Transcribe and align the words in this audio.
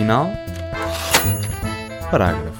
final, 0.00 0.32
parágrafo. 2.10 2.59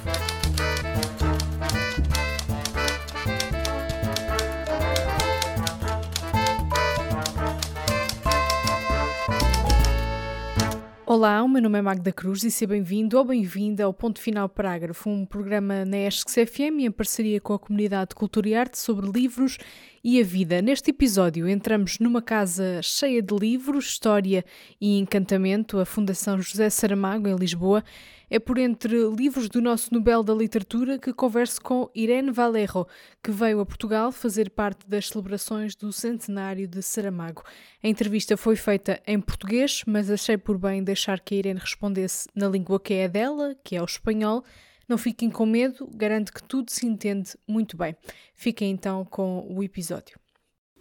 Olá, 11.21 11.43
o 11.43 11.49
meu 11.49 11.61
nome 11.61 11.79
é 11.79 11.83
Magda 11.83 12.11
Cruz 12.11 12.43
e 12.45 12.51
seja 12.51 12.71
bem-vindo 12.71 13.19
ou 13.19 13.25
bem-vinda 13.27 13.85
ao 13.85 13.93
Ponto 13.93 14.19
Final 14.19 14.49
Parágrafo, 14.49 15.11
um 15.11 15.27
programa 15.27 15.85
na 15.85 15.99
ESC 15.99 16.47
FM 16.47 16.81
em 16.81 16.91
parceria 16.91 17.39
com 17.39 17.53
a 17.53 17.59
Comunidade 17.59 18.09
de 18.09 18.15
Cultura 18.15 18.49
e 18.49 18.55
Arte 18.55 18.79
sobre 18.79 19.07
livros 19.07 19.59
e 20.03 20.19
a 20.19 20.25
vida. 20.25 20.63
Neste 20.63 20.89
episódio 20.89 21.47
entramos 21.47 21.99
numa 21.99 22.23
casa 22.23 22.81
cheia 22.83 23.21
de 23.21 23.37
livros, 23.37 23.85
história 23.85 24.43
e 24.81 24.99
encantamento, 24.99 25.79
a 25.79 25.85
Fundação 25.85 26.41
José 26.41 26.71
Saramago, 26.71 27.29
em 27.29 27.37
Lisboa. 27.37 27.85
É 28.33 28.39
por 28.39 28.59
entre 28.59 28.97
livros 29.09 29.49
do 29.49 29.61
nosso 29.61 29.93
Nobel 29.93 30.23
da 30.23 30.33
Literatura 30.33 31.01
que 31.01 31.13
converso 31.13 31.61
com 31.61 31.91
Irene 31.93 32.31
Valerro, 32.31 32.87
que 33.21 33.33
veio 33.33 33.59
a 33.59 33.67
Portugal 33.67 34.13
fazer 34.13 34.51
parte 34.51 34.89
das 34.89 35.09
celebrações 35.09 35.75
do 35.75 35.93
centenário 35.93 36.69
de 36.69 36.81
Saramago. 36.81 37.43
A 37.83 37.89
entrevista 37.89 38.37
foi 38.37 38.55
feita 38.55 39.03
em 39.05 39.21
português, 39.21 39.83
mas 39.85 40.09
achei 40.09 40.39
por 40.39 40.57
bem 40.57 40.85
deixar 40.85 41.19
que 41.19 41.35
a 41.35 41.39
Irene 41.39 41.59
respondesse 41.59 42.29
na 42.33 42.47
língua 42.47 42.79
que 42.79 42.95
é 42.95 43.09
dela, 43.09 43.57
que 43.65 43.75
é 43.75 43.83
o 43.83 43.85
espanhol. 43.85 44.45
Não 44.89 44.97
fiquem 44.97 45.29
com 45.29 45.45
medo, 45.45 45.91
garanto 45.93 46.33
que 46.33 46.43
tudo 46.45 46.71
se 46.71 46.87
entende 46.87 47.33
muito 47.49 47.77
bem. 47.77 47.97
Fiquem 48.33 48.71
então 48.71 49.05
com 49.05 49.45
o 49.51 49.61
episódio. 49.61 50.20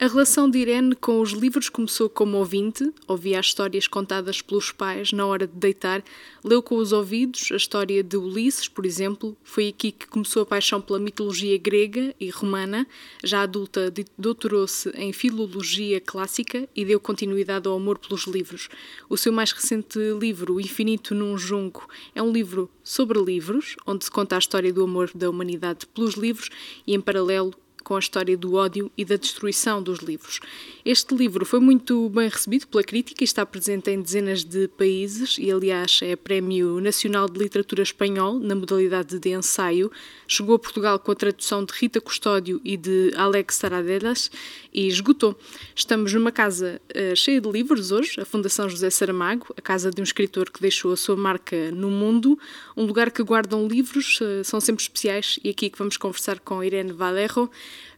A 0.01 0.07
relação 0.07 0.49
de 0.49 0.59
Irene 0.59 0.95
com 0.95 1.19
os 1.19 1.31
livros 1.31 1.67
começou 1.67 2.09
como 2.09 2.37
ouvinte, 2.37 2.89
ouvia 3.05 3.37
as 3.37 3.47
histórias 3.47 3.85
contadas 3.85 4.41
pelos 4.41 4.71
pais 4.71 5.11
na 5.11 5.25
hora 5.25 5.45
de 5.45 5.51
deitar, 5.53 6.01
leu 6.41 6.63
com 6.63 6.77
os 6.77 6.93
ouvidos 6.93 7.49
a 7.51 7.57
história 7.57 8.01
de 8.01 8.15
Ulisses, 8.15 8.69
por 8.69 8.85
exemplo. 8.85 9.35
Foi 9.43 9.67
aqui 9.67 9.91
que 9.91 10.07
começou 10.07 10.43
a 10.43 10.45
paixão 10.45 10.79
pela 10.79 10.99
mitologia 10.99 11.57
grega 11.57 12.15
e 12.17 12.29
romana. 12.29 12.87
Já 13.21 13.41
adulta, 13.41 13.93
doutorou-se 14.17 14.89
em 14.91 15.11
filologia 15.11 15.99
clássica 15.99 16.65
e 16.73 16.85
deu 16.85 17.01
continuidade 17.01 17.67
ao 17.67 17.75
amor 17.75 17.99
pelos 17.99 18.25
livros. 18.25 18.69
O 19.09 19.17
seu 19.17 19.33
mais 19.33 19.51
recente 19.51 19.99
livro, 20.17 20.53
O 20.53 20.61
Infinito 20.61 21.13
num 21.13 21.37
Junco, 21.37 21.89
é 22.15 22.23
um 22.23 22.31
livro 22.31 22.71
sobre 22.81 23.21
livros, 23.21 23.75
onde 23.85 24.05
se 24.05 24.11
conta 24.11 24.37
a 24.37 24.39
história 24.39 24.71
do 24.71 24.81
amor 24.81 25.11
da 25.13 25.29
humanidade 25.29 25.85
pelos 25.87 26.13
livros 26.13 26.49
e, 26.87 26.95
em 26.95 27.01
paralelo, 27.01 27.53
com 27.83 27.95
a 27.95 27.99
história 27.99 28.37
do 28.37 28.55
ódio 28.55 28.91
e 28.97 29.03
da 29.03 29.15
destruição 29.15 29.81
dos 29.81 29.99
livros. 29.99 30.39
Este 30.85 31.15
livro 31.15 31.45
foi 31.45 31.59
muito 31.59 32.09
bem 32.09 32.29
recebido 32.29 32.67
pela 32.67 32.83
crítica 32.83 33.23
e 33.23 33.25
está 33.25 33.45
presente 33.45 33.91
em 33.91 34.01
dezenas 34.01 34.43
de 34.43 34.67
países 34.67 35.37
e, 35.37 35.51
aliás, 35.51 35.99
é 36.01 36.15
Prémio 36.15 36.79
Nacional 36.79 37.29
de 37.29 37.37
Literatura 37.37 37.83
Espanhol 37.83 38.39
na 38.39 38.55
modalidade 38.55 39.19
de 39.19 39.29
ensaio. 39.29 39.91
Chegou 40.27 40.55
a 40.55 40.59
Portugal 40.59 40.99
com 40.99 41.11
a 41.11 41.15
tradução 41.15 41.63
de 41.63 41.73
Rita 41.73 41.99
Custódio 41.99 42.61
e 42.63 42.77
de 42.77 43.11
Alex 43.15 43.55
Saradelas 43.55 44.31
e 44.73 44.87
esgotou. 44.87 45.37
Estamos 45.75 46.13
numa 46.13 46.31
casa 46.31 46.81
uh, 46.95 47.15
cheia 47.15 47.41
de 47.41 47.49
livros 47.49 47.91
hoje, 47.91 48.19
a 48.19 48.25
Fundação 48.25 48.69
José 48.69 48.89
Saramago, 48.89 49.47
a 49.57 49.61
casa 49.61 49.91
de 49.91 50.01
um 50.01 50.03
escritor 50.03 50.49
que 50.49 50.61
deixou 50.61 50.91
a 50.91 50.97
sua 50.97 51.15
marca 51.15 51.71
no 51.71 51.89
mundo, 51.89 52.37
um 52.75 52.85
lugar 52.85 53.11
que 53.11 53.23
guardam 53.23 53.67
livros, 53.67 54.19
uh, 54.21 54.43
são 54.43 54.59
sempre 54.59 54.83
especiais 54.83 55.39
e 55.43 55.49
aqui 55.49 55.69
que 55.69 55.77
vamos 55.77 55.97
conversar 55.97 56.39
com 56.39 56.63
Irene 56.63 56.91
Valerro. 56.91 57.49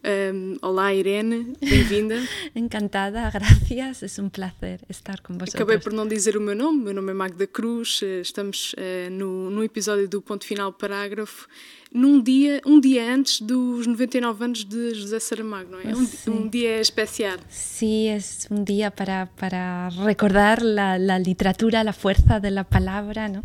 Um, 0.03 0.57
olá, 0.63 0.91
Irene, 0.91 1.55
bem-vinda. 1.61 2.15
Encantada, 2.55 3.29
gracias, 3.29 4.17
é 4.17 4.21
um 4.21 4.29
prazer 4.29 4.79
estar 4.89 5.19
com 5.21 5.35
vocês. 5.35 5.53
Acabei 5.53 5.77
por 5.77 5.93
não 5.93 6.07
dizer 6.07 6.35
o 6.35 6.41
meu 6.41 6.55
nome, 6.55 6.85
meu 6.85 6.93
nome 6.93 7.11
é 7.11 7.13
Magda 7.13 7.45
Cruz, 7.45 7.99
eh, 8.03 8.21
estamos 8.21 8.73
uh, 8.73 9.11
no, 9.11 9.51
no 9.51 9.63
episódio 9.63 10.09
do 10.09 10.19
Ponto 10.19 10.43
Final 10.43 10.73
Parágrafo, 10.73 11.47
num 11.93 12.19
dia, 12.19 12.59
um 12.65 12.79
dia 12.79 13.13
antes 13.13 13.41
dos 13.41 13.85
99 13.85 14.43
anos 14.43 14.65
de 14.65 14.95
José 14.95 15.19
Saramago, 15.19 15.71
não 15.71 15.79
é? 15.79 15.93
Um, 15.95 16.31
um, 16.31 16.47
dia 16.47 16.81
especial. 16.81 17.37
Sí, 17.47 18.07
é 18.07 18.17
um 18.49 18.63
dia 18.63 18.89
para, 18.89 19.27
para 19.37 19.89
recordar 20.03 20.59
a 20.61 21.19
literatura, 21.19 21.87
a 21.87 21.93
força 21.93 22.39
da 22.39 22.63
palavra, 22.63 23.27
não? 23.27 23.43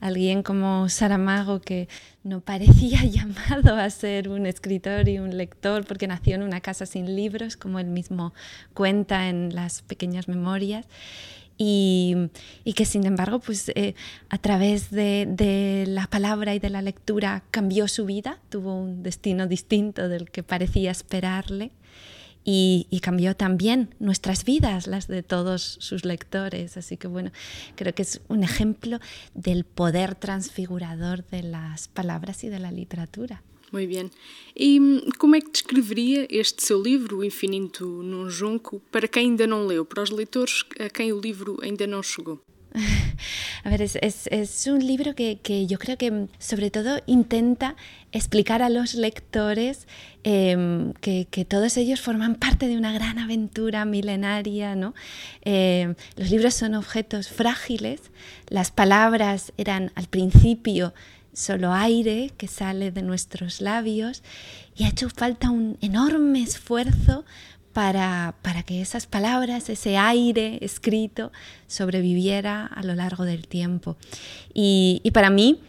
Alguien 0.00 0.42
como 0.42 0.88
Saramago 0.88 1.60
que 1.60 1.88
no 2.22 2.40
parecía 2.40 3.04
llamado 3.04 3.76
a 3.76 3.88
ser 3.90 4.28
un 4.28 4.46
escritor 4.46 5.08
y 5.08 5.18
un 5.18 5.36
lector 5.36 5.84
porque 5.84 6.06
nació 6.06 6.34
en 6.36 6.42
una 6.42 6.60
casa 6.60 6.86
sin 6.86 7.16
libros, 7.16 7.56
como 7.56 7.78
él 7.78 7.86
mismo 7.86 8.32
cuenta 8.74 9.28
en 9.28 9.54
las 9.54 9.82
pequeñas 9.82 10.28
memorias. 10.28 10.86
Y, 11.60 12.14
y 12.62 12.74
que 12.74 12.84
sin 12.84 13.04
embargo, 13.04 13.40
pues 13.40 13.72
eh, 13.74 13.96
a 14.28 14.38
través 14.38 14.92
de, 14.92 15.26
de, 15.28 15.86
la 15.88 16.06
palabra 16.06 16.54
y 16.54 16.60
de 16.60 16.70
la 16.70 16.82
lectura 16.82 17.42
cambió 17.50 17.88
su 17.88 18.06
vida, 18.06 18.38
tuvo 18.48 18.76
un 18.76 19.02
destino 19.02 19.48
distinto 19.48 20.08
del 20.08 20.30
que 20.30 20.44
parecía 20.44 20.92
esperarle 20.92 21.72
y, 22.50 23.00
cambió 23.00 23.36
también 23.36 23.94
nuestras 23.98 24.44
vidas, 24.44 24.86
las 24.86 25.06
de 25.06 25.22
todos 25.22 25.76
sus 25.80 26.06
lectores. 26.06 26.78
Así 26.78 26.96
que 26.96 27.06
bueno, 27.06 27.30
creo 27.76 27.94
que 27.94 28.02
es 28.02 28.22
un 28.28 28.42
ejemplo 28.42 29.00
del 29.34 29.64
poder 29.64 30.14
transfigurador 30.14 31.26
de 31.26 31.42
las 31.42 31.88
palabras 31.88 32.44
y 32.44 32.48
de 32.48 32.58
la 32.58 32.72
literatura. 32.72 33.42
Muy 33.70 33.86
bien. 33.86 34.10
¿Y 34.54 34.80
cómo 35.18 35.34
es 35.34 35.44
que 35.44 35.50
descreveria 35.50 36.26
este 36.30 36.64
seu 36.64 36.82
livro, 36.82 37.18
O 37.18 37.24
Infinito 37.24 37.84
num 37.84 38.30
Junco, 38.30 38.80
para 38.90 39.06
quem 39.06 39.26
ainda 39.26 39.46
não 39.46 39.66
leu, 39.66 39.84
para 39.84 40.02
os 40.02 40.10
leitores 40.10 40.64
a 40.80 40.88
quem 40.88 41.12
o 41.12 41.20
livro 41.20 41.58
ainda 41.60 41.86
não 41.86 42.02
chegou? 42.02 42.40
A 43.64 43.70
ver, 43.70 43.82
es, 43.82 44.66
un 44.66 44.86
libro 44.86 45.14
que, 45.14 45.66
yo 45.66 45.78
creo 45.78 45.96
que 45.96 46.28
sobre 46.38 46.70
todo 46.70 47.00
intenta 47.06 47.76
explicar 48.12 48.62
a 48.62 48.68
los 48.68 48.94
lectores 48.94 49.86
em, 50.24 50.92
que, 50.94 51.26
todos 51.48 51.76
ellos 51.76 52.00
forman 52.00 52.36
parte 52.36 52.68
de 52.68 52.76
una 52.76 52.92
gran 52.92 53.18
aventura 53.18 53.84
milenaria. 53.84 54.74
¿no? 54.74 54.94
Em, 55.42 55.94
los 56.16 56.30
libros 56.30 56.54
son 56.54 56.74
objetos 56.74 57.28
frágiles, 57.28 58.00
las 58.48 58.70
palabras 58.70 59.52
eran 59.56 59.92
al 59.94 60.06
principio 60.06 60.94
solo 61.32 61.72
aire 61.72 62.32
que 62.36 62.48
sale 62.48 62.90
de 62.90 63.02
nuestros 63.02 63.60
labios 63.60 64.22
y 64.76 64.84
ha 64.84 64.88
hecho 64.88 65.08
falta 65.08 65.50
un 65.50 65.78
enorme 65.80 66.42
esfuerzo 66.42 67.24
para, 67.78 68.34
para, 68.42 68.64
que 68.64 68.82
esas 68.82 69.06
palabras, 69.06 69.70
ese 69.70 69.96
aire 69.96 70.58
escrito, 70.62 71.30
sobreviviera 71.68 72.66
a 72.66 72.82
lo 72.82 72.96
largo 72.96 73.24
del 73.24 73.46
tiempo. 73.46 73.96
Y, 74.52 75.00
y 75.04 75.12
para 75.12 75.30
mí, 75.30 75.60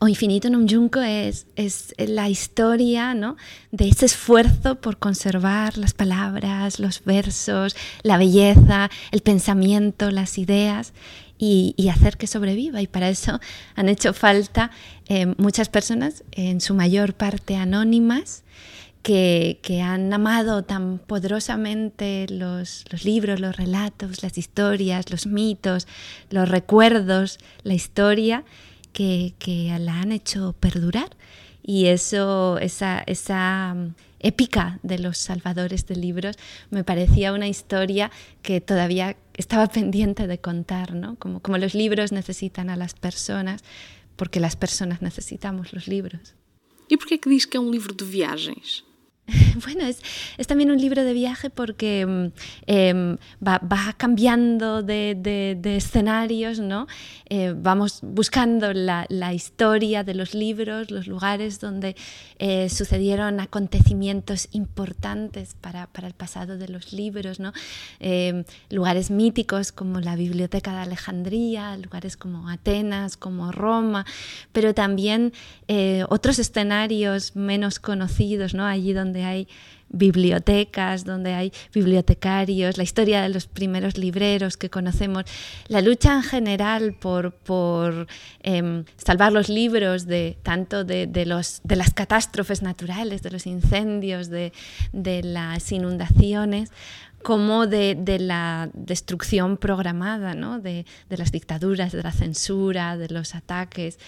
O 0.00 0.08
Infinito 0.08 0.48
en 0.48 0.56
un 0.56 0.68
Junco 0.68 1.00
es, 1.00 1.46
es 1.54 1.94
la 1.96 2.28
historia 2.28 3.14
¿no? 3.14 3.36
de 3.70 3.86
ese 3.86 4.06
esfuerzo 4.06 4.80
por 4.80 4.96
conservar 4.98 5.78
las 5.78 5.94
palabras, 5.94 6.80
los 6.80 7.04
versos, 7.04 7.76
la 8.02 8.16
belleza, 8.16 8.90
el 9.12 9.20
pensamiento, 9.20 10.10
las 10.10 10.38
ideas 10.38 10.92
y, 11.38 11.74
y 11.76 11.90
hacer 11.90 12.16
que 12.16 12.26
sobreviva. 12.26 12.82
Y 12.82 12.88
para 12.88 13.08
eso 13.08 13.38
han 13.76 13.88
hecho 13.88 14.12
falta 14.14 14.72
eh, 15.06 15.26
muchas 15.38 15.68
personas, 15.68 16.24
en 16.32 16.60
su 16.60 16.74
mayor 16.74 17.14
parte 17.14 17.54
anónimas, 17.54 18.42
que, 19.02 19.82
han 19.82 20.12
amado 20.12 20.62
tan 20.62 20.98
poderosamente 20.98 22.26
los, 22.28 22.84
libros, 23.04 23.40
los 23.40 23.56
relatos, 23.56 24.22
las 24.22 24.38
historias, 24.38 25.10
los 25.10 25.26
mitos, 25.26 25.86
los 26.30 26.48
recuerdos, 26.48 27.38
la 27.64 27.74
historia, 27.74 28.44
que, 28.92 29.34
la 29.80 30.00
han 30.00 30.12
hecho 30.12 30.54
perdurar. 30.58 31.16
Y 31.64 31.86
eso, 31.86 32.58
esa, 32.58 33.74
mm, 33.74 33.94
épica 34.20 34.78
de 34.82 34.98
los 34.98 35.18
salvadores 35.18 35.86
de 35.86 35.96
libros 35.96 36.36
me 36.70 36.84
parecía 36.84 37.32
una 37.32 37.48
historia 37.48 38.10
que 38.42 38.60
todavía 38.60 39.16
estaba 39.34 39.66
pendiente 39.66 40.28
de 40.28 40.38
contar, 40.38 40.94
¿no? 40.94 41.16
como, 41.16 41.40
los 41.58 41.74
libros 41.74 42.12
necesitan 42.12 42.70
a 42.70 42.76
las 42.76 42.94
personas, 42.94 43.62
porque 44.14 44.38
las 44.38 44.54
personas 44.54 45.02
necesitamos 45.02 45.72
los 45.72 45.88
libros. 45.88 46.34
¿Y 46.88 46.96
por 46.96 47.06
qué 47.06 47.18
que 47.18 47.30
diz 47.30 47.46
que 47.46 47.56
é 47.56 47.60
um 47.60 47.70
livro 47.70 47.94
de 47.94 48.04
viagens? 48.04 48.84
Bueno, 49.64 49.84
es, 49.84 50.00
es, 50.38 50.46
también 50.46 50.70
un 50.70 50.78
libro 50.78 51.04
de 51.04 51.12
viaje 51.12 51.50
porque 51.50 52.30
eh, 52.66 53.16
va, 53.46 53.94
cambiando 53.96 54.82
de, 54.82 55.14
de, 55.14 55.76
escenarios, 55.76 56.58
¿no? 56.58 56.86
Eh, 57.28 57.54
vamos 57.56 58.00
buscando 58.02 58.72
la, 58.72 59.06
la, 59.08 59.32
historia 59.32 60.04
de 60.04 60.14
los 60.14 60.34
libros, 60.34 60.90
los 60.90 61.06
lugares 61.06 61.60
donde 61.60 61.96
eh, 62.38 62.68
sucedieron 62.68 63.40
acontecimientos 63.40 64.48
importantes 64.52 65.54
para, 65.60 65.86
para, 65.86 66.08
el 66.08 66.14
pasado 66.14 66.58
de 66.58 66.68
los 66.68 66.92
libros, 66.92 67.40
¿no? 67.40 67.52
Eh, 68.00 68.44
lugares 68.70 69.10
míticos 69.10 69.72
como 69.72 70.00
la 70.00 70.16
Biblioteca 70.16 70.72
de 70.72 70.78
Alejandría, 70.78 71.76
lugares 71.76 72.16
como 72.16 72.48
Atenas, 72.48 73.16
como 73.16 73.52
Roma, 73.52 74.04
pero 74.52 74.74
también 74.74 75.32
eh, 75.68 76.04
otros 76.08 76.38
escenarios 76.38 77.36
menos 77.36 77.78
conocidos, 77.78 78.54
¿no? 78.54 78.66
Allí 78.66 78.92
donde 78.92 79.21
hay 79.24 79.48
bibliotecas, 79.92 81.04
donde 81.04 81.34
hay 81.34 81.52
bibliotecarios, 81.72 82.78
la 82.78 82.82
historia 82.82 83.22
de 83.22 83.28
los 83.28 83.46
primeros 83.46 83.98
libreros 83.98 84.56
que 84.56 84.70
conocemos, 84.70 85.24
la 85.68 85.82
lucha 85.82 86.14
en 86.14 86.22
general 86.22 86.94
por, 86.94 87.32
por 87.32 88.06
em, 88.42 88.84
salvar 88.96 89.32
los 89.32 89.48
libros 89.48 90.06
de 90.06 90.38
tanto 90.42 90.84
de, 90.84 91.26
los, 91.26 91.60
de 91.62 91.76
las 91.76 91.92
catástrofes 91.92 92.62
naturales, 92.62 93.22
de 93.22 93.30
los 93.30 93.46
incendios, 93.46 94.30
de, 94.30 94.52
de 94.92 95.22
las 95.22 95.70
inundaciones, 95.70 96.70
como 97.22 97.68
de, 97.68 97.94
de, 97.94 98.18
la 98.18 98.68
destrucción 98.74 99.56
programada, 99.56 100.34
¿no? 100.34 100.58
de, 100.58 100.86
de, 101.08 101.16
las 101.16 101.30
dictaduras, 101.30 101.92
de 101.92 102.02
la 102.02 102.10
censura, 102.10 102.96
de 102.96 103.08
los 103.08 103.36
ataques. 103.36 103.98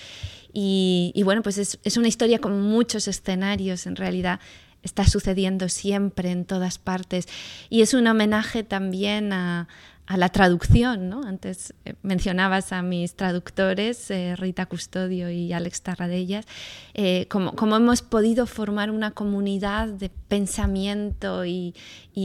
Y, 0.53 1.13
y 1.15 1.23
bueno, 1.23 1.43
pues 1.43 1.59
es, 1.59 1.79
es, 1.85 1.97
una 1.97 2.09
historia 2.09 2.41
con 2.41 2.61
muchos 2.61 3.07
escenarios 3.07 3.87
en 3.87 3.95
realidad 3.95 4.41
está 4.85 5.07
sucediendo 5.07 5.69
siempre 5.69 6.31
en 6.31 6.45
todas 6.45 6.79
partes. 6.79 7.27
Y 7.71 7.83
es 7.83 7.95
un 7.95 8.07
homenaje 8.07 8.63
también 8.63 9.33
a, 9.33 9.67
la 10.07 10.29
traducción. 10.29 11.09
¿no? 11.09 11.23
Antes 11.23 11.73
eh, 11.87 11.95
mencionabas 12.03 12.73
a 12.73 12.83
mis 12.83 13.15
traductores, 13.15 14.11
eh, 14.11 14.37
Rita 14.37 14.67
Custodio 14.67 15.31
y 15.31 15.55
Alex 15.55 15.81
Tarradellas, 15.81 16.45
eh, 16.93 17.27
como, 17.31 17.57
como, 17.57 17.77
hemos 17.77 18.03
podido 18.03 18.45
formar 18.45 18.91
una 18.91 19.13
comunidad 19.13 19.89
de 19.89 20.11
pensamiento 20.29 21.47
y, 21.47 21.75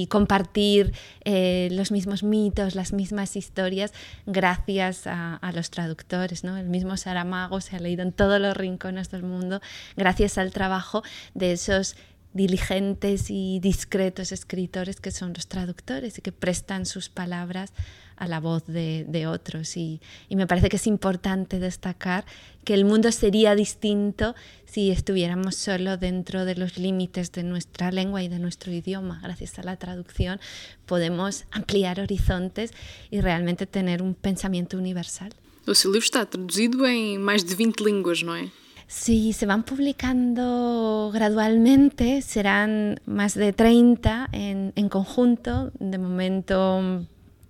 compartir 0.09 0.93
eh, 1.23 1.69
los 1.71 1.91
mismos 1.91 2.21
mitos, 2.21 2.75
las 2.75 2.91
mismas 2.91 3.37
historias, 3.37 3.93
gracias 4.25 5.07
a, 5.07 5.35
a, 5.37 5.51
los 5.53 5.69
traductores. 5.71 6.43
¿no? 6.43 6.57
El 6.57 6.67
mismo 6.67 6.97
Saramago 6.97 7.61
se 7.61 7.77
ha 7.77 7.79
leído 7.79 8.01
en 8.03 8.11
todos 8.11 8.41
los 8.41 8.57
rincones 8.57 9.09
del 9.09 9.23
mundo 9.23 9.61
gracias 9.95 10.37
al 10.37 10.51
trabajo 10.51 11.01
de 11.33 11.53
esos 11.53 11.95
diligentes 12.33 13.29
y 13.29 13.59
discretos 13.59 14.31
escritores 14.31 15.01
que 15.01 15.11
son 15.11 15.33
los 15.33 15.47
traductores 15.47 16.17
y 16.17 16.21
que 16.21 16.31
prestan 16.31 16.85
sus 16.85 17.09
palabras 17.09 17.73
a 18.19 18.27
la 18.27 18.39
voz 18.39 18.65
de, 18.67 19.25
otros. 19.27 19.77
Y, 19.77 20.01
me 20.29 20.45
parece 20.45 20.69
que 20.69 20.75
es 20.75 20.87
importante 20.87 21.57
destacar 21.59 22.25
que 22.65 22.73
el 22.73 22.85
mundo 22.85 23.11
sería 23.11 23.55
distinto 23.55 24.35
si 24.65 24.91
estuviéramos 24.91 25.55
solo 25.55 25.97
dentro 25.97 26.45
de 26.45 26.55
los 26.55 26.77
límites 26.77 27.31
de 27.31 27.43
nuestra 27.43 27.91
lengua 27.91 28.21
y 28.21 28.27
de 28.27 28.37
nuestro 28.37 28.71
idioma. 28.71 29.19
Gracias 29.23 29.57
a 29.57 29.63
la 29.63 29.77
traducción 29.77 30.39
podemos 30.85 31.45
ampliar 31.51 31.99
horizontes 31.99 32.73
y 33.09 33.21
realmente 33.21 33.65
tener 33.65 34.01
un 34.01 34.13
pensamiento 34.13 34.77
universal. 34.77 35.33
O 35.65 35.75
seu 35.75 35.95
está 35.95 36.25
traduzido 36.25 36.85
em 36.85 37.17
mais 37.19 37.43
de 37.43 37.53
20 37.55 37.83
línguas, 37.83 38.23
não 38.23 38.35
é? 38.35 38.49
Sí, 38.91 39.33
se 39.33 39.45
van 39.45 39.61
publicando 39.61 41.11
gradualmente, 41.13 42.23
serán 42.23 42.99
más 43.05 43.35
de 43.35 43.53
30 43.53 44.29
en, 44.31 44.73
en 44.75 44.89
conjunto. 44.89 45.71
De 45.77 45.99
momento 45.99 47.05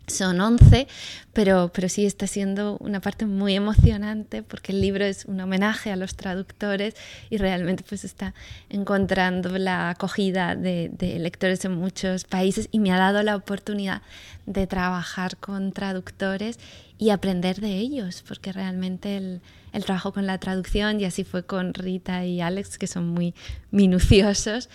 son 0.08 0.42
11, 0.42 0.90
pero, 1.32 1.72
pero 1.74 1.88
sí 1.88 2.06
está 2.06 2.28
siendo 2.28 2.76
una 2.82 3.00
parte 3.00 3.26
muy 3.26 3.56
emocionante 3.56 4.44
porque 4.44 4.74
el 4.74 4.82
libro 4.82 5.06
es 5.06 5.24
un 5.24 5.40
homenaje 5.40 5.94
a 5.94 5.96
los 5.96 6.18
traductores 6.18 6.96
y 7.30 7.38
realmente 7.38 7.86
pues 7.88 8.04
está 8.04 8.34
encontrando 8.70 9.58
la 9.58 9.92
acogida 9.92 10.58
de 10.58 10.92
lectores 11.20 11.64
en 11.64 11.72
muchos 11.72 12.26
países 12.26 12.68
y 12.70 12.80
me 12.80 12.92
ha 12.92 12.98
dado 12.98 13.24
la 13.24 13.38
oportunidad 13.38 14.02
de 14.46 14.68
trabajar 14.68 15.38
con 15.38 15.72
traductores 15.72 16.60
y 16.98 17.12
aprender 17.12 17.62
de 17.62 17.78
ellos, 17.78 18.26
porque 18.28 18.52
realmente 18.52 19.16
el, 19.16 19.42
el, 19.72 19.86
trabajo 19.86 20.14
con 20.14 20.26
la 20.26 20.38
traducción, 20.38 21.00
y 21.00 21.06
así 21.06 21.24
fue 21.24 21.44
con 21.44 21.74
Rita 21.74 22.26
y 22.26 22.42
Alex, 22.42 22.78
que 22.78 22.88
son 22.88 23.08
muy 23.10 23.34
minuciosos, 23.72 24.70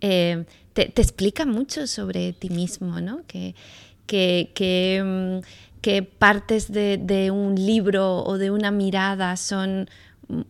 eh, 0.00 0.44
te, 0.72 0.86
explica 0.96 1.46
mucho 1.46 1.86
sobre 1.86 2.32
ti 2.32 2.50
mismo, 2.50 3.00
¿no? 3.00 3.22
Que, 3.26 3.54
mm, 5.02 5.40
partes 6.18 6.72
de, 6.72 6.98
de, 6.98 7.30
un 7.30 7.54
libro 7.54 8.22
o 8.24 8.38
de 8.38 8.50
una 8.50 8.70
mirada 8.70 9.36
son 9.36 9.88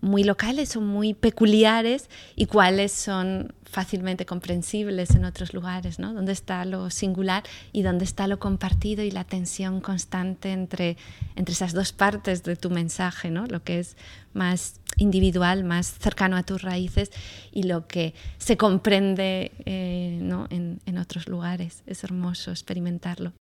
muy 0.00 0.24
locales, 0.24 0.70
son 0.70 0.86
muy 0.86 1.14
peculiares 1.14 2.08
y 2.36 2.46
cuáles 2.46 2.92
son 2.92 3.52
fácilmente 3.70 4.26
comprensibles 4.26 5.14
en 5.14 5.24
otros 5.24 5.54
lugares, 5.54 5.98
¿no? 5.98 6.12
Dónde 6.12 6.32
está 6.32 6.64
lo 6.64 6.90
singular 6.90 7.44
y 7.72 7.82
dónde 7.82 8.04
está 8.04 8.26
lo 8.26 8.38
compartido 8.38 9.02
y 9.02 9.10
la 9.10 9.24
tensión 9.24 9.80
constante 9.80 10.52
entre, 10.52 10.96
entre 11.36 11.52
esas 11.52 11.72
dos 11.72 11.92
partes 11.92 12.42
de 12.42 12.56
tu 12.56 12.70
mensaje, 12.70 13.30
¿no? 13.30 13.46
Lo 13.46 13.62
que 13.62 13.78
es 13.78 13.96
más 14.34 14.80
individual, 14.96 15.64
más 15.64 15.98
cercano 15.98 16.36
a 16.36 16.42
tus 16.42 16.62
raíces 16.62 17.10
y 17.52 17.62
lo 17.62 17.86
que 17.86 18.14
se 18.38 18.56
comprende 18.56 19.52
eh, 19.64 20.18
¿no? 20.20 20.46
en, 20.50 20.80
en 20.86 20.98
otros 20.98 21.28
lugares. 21.28 21.82
Es 21.86 22.04
hermoso 22.04 22.50
experimentarlo. 22.50 23.32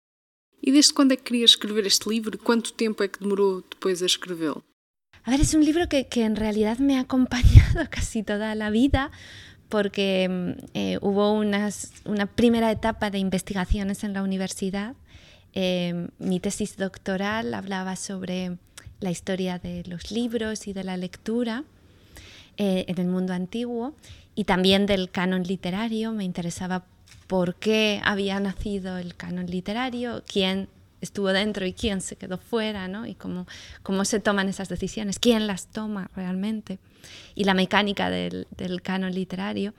E 0.62 0.72
desde 0.72 0.94
quando 0.94 1.14
é 1.14 1.18
que 1.18 1.24
queria 1.24 1.46
escrever 1.46 1.86
este 1.88 2.10
livro? 2.10 2.38
Quanto 2.38 2.74
tempo 2.74 3.04
é 3.04 3.08
que 3.08 3.20
demorou 3.20 3.64
depois 3.64 4.02
a 4.02 4.06
escrevê-lo? 4.06 4.62
A 5.26 5.32
ver, 5.32 5.42
es 5.42 5.54
un 5.54 5.64
libro 5.64 5.88
que, 5.88 6.08
que, 6.08 6.24
en 6.24 6.36
realidad 6.36 6.80
me 6.80 6.98
ha 6.98 7.02
acompañado 7.02 7.88
casi 7.92 8.24
toda 8.24 8.56
la 8.56 8.70
vida 8.70 9.12
porque 9.70 10.28
mm, 10.30 10.66
eh, 10.74 10.98
hubo 11.02 11.32
unas, 11.32 11.94
una 12.06 12.26
primera 12.26 12.72
etapa 12.72 13.10
de 13.10 13.20
investigaciones 13.20 14.04
en 14.04 14.14
la 14.14 14.24
universidad. 14.24 14.96
Eh, 15.54 16.08
mi 16.20 16.40
tesis 16.40 16.78
doctoral 16.78 17.54
hablaba 17.54 17.96
sobre 17.96 18.58
la 19.00 19.12
historia 19.12 19.60
de 19.60 19.84
los 19.86 20.12
libros 20.12 20.68
y 20.68 20.74
de 20.74 20.84
la 20.84 20.98
lectura 20.98 21.64
eh, 22.58 22.86
en 22.88 23.00
el 23.00 23.08
mundo 23.08 23.34
antiguo 23.34 23.94
y 24.36 24.44
también 24.44 24.86
del 24.86 25.10
canon 25.10 25.44
literario. 25.44 26.12
Me 26.12 26.24
interesaba 26.24 26.84
por 27.28 27.56
qué 27.56 28.02
había 28.04 28.40
nacido 28.40 28.98
el 28.98 29.16
canon 29.16 29.46
literario, 29.46 30.24
quién 30.28 30.68
estuvo 31.02 31.30
dentro 31.30 31.66
y 31.66 31.74
quién 31.74 32.02
se 32.02 32.16
quedó 32.16 32.38
fuera, 32.38 32.88
¿no? 32.88 33.06
Y 33.06 33.16
cómo, 33.16 33.48
cómo 33.84 34.06
se 34.06 34.20
toman 34.20 34.50
esas 34.50 34.70
decisiones, 34.70 35.20
quién 35.20 35.48
las 35.48 35.68
toma 35.68 36.10
realmente, 36.16 36.80
y 37.36 37.44
la 37.46 37.54
mecánica 37.54 38.10
del, 38.10 38.48
del 38.58 38.82
canon 38.82 39.14
literario. 39.14 39.74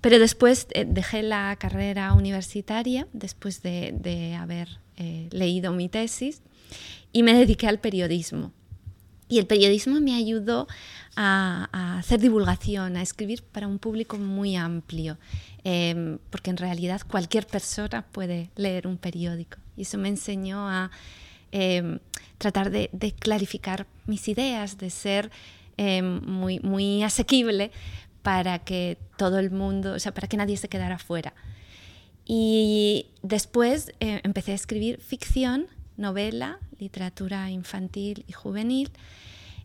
Pero 0.00 0.18
después 0.18 0.66
eh, 0.72 0.86
dejé 0.88 1.22
la 1.22 1.54
carrera 1.58 2.14
universitaria, 2.14 3.06
después 3.12 3.62
de, 3.62 3.94
de 4.00 4.34
haber 4.34 4.80
eh, 4.96 5.28
leído 5.30 5.72
mi 5.72 5.88
tesis, 5.88 6.42
y 7.12 7.22
me 7.22 7.34
dediqué 7.34 7.66
al 7.66 7.80
periodismo. 7.80 8.52
Y 9.28 9.38
el 9.38 9.46
periodismo 9.46 10.00
me 10.00 10.16
ayudó 10.16 10.66
a, 11.14 11.68
a 11.70 11.98
hacer 11.98 12.18
divulgación, 12.18 12.96
a 12.96 13.02
escribir 13.02 13.44
para 13.44 13.68
un 13.68 13.78
público 13.78 14.18
muy 14.18 14.56
amplio, 14.56 15.18
eh, 15.62 16.18
porque 16.30 16.50
en 16.50 16.56
realidad 16.56 17.02
cualquier 17.06 17.46
persona 17.46 18.04
puede 18.10 18.50
leer 18.56 18.88
un 18.88 18.96
periódico. 18.96 19.58
Y 19.76 19.82
eso 19.82 19.98
me 19.98 20.08
enseñó 20.08 20.68
a 20.68 20.90
eh, 21.52 21.98
tratar 22.38 22.70
de, 22.70 22.88
clarificar 23.18 23.86
mis 24.06 24.28
ideas, 24.28 24.78
de 24.78 24.90
ser 24.90 25.30
eh, 25.76 26.02
muy, 26.02 26.60
muy 26.60 27.02
asequible 27.02 27.70
para 28.22 28.60
que 28.60 28.98
todo 29.16 29.38
el 29.38 29.50
mundo, 29.50 29.94
o 29.94 29.98
sea, 29.98 30.12
para 30.12 30.28
que 30.28 30.36
nadie 30.36 30.56
se 30.56 30.68
quedara 30.68 30.98
fuera. 30.98 31.34
Y 32.24 33.06
después 33.22 33.92
eh, 34.00 34.20
empecé 34.22 34.52
a 34.52 34.54
escribir 34.54 35.00
ficción, 35.00 35.66
novela, 35.96 36.58
literatura 36.78 37.50
infantil 37.50 38.24
y 38.26 38.32
juvenil. 38.32 38.90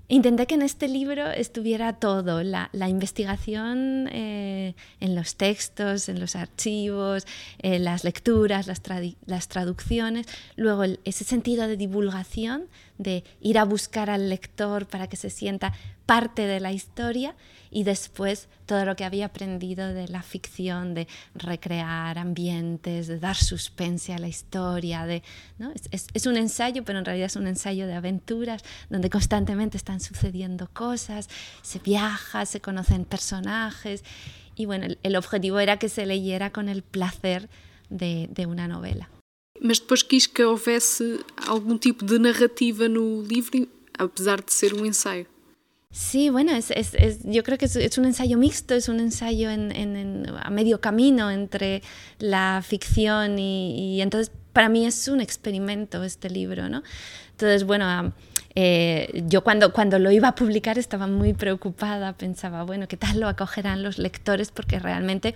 Intenté 0.07 0.45
que 0.45 0.53
en 0.53 0.61
este 0.61 0.87
libro 0.87 1.31
estuviera 1.31 1.93
todo, 1.93 2.43
la, 2.43 2.69
investigación 2.87 4.07
eh, 4.11 4.75
en 4.99 5.15
los 5.15 5.35
textos, 5.35 6.09
en 6.09 6.19
los 6.19 6.35
archivos, 6.35 7.25
eh, 7.57 7.79
las 7.79 8.03
lecturas, 8.03 8.67
las, 8.67 9.47
traducciones, 9.47 10.27
luego 10.57 10.83
ese 11.05 11.23
sentido 11.23 11.67
de 11.67 11.75
divulgación, 11.75 12.67
de 12.99 13.23
ir 13.41 13.57
a 13.57 13.65
buscar 13.65 14.11
al 14.11 14.29
lector 14.29 14.85
para 14.85 15.07
que 15.07 15.17
se 15.17 15.31
sienta 15.31 15.73
parte 16.05 16.45
de 16.45 16.59
la 16.59 16.71
historia 16.71 17.35
y 17.71 17.83
después 17.83 18.47
todo 18.65 18.85
lo 18.85 18.95
que 18.95 19.03
había 19.03 19.25
aprendido 19.25 19.93
de 19.93 20.07
la 20.07 20.23
ficción, 20.23 20.93
de 20.93 21.07
recrear 21.33 22.17
ambientes, 22.17 23.07
de 23.07 23.19
dar 23.19 23.35
suspense 23.35 24.13
a 24.13 24.19
la 24.19 24.27
historia. 24.27 25.05
De, 25.05 25.23
¿no? 25.57 25.73
es, 25.91 26.25
un 26.25 26.37
ensayo, 26.37 26.83
pero 26.83 26.99
en 26.99 27.05
realidad 27.05 27.27
es 27.27 27.35
un 27.35 27.47
ensayo 27.47 27.87
de 27.87 27.93
aventuras 27.93 28.63
donde 28.89 29.09
constantemente 29.09 29.77
están 29.77 29.99
sucediendo 29.99 30.69
cosas, 30.71 31.27
se 31.61 31.79
viaja, 31.79 32.45
se 32.45 32.61
conocen 32.61 33.03
personajes 33.05 34.03
y 34.55 34.65
bueno, 34.65 34.87
el, 35.03 35.15
objetivo 35.15 35.59
era 35.59 35.77
que 35.77 35.89
se 35.89 36.05
leyera 36.05 36.51
con 36.51 36.69
el 36.69 36.81
placer 36.81 37.49
de, 37.89 38.29
de 38.31 38.45
una 38.45 38.67
novela. 38.67 39.09
Mas 39.61 39.79
depois 39.79 40.03
quis 40.03 40.27
que 40.27 40.43
houvesse 40.43 41.23
algum 41.47 41.77
tipo 41.77 42.05
de 42.05 42.19
narrativa 42.19 42.89
no 42.89 43.21
livro, 43.21 43.67
apesar 43.97 44.43
de 44.43 44.51
ser 44.51 44.73
um 44.73 44.85
ensaio. 44.85 45.27
Sí, 45.95 46.29
bueno, 46.29 46.51
es, 46.51 46.71
es, 46.71 46.93
es, 46.95 47.19
yo 47.23 47.41
creo 47.41 47.57
que 47.57 47.67
es, 47.67 47.97
un 47.97 48.03
ensayo 48.03 48.37
mixto, 48.37 48.75
es 48.75 48.89
un 48.89 48.99
ensayo 48.99 49.49
en, 49.49 49.73
en, 49.73 49.95
en, 49.95 50.25
a 50.43 50.49
medio 50.49 50.81
camino 50.81 51.31
entre 51.31 51.81
la 52.19 52.61
ficción 52.67 53.39
y, 53.39 53.95
y, 53.95 54.01
entonces 54.01 54.29
para 54.51 54.67
mí 54.67 54.85
es 54.85 55.07
un 55.07 55.21
experimento 55.21 56.03
este 56.03 56.29
libro, 56.29 56.67
¿no? 56.67 56.83
Entonces, 57.31 57.63
bueno, 57.63 58.11
eh, 58.55 59.23
yo 59.27 59.41
cuando, 59.45 59.71
cuando 59.71 59.97
lo 59.97 60.11
iba 60.11 60.27
a 60.27 60.35
publicar 60.35 60.77
estaba 60.77 61.07
muy 61.07 61.31
preocupada, 61.31 62.11
pensaba, 62.11 62.63
bueno, 62.63 62.89
¿qué 62.89 62.97
tal 62.97 63.21
lo 63.21 63.29
acogerán 63.29 63.81
los 63.81 63.97
lectores? 63.97 64.51
Porque 64.51 64.79
realmente 64.79 65.33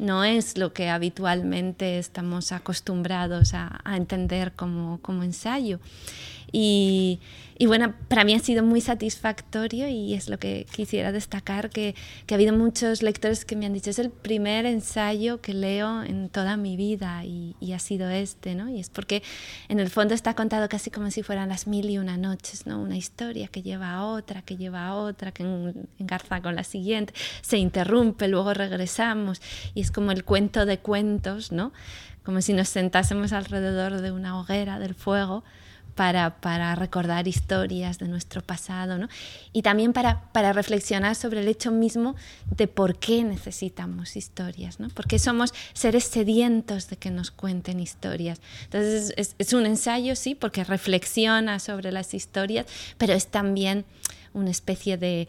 no 0.00 0.24
es 0.24 0.58
lo 0.58 0.72
que 0.72 0.88
habitualmente 0.88 2.00
estamos 2.00 2.50
acostumbrados 2.50 3.54
a, 3.54 3.80
a 3.84 3.96
entender 3.96 4.50
como, 4.50 4.98
como 5.00 5.22
ensayo. 5.22 5.78
Y, 6.50 7.20
y 7.62 7.66
bueno, 7.66 7.94
para 8.08 8.24
mí 8.24 8.34
ha 8.34 8.40
sido 8.40 8.64
muy 8.64 8.80
satisfactorio 8.80 9.86
y 9.86 10.14
es 10.14 10.28
lo 10.28 10.36
que 10.36 10.66
quisiera 10.74 11.12
destacar, 11.12 11.70
que, 11.70 11.94
que, 12.26 12.34
ha 12.34 12.36
habido 12.36 12.52
muchos 12.52 13.02
lectores 13.04 13.44
que 13.44 13.54
me 13.54 13.66
han 13.66 13.72
dicho, 13.72 13.88
es 13.88 14.00
el 14.00 14.10
primer 14.10 14.66
ensayo 14.66 15.40
que 15.40 15.54
leo 15.54 16.02
en 16.02 16.28
toda 16.28 16.56
mi 16.56 16.76
vida 16.76 17.24
y, 17.24 17.54
y, 17.60 17.72
ha 17.72 17.78
sido 17.78 18.10
este, 18.10 18.56
¿no? 18.56 18.68
Y 18.68 18.80
es 18.80 18.90
porque 18.90 19.22
en 19.68 19.78
el 19.78 19.90
fondo 19.90 20.12
está 20.12 20.34
contado 20.34 20.68
casi 20.68 20.90
como 20.90 21.12
si 21.12 21.22
fueran 21.22 21.50
las 21.50 21.68
mil 21.68 21.88
y 21.88 21.98
una 21.98 22.16
noches, 22.16 22.66
¿no? 22.66 22.82
Una 22.82 22.96
historia 22.96 23.46
que 23.46 23.62
lleva 23.62 23.92
a 23.92 24.06
otra, 24.06 24.42
que 24.42 24.56
lleva 24.56 24.88
a 24.88 24.96
otra, 24.96 25.30
que 25.30 25.44
engarza 26.00 26.42
con 26.42 26.56
la 26.56 26.64
siguiente, 26.64 27.14
se 27.42 27.58
interrumpe, 27.58 28.26
luego 28.26 28.54
regresamos 28.54 29.40
y 29.72 29.82
es 29.82 29.92
como 29.92 30.10
el 30.10 30.24
cuento 30.24 30.66
de 30.66 30.80
cuentos, 30.80 31.52
¿no? 31.52 31.72
Como 32.24 32.40
si 32.40 32.54
nos 32.54 32.68
sentásemos 32.68 33.32
alrededor 33.32 34.00
de 34.00 34.10
una 34.10 34.40
hoguera 34.40 34.80
del 34.80 34.96
fuego 34.96 35.44
para, 35.94 36.40
para, 36.40 36.74
recordar 36.74 37.28
historias 37.28 37.98
de 37.98 38.08
nuestro 38.08 38.42
pasado 38.42 38.98
¿no? 38.98 39.08
y 39.52 39.62
también 39.62 39.92
para, 39.92 40.32
para, 40.32 40.52
reflexionar 40.52 41.14
sobre 41.14 41.40
el 41.40 41.48
hecho 41.48 41.70
mismo 41.70 42.16
de 42.56 42.66
por 42.66 42.98
qué 42.98 43.24
necesitamos 43.24 44.16
historias, 44.16 44.80
¿no? 44.80 44.88
porque 44.88 45.18
somos 45.18 45.52
seres 45.72 46.04
sedientos 46.04 46.88
de 46.88 46.96
que 46.96 47.10
nos 47.10 47.30
cuenten 47.30 47.80
historias. 47.80 48.40
Entonces 48.64 49.12
es, 49.16 49.34
es 49.38 49.52
un 49.52 49.66
ensayo, 49.66 50.16
sí, 50.16 50.34
porque 50.34 50.64
reflexiona 50.64 51.58
sobre 51.58 51.92
las 51.92 52.14
historias, 52.14 52.66
pero 52.98 53.12
es 53.12 53.26
también 53.26 53.84
una 54.34 54.50
especie 54.50 54.96
de, 54.96 55.28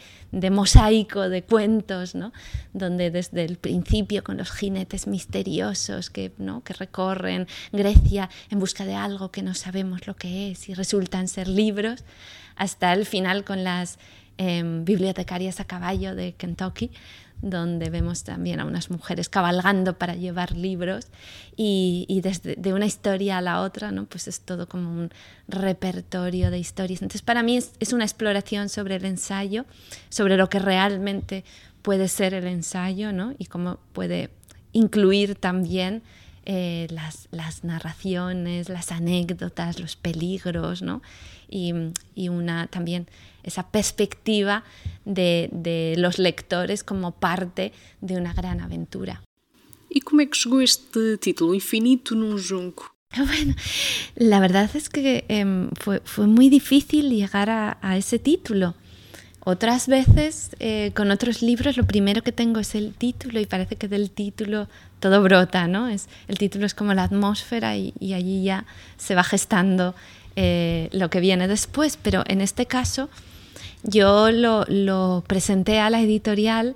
mosaico 0.49 1.29
de 1.29 1.43
cuentos, 1.43 2.15
¿no? 2.15 2.33
donde 2.73 3.11
desde 3.11 3.45
el 3.45 3.57
principio 3.57 4.23
con 4.23 4.37
los 4.37 4.51
jinetes 4.51 5.07
misteriosos 5.07 6.09
que, 6.09 6.31
¿no? 6.37 6.63
que 6.63 6.73
recorren 6.73 7.47
Grecia 7.71 8.29
en 8.49 8.59
busca 8.59 8.85
de 8.85 8.95
algo 8.95 9.31
que 9.31 9.41
no 9.41 9.53
sabemos 9.53 10.07
lo 10.07 10.15
que 10.15 10.51
es 10.51 10.69
y 10.69 10.73
resultan 10.73 11.27
ser 11.27 11.47
libros, 11.47 12.03
hasta 12.55 12.93
el 12.93 13.05
final 13.05 13.43
con 13.43 13.63
las 13.63 13.99
eh, 14.37 14.63
bibliotecarias 14.65 15.59
a 15.59 15.65
caballo 15.65 16.15
de 16.15 16.33
Kentucky, 16.33 16.91
donde 17.43 17.89
vemos 17.89 18.23
también 18.23 18.61
a 18.61 18.65
unas 18.65 18.89
mujeres 18.89 19.27
cabalgando 19.27 19.97
para 19.97 20.15
llevar 20.15 20.53
libros 20.53 21.07
y, 21.57 22.05
y 22.07 22.21
desde 22.21 22.55
de 22.55 22.73
una 22.73 22.85
historia 22.85 23.37
a 23.37 23.41
la 23.41 23.61
otra, 23.61 23.91
¿no? 23.91 24.05
pues 24.05 24.29
es 24.29 24.39
todo 24.39 24.67
como 24.67 24.89
un 24.89 25.11
repertorio 25.49 26.49
de 26.49 26.57
historias. 26.57 27.01
Entonces 27.01 27.21
para 27.21 27.43
mí 27.43 27.57
es, 27.57 27.73
es 27.81 27.91
una 27.91 28.05
exploración 28.05 28.69
sobre 28.69 28.95
el 28.95 29.03
ensayo, 29.03 29.65
sobre 30.09 30.37
lo 30.37 30.49
que 30.49 30.59
realmente 30.59 31.43
puede 31.81 32.07
ser 32.07 32.33
el 32.33 32.47
ensayo 32.47 33.11
¿no? 33.11 33.35
y 33.37 33.45
cómo 33.47 33.77
puede 33.91 34.29
incluir 34.71 35.35
también 35.35 36.01
eh, 36.45 36.87
las, 36.89 37.27
las, 37.31 37.63
narraciones, 37.63 38.69
las 38.69 38.91
anécdotas, 38.91 39.79
los 39.79 39.95
peligros, 39.95 40.81
¿no? 40.81 41.01
y, 41.53 41.73
y 42.15 42.29
una 42.29 42.67
también 42.67 43.07
esa 43.43 43.69
perspectiva 43.69 44.63
de, 45.05 45.49
de, 45.51 45.95
los 45.97 46.17
lectores 46.17 46.83
como 46.83 47.11
parte 47.11 47.73
de 48.01 48.17
una 48.17 48.33
gran 48.33 48.61
aventura. 48.61 49.21
¿Y 49.89 50.01
cómo 50.01 50.21
es 50.21 50.29
que 50.29 50.39
llegó 50.43 50.61
este 50.61 51.17
título, 51.17 51.53
Infinito 51.53 52.15
num 52.15 52.37
junco? 52.41 52.91
Bueno, 53.15 53.53
la 54.15 54.39
verdad 54.39 54.71
es 54.73 54.89
que 54.89 55.25
eh, 55.29 55.69
fue, 55.79 56.01
fue, 56.03 56.25
muy 56.25 56.49
difícil 56.49 57.11
llegar 57.11 57.51
a, 57.51 57.77
a 57.79 57.95
ese 57.95 58.17
título. 58.17 58.73
Otras 59.45 59.87
veces, 59.87 60.55
eh, 60.59 60.91
con 60.95 61.11
otros 61.11 61.41
libros, 61.41 61.75
lo 61.75 61.85
primero 61.85 62.21
que 62.21 62.31
tengo 62.31 62.61
es 62.61 62.75
el 62.75 62.93
título 62.93 63.41
y 63.41 63.45
parece 63.45 63.75
que 63.75 63.89
del 63.89 64.09
título 64.09 64.69
todo 65.01 65.21
brota, 65.21 65.67
¿no? 65.67 65.89
Es, 65.89 66.07
el 66.29 66.37
título 66.37 66.65
es 66.65 66.73
como 66.73 66.93
la 66.93 67.03
atmósfera 67.03 67.75
y, 67.75 67.93
y 67.99 68.13
allí 68.13 68.43
ya 68.43 68.65
se 68.95 69.15
va 69.15 69.23
gestando 69.23 69.95
eh, 70.37 70.87
lo 70.93 71.09
que 71.09 71.19
viene 71.19 71.49
después. 71.49 71.97
Pero 72.01 72.23
en 72.27 72.39
este 72.39 72.65
caso, 72.65 73.09
yo 73.83 74.31
lo, 74.31 74.65
lo 74.69 75.23
presenté 75.27 75.79
a 75.79 75.89
la 75.89 75.99
editorial 75.99 76.75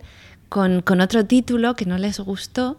con, 0.49 0.81
con, 0.81 0.99
otro 0.99 1.25
título 1.25 1.75
que 1.75 1.85
no 1.85 1.97
les 1.97 2.19
gustó. 2.19 2.77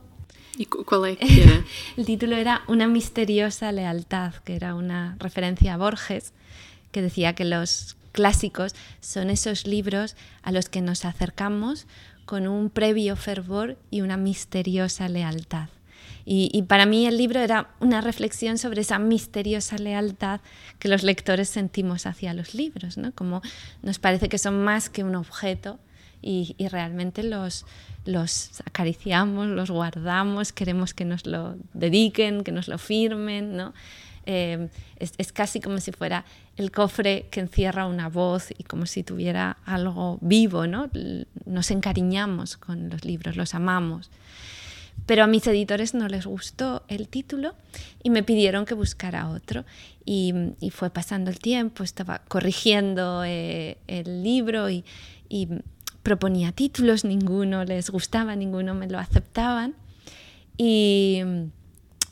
¿Y 0.59 0.67
cuál 0.67 1.17
era? 1.19 1.65
el 1.97 2.05
título 2.05 2.37
era 2.37 2.63
Una 2.69 2.87
misteriosa 2.87 3.73
lealtad, 3.73 4.35
que 4.45 4.55
era 4.55 4.75
una 4.75 5.17
referencia 5.19 5.75
a 5.75 5.77
Borges, 5.79 6.33
que 6.93 7.01
decía 7.01 7.35
que 7.35 7.45
los 7.45 7.97
clásicos 8.19 8.75
son 9.01 9.31
esos 9.31 9.65
libros 9.65 10.17
a 10.43 10.51
los 10.51 10.69
que 10.69 10.81
nos 10.81 11.05
acercamos 11.05 11.87
con 12.25 12.49
un 12.49 12.69
previo 12.69 13.15
fervor 13.15 13.79
y 13.93 14.01
una 14.01 14.17
misteriosa 14.17 15.09
lealtad. 15.09 15.69
Y, 16.25 16.63
para 16.63 16.85
mí 16.85 17.07
el 17.07 17.17
libro 17.17 17.39
era 17.39 17.71
una 17.79 18.01
reflexión 18.01 18.59
sobre 18.59 18.81
esa 18.81 18.99
misteriosa 18.99 19.79
lealtad 19.79 20.41
que 20.81 20.89
los 20.89 21.05
lectores 21.05 21.49
sentimos 21.49 22.07
hacia 22.07 22.35
los 22.35 22.55
libros, 22.55 22.99
¿no? 22.99 23.13
Como 23.13 23.41
nos 23.83 24.01
parece 24.01 24.29
que 24.29 24.37
son 24.37 24.65
más 24.65 24.91
que 24.91 25.05
un 25.05 25.15
objeto 25.15 25.79
y, 26.21 26.57
y 26.59 26.67
realmente 26.67 27.23
los, 27.23 27.67
los 28.05 28.61
acariciamos, 28.67 29.47
los 29.47 29.71
guardamos, 29.71 30.53
queremos 30.53 30.93
que 30.93 31.05
nos 31.05 31.25
lo 31.25 31.55
dediquen, 31.73 32.43
que 32.43 32.53
nos 32.53 32.67
lo 32.67 32.79
firmen, 32.79 33.57
¿no? 33.57 33.73
Eh, 34.31 34.69
es, 34.99 35.15
es, 35.17 35.33
casi 35.33 35.59
como 35.59 35.79
si 35.79 35.91
fuera 35.91 36.27
el 36.59 36.71
cofre 36.71 37.29
que 37.31 37.41
encierra 37.41 37.87
una 37.87 38.11
voz 38.11 38.51
y 38.59 38.65
como 38.65 38.85
si 38.85 39.03
tuviera 39.03 39.57
algo 39.65 40.19
vivo, 40.21 40.67
¿no? 40.67 40.91
Nos 41.47 41.71
encariñamos 41.71 42.59
con 42.59 42.91
los 42.91 43.07
libros, 43.07 43.37
los 43.37 43.55
amamos. 43.55 44.11
Pero 45.07 45.25
a 45.25 45.27
mis 45.27 45.47
editores 45.47 45.95
no 45.95 46.09
les 46.09 46.27
gustó 46.27 46.83
el 46.89 47.09
título 47.09 47.55
y 48.03 48.11
me 48.11 48.23
pidieron 48.23 48.67
que 48.67 48.75
buscara 48.75 49.31
otro. 49.31 49.65
Y, 50.05 50.35
y 50.61 50.69
fue 50.69 50.91
pasando 50.91 51.31
el 51.31 51.39
tiempo, 51.39 51.83
estaba 51.83 52.19
corrigiendo 52.29 53.25
eh, 53.25 53.79
el 53.87 54.23
libro 54.23 54.69
y, 54.69 54.85
y, 55.31 55.49
proponía 56.03 56.53
títulos, 56.53 57.05
ninguno 57.05 57.65
les 57.65 57.89
gustaba, 57.89 58.37
ninguno 58.37 58.75
me 58.75 58.89
lo 58.89 58.99
aceptaban. 58.99 59.75
Y, 60.59 61.23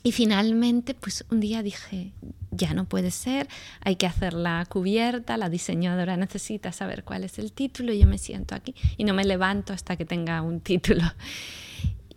y 0.07 0.13
finalmente, 0.13 0.93
pues 0.93 1.25
un 1.31 1.41
día 1.41 1.61
dije, 1.61 2.13
ya 2.51 2.73
no 2.73 2.85
puede 2.85 3.11
ser, 3.11 3.49
hay 3.81 3.97
que 3.97 4.05
hacer 4.05 4.31
la 4.31 4.65
cubierta, 4.65 5.35
la 5.35 5.49
diseñadora 5.49 6.15
necesita 6.15 6.71
saber 6.71 7.03
cuál 7.03 7.25
es 7.25 7.39
el 7.39 7.51
título, 7.51 7.91
y 7.91 7.99
yo 7.99 8.07
me 8.07 8.17
siento 8.17 8.55
aquí 8.55 8.73
y 8.95 9.03
no 9.03 9.13
me 9.13 9.25
levanto 9.25 9.73
hasta 9.73 9.97
que 9.97 10.05
tenga 10.05 10.41
un 10.41 10.61
título. 10.61 11.03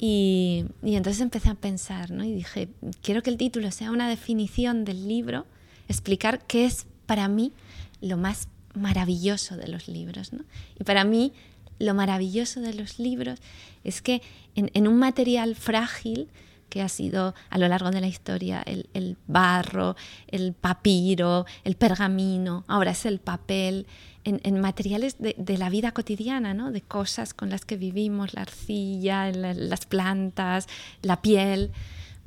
Y, 0.03 0.65
y, 0.83 0.95
entonces 0.95 1.21
empecé 1.21 1.51
a 1.51 1.55
pensar, 1.55 2.11
¿no? 2.11 2.25
Y 2.25 2.33
dije, 2.33 2.71
quiero 3.03 3.23
que 3.23 3.29
el 3.29 3.37
título 3.37 3.71
sea 3.71 3.91
una 3.91 4.09
definición 4.09 4.87
del 4.87 5.07
libro, 5.07 5.45
explicar 5.89 6.41
qué 6.47 6.65
es 6.65 6.87
para 7.05 7.29
mí 7.29 7.53
lo 8.01 8.17
más 8.17 8.49
maravilloso 8.73 9.59
de 9.59 9.69
los 9.69 9.89
libros, 9.89 10.33
¿no? 10.33 10.45
Y 10.79 10.85
para 10.85 11.05
mí 11.05 11.35
lo 11.79 11.93
maravilloso 11.93 12.63
de 12.63 12.73
los 12.73 12.99
libros 12.99 13.41
es 13.85 14.01
que 14.01 14.23
en, 14.55 14.71
en 14.73 14.89
un 14.89 14.97
material 14.97 15.55
frágil, 15.55 16.29
que 16.71 16.81
ha 16.81 16.89
sido 16.89 17.35
a 17.51 17.59
lo 17.59 17.69
largo 17.69 17.91
de 17.91 18.01
la 18.01 18.07
historia 18.07 18.63
el, 18.63 18.89
el, 18.95 19.19
barro, 19.27 19.97
el 20.29 20.55
papiro, 20.55 21.45
el 21.65 21.77
pergamino, 21.77 22.65
ahora 22.69 22.93
es 22.93 23.05
el 23.05 23.19
papel, 23.19 23.87
en, 24.25 24.41
en 24.45 24.61
materiales 24.61 25.19
de, 25.19 25.35
de, 25.37 25.59
la 25.59 25.71
vida 25.71 25.93
cotidiana, 25.93 26.55
¿no? 26.55 26.73
de 26.73 26.81
cosas 26.83 27.35
con 27.35 27.51
las 27.51 27.65
que 27.65 27.77
vivimos, 27.77 28.35
la 28.35 28.43
arcilla, 28.43 29.31
la, 29.33 29.55
las 29.55 29.87
plantas, 29.87 30.67
la 31.03 31.21
piel, 31.21 31.73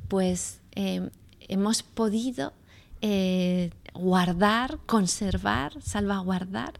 pues 0.07 0.59
eh, 0.75 1.09
hemos 1.47 1.83
podido 1.83 2.53
eh, 3.01 3.71
guardar, 3.93 4.79
conservar, 4.85 5.81
salvaguardar 5.81 6.73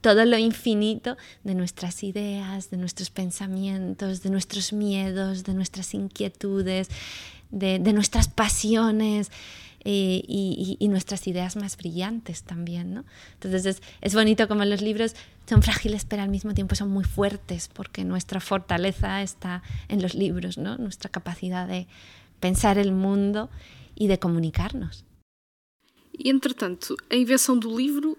todo 0.00 0.24
lo 0.24 0.38
infinito 0.38 1.16
de 1.44 1.54
nuestras 1.54 2.02
ideas, 2.02 2.70
de 2.70 2.76
nuestros 2.76 3.10
pensamientos, 3.10 4.22
de 4.22 4.30
nuestros 4.30 4.72
miedos, 4.72 5.44
de 5.44 5.54
nuestras 5.54 5.94
inquietudes, 5.94 6.88
de, 7.50 7.78
nuestras 7.78 8.28
pasiones. 8.28 9.30
Eh, 9.88 10.24
y, 10.26 10.88
nuestras 10.88 11.28
ideas 11.28 11.54
más 11.54 11.76
brillantes 11.76 12.42
también. 12.42 12.92
¿no? 12.92 13.04
Entonces 13.34 13.66
es, 13.66 13.82
es, 14.00 14.14
bonito 14.14 14.48
como 14.48 14.64
los 14.64 14.82
libros 14.82 15.14
son 15.48 15.62
frágiles 15.62 16.04
pero 16.04 16.22
al 16.22 16.28
mismo 16.28 16.54
tiempo 16.54 16.74
son 16.74 16.88
muy 16.88 17.04
fuertes 17.04 17.70
porque 17.72 18.02
nuestra 18.02 18.40
fortaleza 18.40 19.22
está 19.22 19.62
en 19.86 20.02
los 20.02 20.16
libros, 20.16 20.58
¿no? 20.58 20.76
nuestra 20.76 21.08
capacidad 21.08 21.68
de 21.68 21.86
pensar 22.40 22.78
el 22.78 22.90
mundo 22.90 23.48
y 23.94 24.08
de 24.08 24.18
comunicarnos. 24.18 25.04
E, 26.18 26.30
entretanto, 26.30 26.96
a 27.10 27.16
invenção 27.16 27.58
do 27.58 27.76
livro 27.76 28.16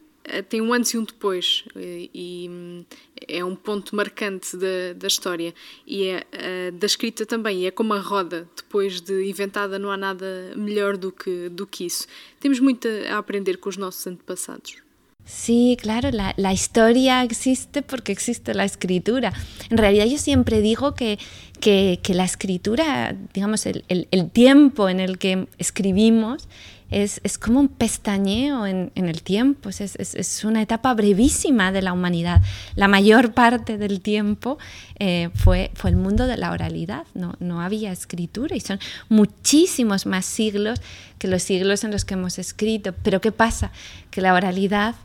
tem 0.50 0.62
um 0.62 0.74
antes 0.74 0.92
e 0.92 0.98
um 0.98 1.04
depois 1.04 1.64
e 1.76 2.86
é 3.28 3.44
um 3.44 3.56
ponto 3.56 3.96
marcante 3.96 4.56
da, 4.58 4.94
da 4.96 5.08
história. 5.08 5.54
E 5.86 6.04
é 6.08 6.72
da 6.72 6.86
escrita 6.86 7.26
também 7.26 7.66
é 7.66 7.72
como 7.72 7.94
a 7.94 8.00
roda. 8.00 8.48
Depois 8.56 9.02
de 9.02 9.30
inventada 9.30 9.80
não 9.80 9.92
há 9.92 9.98
nada 9.98 10.54
melhor 10.56 10.98
do 10.98 11.12
que 11.12 11.50
do 11.50 11.66
que 11.66 11.86
isso. 11.86 12.08
Temos 12.40 12.60
muito 12.60 12.88
a 13.10 13.18
aprender 13.18 13.58
com 13.58 13.70
os 13.70 13.78
nossos 13.78 14.06
antepassados. 14.08 14.88
Sí, 15.28 15.78
claro, 15.82 16.10
la, 16.12 16.34
la, 16.38 16.54
historia 16.54 17.22
existe 17.22 17.82
porque 17.82 18.14
existe 18.14 18.54
la 18.54 18.64
escritura. 18.64 19.34
En 19.70 19.78
realidad 19.78 20.06
yo 20.06 20.18
siempre 20.18 20.62
digo 20.62 20.94
que, 20.94 21.20
que, 21.60 22.00
que 22.02 22.14
la 22.14 22.24
escritura, 22.24 23.14
digamos, 23.34 23.66
el, 23.66 23.84
el, 23.90 24.08
el, 24.12 24.32
tiempo 24.32 24.88
en 24.88 25.02
el 25.02 25.18
que 25.18 25.50
escribimos 25.58 26.48
es, 26.90 27.20
es 27.24 27.38
como 27.38 27.60
un 27.60 27.68
pestañeo 27.68 28.66
en, 28.66 28.92
el 28.96 29.22
tiempo, 29.22 29.70
es, 29.70 29.82
es, 29.82 30.16
es, 30.16 30.44
una 30.44 30.62
etapa 30.62 30.94
brevísima 30.94 31.72
de 31.72 31.82
la 31.82 31.94
humanidad. 31.94 32.42
La 32.76 32.88
mayor 32.88 33.34
parte 33.34 33.78
del 33.78 34.02
tiempo 34.02 34.58
eh, 35.00 35.30
fue, 35.36 35.72
fue 35.74 35.90
el 35.90 35.96
mundo 35.98 36.28
de 36.28 36.38
la 36.38 36.52
oralidad, 36.52 37.06
no, 37.14 37.36
no 37.40 37.62
había 37.62 37.92
escritura 37.92 38.56
y 38.56 38.62
son 38.62 38.80
muchísimos 39.10 40.06
más 40.06 40.26
siglos 40.26 40.82
que 41.20 41.28
los 41.28 41.44
siglos 41.44 41.84
en 41.84 41.92
los 41.92 42.06
que 42.06 42.14
hemos 42.14 42.40
escrito. 42.40 42.94
Pero 43.04 43.22
¿qué 43.22 43.32
pasa? 43.32 43.72
Que 44.12 44.22
la 44.22 44.34
oralidad 44.34 44.96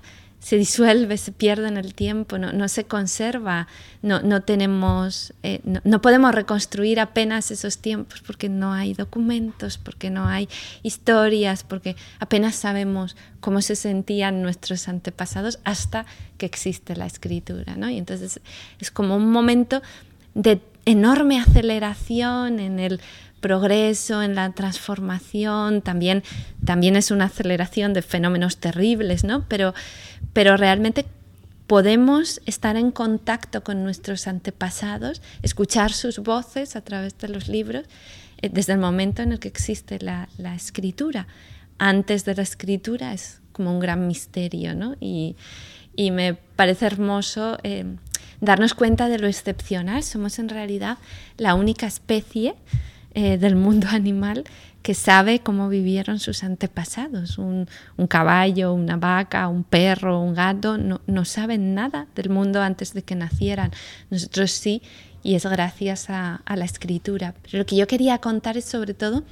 se 0.43 0.57
disuelve, 0.57 1.17
se 1.19 1.31
pierde 1.31 1.69
en 1.69 1.77
el 1.77 1.95
tiempo, 1.95 2.37
no, 2.37 2.53
no 2.53 2.67
se 2.67 2.83
conserva, 2.83 3.69
no, 4.03 4.21
no 4.23 4.43
tenemos, 4.43 5.35
eh, 5.45 5.61
no, 5.63 5.81
no, 5.85 6.03
podemos 6.03 6.35
reconstruir 6.35 6.99
apenas 6.99 7.53
esos 7.53 7.79
tiempos 7.79 8.23
porque 8.27 8.49
no 8.49 8.73
hay 8.73 8.93
documentos, 8.93 9.79
porque 9.79 10.11
no 10.11 10.27
hay 10.27 10.49
historias, 10.83 11.63
porque 11.63 11.95
apenas 12.19 12.57
sabemos 12.57 13.17
cómo 13.39 13.63
se 13.63 13.77
sentían 13.77 14.43
nuestros 14.43 14.89
antepasados 14.89 15.61
hasta 15.63 16.07
que 16.39 16.47
existe 16.47 16.97
la 16.97 17.07
escritura. 17.07 17.77
¿no? 17.77 17.89
Y 17.89 17.99
entonces 17.99 18.41
es 18.81 18.91
como 18.91 19.17
un 19.17 19.31
momento 19.31 19.81
de 20.35 20.61
enorme 20.87 21.39
aceleración 21.39 22.59
en 22.59 22.81
el 22.81 23.01
progreso, 23.43 24.23
en 24.23 24.35
la 24.35 24.53
transformación, 24.53 25.83
también, 25.83 26.23
también 26.65 26.97
es 26.97 27.11
una 27.11 27.27
aceleración 27.27 27.93
de 27.93 28.01
fenómenos 28.01 28.57
terribles, 28.57 29.25
¿no? 29.25 29.45
Pero, 29.49 29.75
pero 30.33 30.57
realmente 30.57 31.05
podemos 31.67 32.41
estar 32.47 32.77
en 32.77 32.91
contacto 32.91 33.63
con 33.63 33.83
nuestros 33.85 34.27
antepasados, 34.27 35.23
escuchar 35.43 35.93
sus 35.93 36.19
voces 36.19 36.77
a 36.77 36.83
través 36.83 37.17
de 37.19 37.29
los 37.29 37.49
libros, 37.49 37.85
eh, 38.43 38.51
desde 38.53 38.75
el 38.75 38.79
momento 38.79 39.23
en 39.23 39.33
el 39.33 39.39
que 39.39 39.49
existe 39.49 39.99
la, 40.01 40.29
la, 40.39 40.55
escritura. 40.55 41.27
Antes 41.79 42.25
de 42.25 42.35
la 42.35 42.43
escritura 42.43 43.15
es 43.15 43.41
como 43.53 43.73
un 43.73 43.81
gran 43.81 44.07
misterio, 44.07 44.75
¿no? 44.75 44.97
Y, 45.01 45.37
y 45.97 46.11
me 46.11 46.35
parece 46.35 46.87
hermoso 46.87 47.59
eh, 47.63 47.85
darnos 48.41 48.75
cuenta 48.75 49.09
de 49.09 49.19
lo 49.19 49.27
excepcional. 49.27 50.03
Somos 50.03 50.39
en 50.39 50.49
realidad 50.49 50.99
la 51.37 51.55
única 51.55 51.87
especie 51.87 52.55
eh, 53.15 53.39
del 53.39 53.57
mundo 53.57 53.89
animal 53.91 54.45
que 54.83 54.95
sabe 54.95 55.41
cómo 55.41 55.69
vivieron 55.69 56.19
sus 56.19 56.43
antepasados. 56.43 57.39
Un, 57.39 57.69
un, 57.97 58.07
caballo, 58.07 58.75
una 58.75 58.97
vaca, 58.97 59.47
un 59.49 59.63
perro, 59.63 60.21
un 60.21 60.35
gato, 60.35 60.77
no, 60.77 61.01
no, 61.07 61.25
saben 61.25 61.75
nada 61.75 62.09
del 62.17 62.31
mundo 62.31 62.61
antes 62.61 62.93
de 62.93 63.03
que 63.03 63.15
nacieran. 63.15 63.71
Nosotros 64.11 64.51
sí, 64.51 64.83
y 65.23 65.37
es 65.37 65.47
gracias 65.47 66.11
a, 66.11 66.43
a 66.45 66.57
la 66.57 66.65
escritura. 66.65 67.35
Pero 67.43 67.59
lo 67.59 67.67
que 67.67 67.77
yo 67.77 67.87
quería 67.87 68.19
contar 68.19 68.57
es 68.57 68.65
sobre 68.65 68.93
todo 68.93 69.23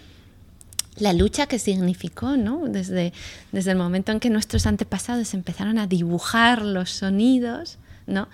la 1.01 1.13
lucha 1.13 1.47
que 1.47 1.59
significó, 1.59 2.37
¿no? 2.37 2.67
Desde, 2.69 3.13
desde 3.53 3.73
el 3.73 3.79
momento 3.79 4.13
en 4.13 4.21
que 4.21 4.31
nuestros 4.31 4.67
antepasados 4.67 5.35
empezaron 5.35 5.79
a 5.79 5.87
dibujar 5.87 6.63
los 6.63 6.91
sonidos, 6.91 7.79
¿no? 8.07 8.29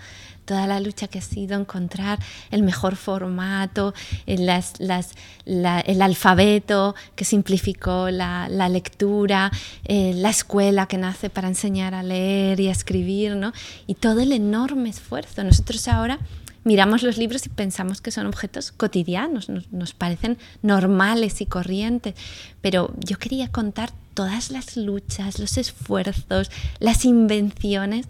Toda 0.46 0.66
la 0.66 0.80
lucha 0.80 1.08
que 1.08 1.18
ha 1.18 1.22
sido 1.22 1.58
encontrar 1.58 2.18
el 2.50 2.62
mejor 2.62 2.96
formato, 2.96 3.92
la, 4.26 5.80
el 5.80 6.02
alfabeto 6.02 6.94
que 7.14 7.24
simplificó 7.24 8.10
la, 8.10 8.68
lectura, 8.70 9.50
eh, 9.84 10.12
la 10.14 10.30
escuela 10.30 10.86
que 10.86 10.96
nace 10.96 11.28
para 11.28 11.48
enseñar 11.48 11.94
a 11.94 12.02
leer 12.02 12.60
y 12.60 12.68
a 12.68 12.72
escribir, 12.72 13.36
¿no? 13.36 13.52
y 13.86 13.94
todo 13.94 14.20
el 14.20 14.32
enorme 14.32 14.88
esfuerzo. 14.88 15.44
Nosotros 15.44 15.88
ahora 15.88 16.18
miramos 16.64 17.02
los 17.02 17.18
libros 17.18 17.46
y 17.46 17.48
pensamos 17.48 18.00
que 18.00 18.10
son 18.10 18.26
objetos 18.26 18.72
cotidianos, 18.72 19.48
nos, 19.48 19.70
nos, 19.72 19.94
parecen 19.94 20.38
normales 20.62 21.40
y 21.40 21.46
corrientes, 21.46 22.14
pero 22.60 22.92
yo 22.98 23.18
quería 23.18 23.48
contar 23.48 23.90
todas 24.14 24.50
las 24.50 24.76
luchas, 24.76 25.38
los 25.38 25.58
esfuerzos, 25.58 26.50
las 26.80 27.04
invenciones 27.04 28.06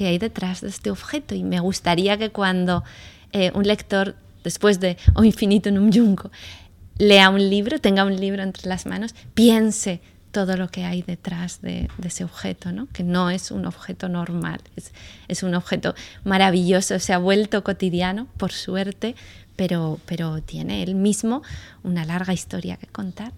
que 0.00 0.06
hay 0.06 0.16
detrás 0.16 0.62
de 0.62 0.68
este 0.68 0.90
objeto 0.90 1.34
y 1.34 1.44
me 1.44 1.60
gustaría 1.60 2.16
que 2.16 2.30
cuando 2.30 2.84
eh, 3.32 3.52
un 3.54 3.66
lector, 3.66 4.16
después 4.42 4.80
de 4.80 4.96
O 5.12 5.24
infinito 5.24 5.68
en 5.68 5.78
un 5.78 5.92
yunco, 5.92 6.30
lea 6.96 7.28
un 7.28 7.50
libro, 7.50 7.78
tenga 7.80 8.06
un 8.06 8.16
libro 8.16 8.42
entre 8.42 8.66
las 8.66 8.86
manos, 8.86 9.14
piense 9.34 10.00
todo 10.30 10.56
lo 10.56 10.68
que 10.68 10.86
hay 10.86 11.02
detrás 11.02 11.60
de, 11.60 11.90
de 11.98 12.08
ese 12.08 12.24
objeto, 12.24 12.72
¿no? 12.72 12.88
que 12.94 13.04
no 13.04 13.28
es 13.28 13.50
un 13.50 13.66
objeto 13.66 14.08
normal, 14.08 14.62
es, 14.74 14.94
es, 15.28 15.42
un 15.42 15.54
objeto 15.54 15.94
maravilloso, 16.24 16.98
se 16.98 17.12
ha 17.12 17.18
vuelto 17.18 17.62
cotidiano, 17.62 18.26
por 18.38 18.52
suerte, 18.52 19.14
pero, 19.54 20.00
pero 20.06 20.40
tiene 20.40 20.82
él 20.82 20.94
mismo 20.94 21.42
una 21.82 22.06
larga 22.06 22.32
historia 22.32 22.78
que 22.78 22.86
contar. 22.86 23.34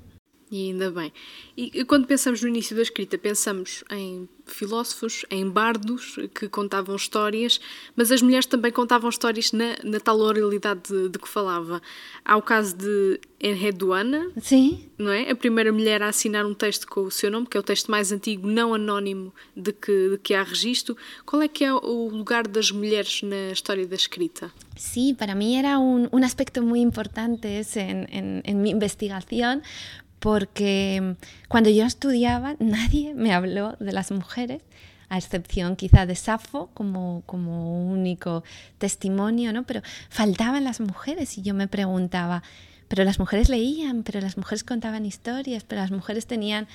E 0.53 0.69
ainda 0.69 0.91
bem. 0.91 1.11
E 1.57 1.83
quando 1.87 2.07
pensamos 2.07 2.43
no 2.43 2.49
início 2.49 2.77
da 2.77 2.83
escrita, 2.83 3.17
pensamos 3.17 3.83
em 3.91 4.29
filósofos, 4.45 5.25
em 5.31 5.49
bardos 5.49 6.17
que 6.35 6.47
contavam 6.47 6.95
histórias, 6.95 7.59
mas 7.97 8.13
as 8.13 8.21
mulheres 8.21 8.45
também 8.45 8.71
contavam 8.71 9.09
histórias 9.09 9.53
na, 9.53 9.77
na 9.83 9.99
tal 9.99 10.19
oralidade 10.19 10.83
de, 10.89 11.09
de, 11.09 11.19
que 11.19 11.27
falava. 11.27 11.81
Há 12.23 12.37
o 12.37 12.43
caso 12.43 12.77
de 12.77 13.19
Enreduana, 13.41 14.31
Sim. 14.41 14.91
não 14.99 15.11
é? 15.11 15.31
A 15.31 15.35
primeira 15.35 15.73
mulher 15.73 16.03
a 16.03 16.09
assinar 16.09 16.45
um 16.45 16.55
texto 16.55 16.87
com 16.87 17.01
o 17.01 17.11
seu 17.11 17.31
nome, 17.31 17.47
que 17.47 17.57
é 17.57 17.61
o 17.61 17.63
texto 17.63 17.91
mais 17.91 18.13
antigo, 18.13 18.47
não 18.47 18.75
anónimo, 18.75 19.33
de 19.57 19.73
que, 19.73 20.11
de 20.11 20.19
que 20.19 20.35
há 20.35 20.43
registro. 20.43 20.97
Qual 21.25 21.41
é 21.41 21.49
que 21.49 21.65
é 21.65 21.73
o 21.73 22.09
lugar 22.09 22.47
das 22.47 22.71
mulheres 22.71 23.23
na 23.23 23.53
história 23.53 23.87
da 23.87 23.97
escrita? 23.97 24.53
Sí, 24.77 25.15
para 25.15 25.35
mí 25.35 25.57
era 25.57 25.79
un, 25.79 26.09
un 26.13 26.25
aspecto 26.25 26.63
muy 26.63 26.81
importante 26.81 27.59
ese 27.59 27.81
en, 27.81 28.07
en, 28.11 28.43
en 28.45 28.63
mi 28.63 28.71
investigación, 28.71 29.63
porque 30.23 31.17
cuando 31.49 31.69
yo 31.69 31.85
estudiaba 31.85 32.55
nadie 32.61 33.13
me 33.13 33.35
habló 33.35 33.75
de 33.81 33.93
las 33.93 34.13
mujeres, 34.13 34.63
a 35.09 35.19
excepción 35.19 35.75
quizá 35.75 36.07
de 36.07 36.15
Safo 36.15 36.71
como, 36.73 37.23
como 37.27 37.85
único 37.91 38.45
testimonio, 38.79 39.53
¿no? 39.53 39.65
pero 39.65 39.83
faltaban 40.09 40.63
las 40.63 40.81
mujeres 40.81 41.37
y 41.37 41.43
yo 41.43 41.55
me 41.55 41.67
preguntaba, 41.67 42.45
pero 42.87 43.03
las 43.03 43.19
mujeres 43.19 43.49
leían, 43.49 44.05
pero 44.05 44.21
las 44.21 44.39
mujeres 44.39 44.63
contaban 44.63 45.05
historias, 45.05 45.65
pero 45.65 45.83
las 45.83 45.91
mujeres 45.91 46.27
tenían 46.27 46.69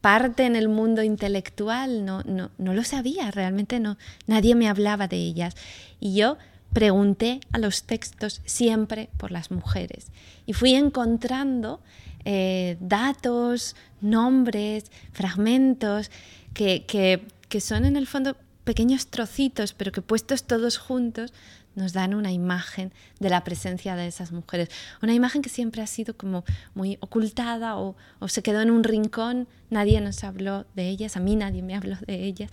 parte 0.00 0.46
en 0.46 0.54
el 0.54 0.68
mundo 0.68 1.02
intelectual, 1.02 2.04
no, 2.04 2.22
no, 2.22 2.50
no 2.56 2.72
lo 2.72 2.84
sabía, 2.84 3.32
realmente 3.32 3.80
no, 3.80 3.98
nadie 4.28 4.54
me 4.54 4.68
hablaba 4.68 5.08
de 5.08 5.16
ellas. 5.16 5.56
Y 5.98 6.14
yo 6.14 6.38
pregunté 6.72 7.40
a 7.50 7.58
los 7.58 7.82
textos 7.82 8.42
siempre 8.44 9.10
por 9.16 9.32
las 9.32 9.50
mujeres 9.50 10.06
y 10.46 10.52
fui 10.52 10.74
encontrando 10.74 11.80
eh, 12.24 12.76
datos, 12.80 13.76
nombres, 14.00 14.90
fragmentos, 15.12 16.10
que, 16.54 16.84
que, 16.86 17.26
que 17.48 17.60
son 17.60 17.84
en 17.84 17.96
el 17.96 18.06
fondo 18.06 18.36
pequeños 18.64 19.08
trocitos, 19.08 19.72
pero 19.72 19.92
que 19.92 20.02
puestos 20.02 20.44
todos 20.44 20.78
juntos 20.78 21.32
nos 21.74 21.92
dan 21.92 22.14
una 22.14 22.32
imagen 22.32 22.92
de 23.20 23.30
la 23.30 23.44
presencia 23.44 23.96
de 23.96 24.06
esas 24.06 24.32
mujeres. 24.32 24.68
Una 25.02 25.14
imagen 25.14 25.42
que 25.42 25.48
siempre 25.48 25.82
ha 25.82 25.86
sido 25.86 26.16
como 26.16 26.44
muy 26.74 26.98
ocultada 27.00 27.76
o, 27.76 27.96
o, 28.18 28.28
se 28.28 28.42
quedó 28.42 28.60
en 28.60 28.70
un 28.70 28.84
rincón, 28.84 29.48
nadie 29.70 30.00
nos 30.00 30.24
habló 30.24 30.66
de 30.74 30.88
ellas, 30.88 31.16
a 31.16 31.20
mí 31.20 31.36
nadie 31.36 31.62
me 31.62 31.76
habló 31.76 31.96
de 32.06 32.24
ellas. 32.24 32.50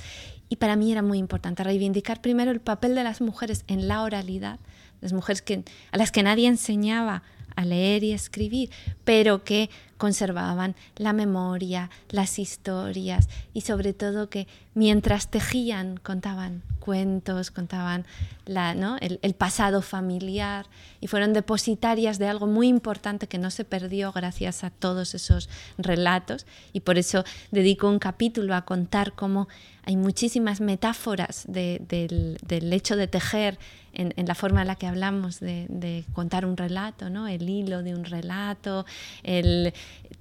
Y 0.49 0.57
para 0.57 0.75
mí 0.75 0.91
era 0.91 1.01
muy 1.01 1.17
importante 1.17 1.63
reivindicar 1.63 2.21
primero 2.21 2.51
el 2.51 2.61
papel 2.61 2.95
de 2.95 3.03
las 3.03 3.21
mujeres 3.21 3.63
en 3.67 3.87
la 3.87 4.03
oralidad, 4.03 4.59
las 5.01 5.13
mujeres 5.13 5.41
que, 5.41 5.63
a 5.91 5.97
las 5.97 6.11
que 6.11 6.23
nadie 6.23 6.47
enseñaba 6.47 7.23
a 7.57 7.65
leer 7.65 8.03
y 8.03 8.13
escribir, 8.13 8.69
pero 9.03 9.43
que 9.43 9.69
conservaban 9.97 10.75
la 10.95 11.13
memoria, 11.13 11.89
las 12.09 12.39
historias 12.39 13.29
y 13.53 13.61
sobre 13.61 13.93
todo 13.93 14.29
que 14.29 14.47
mientras 14.73 15.29
tejían 15.29 15.97
contaban 15.97 16.61
cuentos, 16.79 17.51
contaban 17.51 18.05
el, 18.45 19.33
pasado 19.33 19.81
familiar 19.81 20.67
y 21.01 21.07
fueron 21.07 21.33
depositarias 21.33 22.17
de 22.17 22.29
algo 22.29 22.47
muy 22.47 22.67
importante 22.69 23.27
que 23.27 23.37
no 23.37 23.51
se 23.51 23.65
perdió 23.65 24.13
gracias 24.13 24.63
a 24.63 24.69
todos 24.69 25.13
esos 25.13 25.49
relatos. 25.77 26.45
Y 26.71 26.79
por 26.79 26.97
eso 26.97 27.25
dedico 27.51 27.89
un 27.89 27.99
capítulo 27.99 28.55
a 28.55 28.61
contar 28.61 29.11
cómo 29.13 29.49
hay 29.83 29.97
muchísimas 29.97 30.61
metáforas 30.61 31.43
de, 31.47 31.81
del, 31.87 32.73
hecho 32.73 32.95
de 32.95 33.07
tejer 33.07 33.59
en, 33.93 34.13
la 34.27 34.35
forma 34.35 34.61
en 34.61 34.67
la 34.67 34.75
que 34.75 34.87
hablamos 34.87 35.39
de, 35.39 36.05
contar 36.13 36.45
un 36.45 36.55
relato, 36.55 37.07
el 37.27 37.49
hilo 37.49 37.83
de 37.83 37.95
un 37.95 38.05
relato, 38.05 38.85
el, 39.23 39.73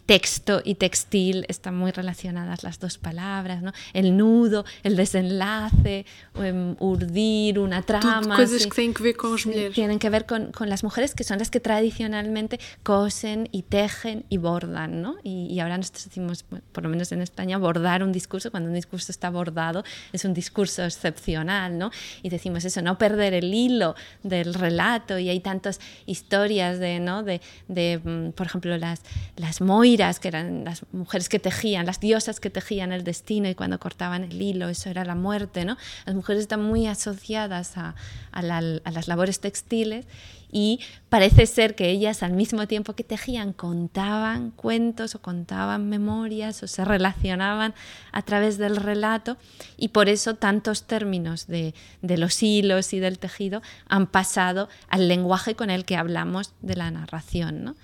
texto 0.06 0.62
y 0.64 0.76
textil 0.76 1.44
están 1.48 1.76
muy 1.76 1.90
relacionadas 1.90 2.62
las 2.62 2.78
dos 2.78 2.96
palabras, 2.96 3.60
¿no? 3.62 3.72
El 3.92 4.16
nudo, 4.16 4.64
el 4.84 4.96
desenlace, 4.96 6.06
um, 6.34 6.76
urdir, 6.78 7.58
una 7.58 7.82
trama. 7.82 8.22
Tudo 8.22 8.36
coisas 8.36 8.62
sí, 8.62 8.68
que 8.68 8.74
tienen 8.74 8.94
que 8.94 9.02
ver 9.02 9.16
con 9.16 9.32
las 9.32 9.46
mujeres. 9.46 9.74
Tienen 9.74 9.98
que 9.98 10.10
ver 10.10 10.26
con, 10.26 10.52
con, 10.52 10.70
las 10.70 10.84
mujeres 10.84 11.14
que 11.14 11.24
son 11.24 11.38
las 11.38 11.50
que 11.50 11.60
tradicionalmente 11.60 12.60
cosen 12.84 13.48
y 13.50 13.62
tejen 13.62 14.24
y 14.28 14.38
bordan, 14.38 15.02
¿no? 15.02 15.16
Y, 15.24 15.48
y, 15.50 15.60
ahora 15.60 15.76
nosotros 15.76 16.04
decimos, 16.04 16.44
por 16.44 16.84
lo 16.84 16.88
menos 16.88 17.10
en 17.10 17.20
España, 17.20 17.58
bordar 17.58 18.04
un 18.04 18.12
discurso, 18.12 18.50
cuando 18.50 18.68
un 18.68 18.74
discurso 18.74 19.10
está 19.10 19.28
bordado 19.30 19.84
es 20.12 20.24
un 20.24 20.34
discurso 20.34 20.84
excepcional, 20.84 21.78
¿no? 21.78 21.90
Y 22.22 22.28
decimos 22.28 22.64
eso, 22.64 22.80
no 22.80 22.96
perder 22.96 23.34
el 23.34 23.52
hilo 23.52 23.96
del 24.22 24.54
relato 24.54 25.18
y 25.18 25.28
hay 25.28 25.40
tantas 25.40 25.80
historias 26.06 26.78
de, 26.78 27.00
¿no? 27.00 27.24
De, 27.24 27.40
de 27.66 28.00
mm, 28.02 28.32
por 28.32 28.46
ejemplo, 28.46 28.76
las, 28.76 29.02
las 29.34 29.55
moiras 29.60 30.20
que 30.20 30.28
eran 30.28 30.64
las 30.64 30.84
mujeres 30.92 31.28
que 31.28 31.38
tejían, 31.38 31.86
las 31.86 32.00
diosas 32.00 32.40
que 32.40 32.50
tejían 32.50 32.92
el 32.92 33.04
destino 33.04 33.48
y 33.48 33.54
cuando 33.54 33.78
cortaban 33.78 34.24
el 34.24 34.40
hilo, 34.40 34.68
eso 34.68 34.90
era 34.90 35.04
la 35.04 35.14
muerte, 35.14 35.64
¿no? 35.64 35.76
Las 36.04 36.14
mujeres 36.14 36.42
están 36.42 36.62
muy 36.62 36.86
asociadas 36.86 37.76
a, 37.76 37.94
a, 38.32 38.42
la, 38.42 38.58
a 38.58 38.90
las 38.90 39.08
labores 39.08 39.40
textiles 39.40 40.06
y 40.50 40.80
parece 41.08 41.46
ser 41.46 41.74
que 41.74 41.90
ellas 41.90 42.22
al 42.22 42.32
mismo 42.32 42.66
tiempo 42.66 42.94
que 42.94 43.04
tejían 43.04 43.52
contaban 43.52 44.52
cuentos 44.52 45.14
o 45.14 45.20
contaban 45.20 45.88
memorias 45.88 46.62
o 46.62 46.66
se 46.66 46.84
relacionaban 46.84 47.74
a 48.12 48.22
través 48.22 48.56
del 48.56 48.76
relato 48.76 49.36
y 49.76 49.88
por 49.88 50.08
eso 50.08 50.34
tantos 50.34 50.84
términos 50.84 51.46
de, 51.46 51.74
de, 52.02 52.16
los 52.16 52.42
hilos 52.42 52.92
y 52.92 53.00
del 53.00 53.18
tejido 53.18 53.60
han 53.88 54.06
pasado 54.06 54.68
al 54.88 55.08
lenguaje 55.08 55.56
con 55.56 55.70
el 55.70 55.84
que 55.84 55.96
hablamos 55.96 56.54
de 56.62 56.76
la 56.76 56.90
narración. 56.90 57.64
¿no? 57.64 57.74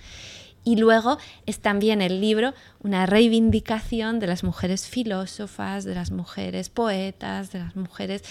Y 0.65 0.77
luego 0.77 1.19
es 1.47 1.59
también 1.59 2.01
el 2.03 2.21
libro 2.21 2.55
una 2.81 3.07
reivindicación 3.07 4.21
de 4.21 4.29
las 4.29 4.45
mujeres 4.45 4.87
filósofas, 4.87 5.85
de 5.85 5.95
las 5.95 6.13
mujeres 6.13 6.69
poetas, 6.69 7.51
de 7.51 7.59
las 7.59 7.75
mujeres 7.75 8.23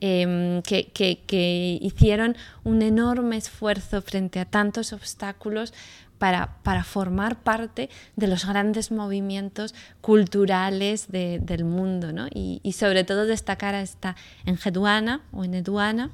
eh, 0.00 0.62
que, 0.64 0.90
que, 0.92 1.78
hicieron 1.80 2.36
un 2.64 2.82
enorme 2.82 3.36
esfuerzo 3.36 4.00
frente 4.02 4.40
a 4.40 4.44
tantos 4.44 4.92
obstáculos 4.92 5.74
para, 6.18 6.56
para 6.62 6.84
formar 6.84 7.42
parte 7.42 7.90
de 8.16 8.28
los 8.28 8.46
grandes 8.46 8.90
movimientos 8.90 9.74
culturales 10.00 11.08
de, 11.08 11.38
del 11.40 11.64
mundo. 11.64 12.12
¿no? 12.12 12.28
Y, 12.32 12.60
sobre 12.72 13.04
todo 13.04 13.26
destacar 13.26 13.74
a 13.74 13.82
esta 13.82 14.16
Engeduana 14.46 15.20
o 15.32 15.44
Eneduana, 15.44 16.10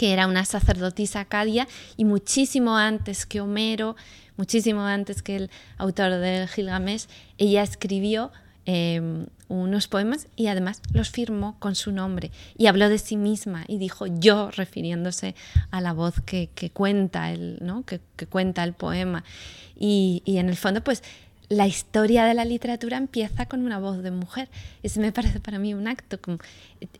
que 0.00 0.14
era 0.14 0.26
una 0.26 0.46
sacerdotisa 0.46 1.20
acadia 1.20 1.68
y 1.98 2.06
muchísimo 2.06 2.78
antes 2.78 3.26
que 3.26 3.42
Homero, 3.42 3.96
muchísimo 4.38 4.80
antes 4.80 5.20
que 5.20 5.36
el 5.36 5.50
autor 5.76 6.12
del 6.12 6.48
Gilgamesh, 6.48 7.04
ella 7.36 7.62
escribió 7.62 8.32
eh, 8.64 9.26
unos 9.48 9.88
poemas 9.88 10.26
y 10.36 10.46
además 10.46 10.80
los 10.94 11.10
firmó 11.10 11.58
con 11.58 11.74
su 11.74 11.92
nombre 11.92 12.30
y 12.56 12.68
habló 12.68 12.88
de 12.88 12.96
sí 12.96 13.18
misma 13.18 13.64
y 13.68 13.76
dijo 13.76 14.06
yo 14.06 14.50
refiriéndose 14.50 15.34
a 15.70 15.82
la 15.82 15.92
voz 15.92 16.22
que, 16.22 16.48
que 16.54 16.70
cuenta 16.70 17.30
el, 17.30 17.58
¿no? 17.60 17.84
que, 17.84 18.00
que, 18.16 18.26
cuenta 18.26 18.64
el 18.64 18.72
poema 18.72 19.22
y, 19.78 20.22
y 20.24 20.38
en 20.38 20.48
el 20.48 20.56
fondo 20.56 20.82
pues 20.82 21.02
la 21.50 21.66
historia 21.66 22.24
de 22.24 22.32
la 22.32 22.44
literatura 22.44 22.96
empieza 22.96 23.44
con 23.44 23.66
una 23.66 23.80
voz 23.80 24.02
de 24.04 24.12
mujer. 24.12 24.48
Ese 24.84 25.00
me 25.00 25.10
parece 25.10 25.40
para 25.40 25.58
mí 25.58 25.74
un 25.74 25.88
acto 25.88 26.20
como 26.20 26.38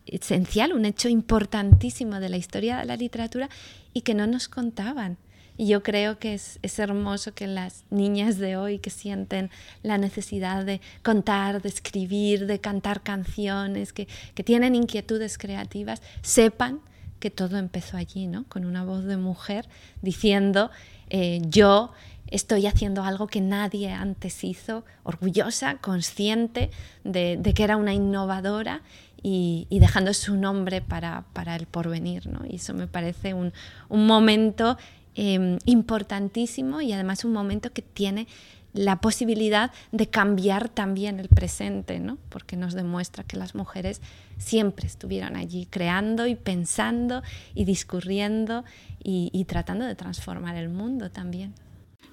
esencial, 0.05 0.73
un 0.73 0.83
hecho 0.83 1.07
importantísimo 1.07 2.19
de 2.19 2.27
la 2.27 2.35
historia 2.35 2.77
de 2.79 2.85
la 2.85 2.97
literatura 2.97 3.49
y 3.93 4.01
que 4.01 4.13
no 4.13 4.27
nos 4.27 4.49
contaban. 4.49 5.17
Y 5.57 5.67
yo 5.67 5.83
creo 5.83 6.19
que 6.19 6.33
es, 6.33 6.59
es, 6.63 6.79
hermoso 6.79 7.33
que 7.33 7.47
las 7.47 7.85
niñas 7.91 8.39
de 8.39 8.57
hoy 8.57 8.79
que 8.79 8.89
sienten 8.89 9.51
la 9.83 9.97
necesidad 9.97 10.65
de 10.65 10.81
contar, 11.01 11.61
de 11.61 11.69
escribir, 11.69 12.45
de 12.45 12.59
cantar 12.59 13.03
canciones, 13.03 13.93
que, 13.93 14.07
que 14.35 14.43
tienen 14.43 14.75
inquietudes 14.75 15.37
creativas, 15.37 16.01
sepan 16.23 16.81
que 17.21 17.29
todo 17.29 17.57
empezó 17.57 17.95
allí, 17.95 18.27
¿no? 18.27 18.43
Con 18.49 18.65
una 18.65 18.83
voz 18.83 19.05
de 19.05 19.15
mujer 19.15 19.69
diciendo, 20.01 20.71
eh, 21.13 21.41
yo 21.43 21.91
estoy 22.31 22.65
haciendo 22.65 23.03
algo 23.03 23.27
que 23.27 23.41
nadie 23.41 23.91
antes 23.91 24.43
hizo, 24.43 24.83
orgullosa, 25.03 25.77
consciente 25.77 26.71
de, 27.03 27.39
que 27.53 27.63
era 27.63 27.77
una 27.77 27.93
innovadora 27.93 28.81
y, 29.21 29.67
dejando 29.69 30.13
su 30.13 30.35
nombre 30.37 30.81
para, 30.81 31.25
el 31.55 31.67
porvenir. 31.67 32.27
¿no? 32.27 32.45
Y 32.49 32.55
eso 32.55 32.73
me 32.73 32.87
parece 32.87 33.33
un, 33.33 33.53
momento 33.89 34.77
eh, 35.15 35.59
importantísimo 35.65 36.81
y 36.81 36.93
además 36.93 37.25
un 37.25 37.33
momento 37.33 37.71
que 37.71 37.81
tiene 37.81 38.27
la 38.73 39.01
posibilidad 39.01 39.71
de 39.91 40.07
cambiar 40.07 40.69
también 40.69 41.19
el 41.19 41.27
presente, 41.27 41.99
¿no? 41.99 42.17
porque 42.29 42.55
nos 42.55 42.73
demuestra 42.73 43.25
que 43.25 43.35
las 43.35 43.53
mujeres 43.53 44.01
siempre 44.37 44.87
estuvieron 44.87 45.35
allí 45.35 45.67
creando 45.69 46.25
y 46.25 46.35
pensando 46.35 47.21
y 47.53 47.65
discurriendo 47.65 48.63
y 49.03 49.43
tratando 49.45 49.83
de 49.83 49.95
transformar 49.95 50.55
el 50.55 50.69
mundo 50.69 51.11
también. 51.11 51.53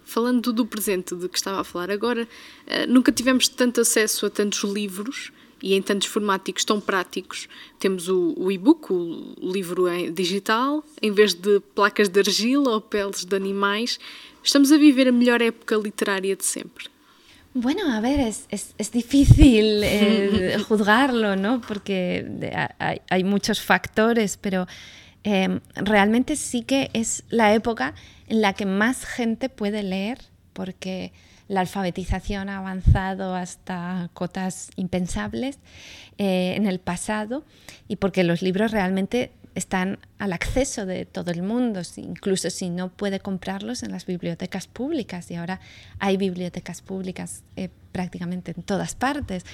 Falando 0.08 0.54
do 0.54 0.64
presente 0.64 1.14
de 1.14 1.28
que 1.28 1.36
estava 1.36 1.60
a 1.60 1.64
falar 1.64 1.90
agora, 1.90 2.22
uh, 2.22 2.90
nunca 2.90 3.12
tivemos 3.12 3.46
tanto 3.46 3.82
acesso 3.82 4.24
a 4.24 4.30
tantos 4.30 4.64
livros 4.64 5.30
e 5.62 5.74
em 5.74 5.82
tantos 5.82 6.08
formáticos 6.08 6.64
tão 6.64 6.80
práticos. 6.80 7.46
Temos 7.78 8.08
o, 8.08 8.32
o 8.38 8.50
e-book, 8.50 8.90
o 8.90 9.34
livro 9.38 9.86
em 9.86 10.10
digital, 10.10 10.82
em 11.02 11.12
vez 11.12 11.34
de 11.34 11.60
placas 11.74 12.08
de 12.08 12.20
argila 12.20 12.70
ou 12.70 12.80
peles 12.80 13.22
de 13.22 13.36
animais. 13.36 14.00
Estamos 14.42 14.72
a 14.72 14.78
viver 14.78 15.08
a 15.08 15.12
melhor 15.12 15.42
época 15.42 15.76
literária 15.76 16.34
de 16.34 16.42
sempre. 16.42 16.86
Bueno, 17.52 17.92
a 17.92 18.00
ver, 18.00 18.18
es, 18.18 18.46
es, 18.50 18.74
es 18.78 18.90
difícil 18.90 19.82
eh, 19.84 20.56
juzgarlo, 20.66 21.36
¿no? 21.36 21.60
Porque 21.60 22.24
hay, 22.78 23.02
hay 23.10 23.24
muchos 23.24 23.60
factores, 23.60 24.38
pero 24.38 24.66
eh, 25.24 25.60
realmente 25.74 26.36
sí 26.36 26.62
que 26.62 26.90
es 26.92 27.24
la 27.28 27.54
época 27.54 27.94
en 28.28 28.40
la 28.40 28.52
que 28.52 28.66
más 28.66 29.04
gente 29.04 29.48
puede 29.48 29.82
leer, 29.82 30.18
porque 30.52 31.12
la 31.48 31.60
alfabetización 31.60 32.50
ha 32.50 32.58
avanzado 32.58 33.34
hasta 33.34 34.10
cotas 34.12 34.70
impensables 34.76 35.58
eh, 36.18 36.54
en 36.56 36.66
el 36.66 36.78
pasado 36.78 37.44
y 37.88 37.96
porque 37.96 38.22
los 38.22 38.42
libros 38.42 38.70
realmente 38.70 39.32
están 39.58 39.98
al 40.18 40.32
acceso 40.32 40.86
de 40.86 41.04
todo 41.04 41.30
el 41.30 41.42
mundo, 41.42 41.82
incluso 41.96 42.48
si 42.48 42.70
no 42.70 42.88
puede 42.90 43.20
comprarlos 43.20 43.82
en 43.82 43.92
las 43.92 44.06
bibliotecas 44.06 44.66
públicas 44.66 45.30
y 45.30 45.34
ahora 45.34 45.60
hay 45.98 46.16
bibliotecas 46.16 46.80
públicas 46.80 47.42
eh, 47.56 47.68
prácticamente 47.92 48.52
en 48.56 48.62
todas 48.62 48.94
partes. 48.94 49.44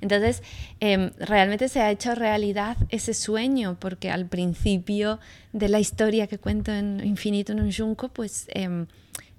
Entonces, 0.00 0.42
eh, 0.80 1.12
realmente 1.18 1.68
se 1.68 1.80
ha 1.80 1.90
hecho 1.90 2.14
realidad 2.14 2.76
ese 2.88 3.14
sueño 3.14 3.76
porque 3.78 4.10
al 4.10 4.26
principio 4.26 5.20
de 5.52 5.68
la 5.68 5.78
historia 5.78 6.26
que 6.26 6.38
cuento 6.38 6.72
en 6.72 7.00
Infinito 7.04 7.52
en 7.52 7.60
un 7.60 7.72
Junco, 7.72 8.08
pues 8.08 8.48
eh, 8.54 8.86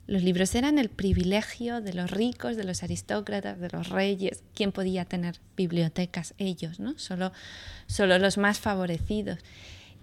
los 0.05 0.21
libros 0.21 0.53
eran 0.55 0.79
el 0.79 0.89
privilegio 0.89 1.79
de 1.79 1.93
los 1.93 2.11
ricos, 2.11 2.57
de 2.57 2.65
los 2.65 2.83
aristócratas, 2.83 3.59
de 3.59 3.69
los 3.69 3.89
reyes. 3.89 4.43
¿Quién 4.53 4.71
podía 4.71 5.05
tener 5.05 5.39
bibliotecas? 5.55 6.33
Ellos, 6.37 6.79
¿no? 6.79 6.97
Solo, 6.97 7.31
solo 7.87 8.17
los 8.19 8.37
más 8.37 8.59
favorecidos. 8.59 9.39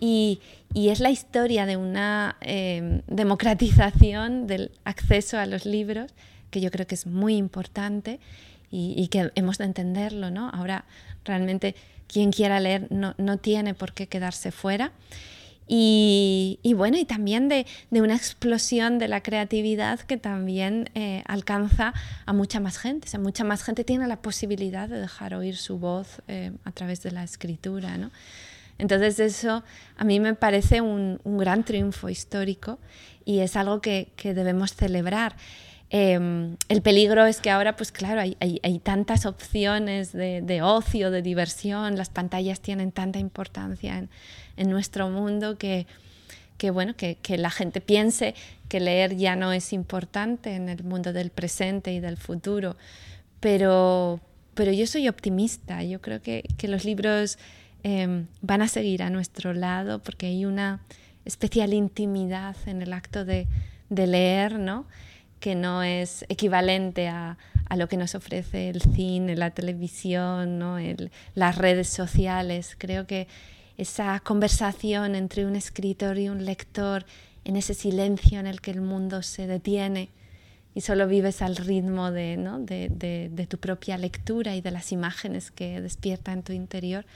Y, 0.01 0.41
y, 0.73 0.89
es 0.89 0.99
la 0.99 1.11
historia 1.11 1.67
de 1.67 1.77
una 1.77 2.37
eh, 2.41 3.03
democratización 3.07 4.47
del 4.47 4.71
acceso 4.85 5.39
a 5.39 5.45
los 5.45 5.67
libros 5.67 6.13
que 6.51 6.61
yo 6.61 6.71
creo 6.71 6.87
que 6.87 6.95
es 6.95 7.07
muy 7.07 7.37
importante 7.37 8.19
y, 8.71 8.95
y, 8.97 9.09
que 9.09 9.31
hemos 9.35 9.59
de 9.59 9.67
entenderlo. 9.67 10.31
¿no? 10.31 10.49
Ahora 10.49 10.87
realmente 11.25 11.75
quien 12.09 12.33
quiera 12.33 12.61
leer 12.61 12.87
no, 12.91 13.15
no 13.19 13.37
tiene 13.39 13.75
por 13.75 13.93
qué 13.93 14.07
quedarse 14.07 14.51
fuera. 14.51 14.93
Y, 15.73 16.59
y, 16.65 16.75
bueno, 16.75 16.99
y 16.99 17.05
también 17.05 17.49
de, 17.49 17.65
de, 17.91 18.03
una 18.03 18.17
explosión 18.17 18.99
de 18.99 19.07
la 19.07 19.23
creatividad 19.23 20.01
que 20.01 20.17
también 20.17 20.91
eh, 20.97 21.23
alcanza 21.27 21.95
a 22.27 22.33
mucha 22.33 22.59
más 22.59 22.77
gente. 22.77 23.07
O 23.07 23.11
sea, 23.11 23.21
mucha 23.21 23.45
más 23.45 23.63
gente 23.63 23.85
tiene 23.85 24.09
la 24.09 24.21
posibilidad 24.21 24.89
de 24.89 25.01
dejar 25.01 25.33
oír 25.33 25.57
su 25.57 25.79
voz 25.79 26.23
eh, 26.27 26.51
a 26.65 26.73
través 26.73 27.05
de 27.05 27.13
la 27.13 27.23
escritura. 27.23 27.97
¿no? 27.99 28.11
Entonces 28.81 29.21
eso 29.21 29.63
a 29.97 30.05
mí 30.05 30.21
me 30.21 30.35
parece 30.35 30.81
un, 30.81 31.21
gran 31.25 31.65
triunfo 31.65 32.09
histórico 32.09 32.79
y 33.25 33.41
es 33.41 33.57
algo 33.57 33.81
que, 33.81 34.09
debemos 34.23 34.75
celebrar. 34.75 35.37
Eh, 35.91 36.57
el 36.69 36.83
peligro 36.83 37.27
es 37.27 37.41
que 37.41 37.51
ahora, 37.51 37.77
pues 37.77 37.93
claro, 37.93 38.21
hay, 38.21 38.81
tantas 38.83 39.27
opciones 39.27 40.13
de, 40.13 40.61
ocio, 40.63 41.11
de 41.11 41.21
diversión, 41.23 41.97
las 41.97 42.09
pantallas 42.09 42.61
tienen 42.61 42.93
tanta 42.93 43.19
importancia 43.19 44.07
en, 44.57 44.71
nuestro 44.71 45.09
mundo 45.11 45.59
que, 45.59 45.87
que 46.57 46.71
bueno, 46.71 46.95
que, 46.97 47.17
que, 47.17 47.39
la 47.39 47.51
gente 47.51 47.81
piense 47.81 48.35
que 48.69 48.81
leer 48.81 49.17
ya 49.17 49.37
no 49.37 49.53
es 49.53 49.73
importante 49.73 50.55
en 50.55 50.69
el 50.69 50.85
mundo 50.85 51.13
del 51.13 51.31
presente 51.31 51.93
y 51.93 52.01
del 52.01 52.17
futuro. 52.17 52.77
Pero, 53.41 54.21
pero 54.55 54.73
yo 54.73 54.87
soy 54.87 55.09
optimista, 55.09 55.83
yo 55.83 56.01
creo 56.01 56.23
que, 56.23 56.45
que 56.57 56.69
los 56.69 56.85
libros 56.85 57.39
eh, 57.83 58.27
van 58.41 58.63
a 58.63 58.69
seguir 58.69 59.03
a 59.03 59.11
nuestro 59.11 59.53
lado 59.53 60.03
porque 60.03 60.27
hay 60.27 60.45
una 60.45 60.81
especial 61.25 61.73
intimidad 61.73 62.57
en 62.67 62.83
el 62.83 62.93
acto 62.93 63.25
de, 63.25 63.47
de 63.89 64.07
leer, 64.07 64.59
¿no? 64.59 64.87
que 65.39 65.55
no 65.55 65.83
es 65.83 66.25
equivalente 66.29 67.09
a, 67.09 67.39
a 67.69 67.77
lo 67.77 67.89
que 67.89 67.97
nos 67.97 68.15
ofrece 68.15 68.69
el 68.69 68.83
cine, 68.83 69.37
la 69.37 69.51
televisión, 69.53 70.59
¿no? 70.59 70.77
las 71.35 71.57
redes 71.57 71.89
sociales. 71.89 72.77
Creo 72.79 73.07
que 73.07 73.27
esa 73.79 74.21
conversación 74.21 75.15
entre 75.15 75.47
un 75.47 75.57
escritor 75.57 76.19
y 76.19 76.29
un 76.29 76.45
lector, 76.45 77.07
en 77.45 77.57
ese 77.57 77.73
silencio 77.73 78.39
en 78.39 78.47
el 78.47 78.61
que 78.61 78.71
el 78.71 78.83
mundo 78.83 79.23
se 79.23 79.47
detiene 79.47 80.11
y 80.75 80.83
solo 80.83 81.07
vives 81.07 81.43
al 81.43 81.57
ritmo 81.57 82.11
de, 82.11 82.37
de, 82.69 83.47
tu 83.47 83.59
propia 83.59 83.97
lectura 83.99 84.55
y 84.55 84.61
de 84.61 84.71
las 84.71 84.93
imágenes 84.93 85.51
que 85.51 85.81
despierta 85.81 86.33
en 86.33 86.43
tu 86.43 86.53
interior, 86.53 87.07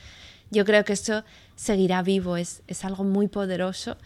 yo 0.55 0.65
creo 0.65 0.85
que 0.85 0.95
eso 0.95 1.25
seguirá 1.57 2.03
vivo, 2.03 2.37
es, 2.37 2.63
es 2.67 2.85
algo 2.85 3.05
muy 3.05 3.29
poderoso 3.29 3.97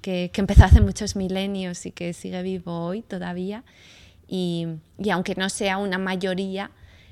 que, 0.00 0.30
que, 0.32 0.40
empezó 0.40 0.64
hace 0.64 0.80
muchos 0.80 1.16
milenios 1.16 1.84
y 1.84 1.90
que 1.92 2.12
sigue 2.12 2.42
vivo 2.42 2.86
hoy 2.86 3.02
todavía. 3.02 3.64
Y, 4.26 4.66
y 4.98 5.10
aunque 5.10 5.34
no 5.34 5.48
sea 5.48 5.78
una 5.78 5.98
mayoría, 5.98 6.70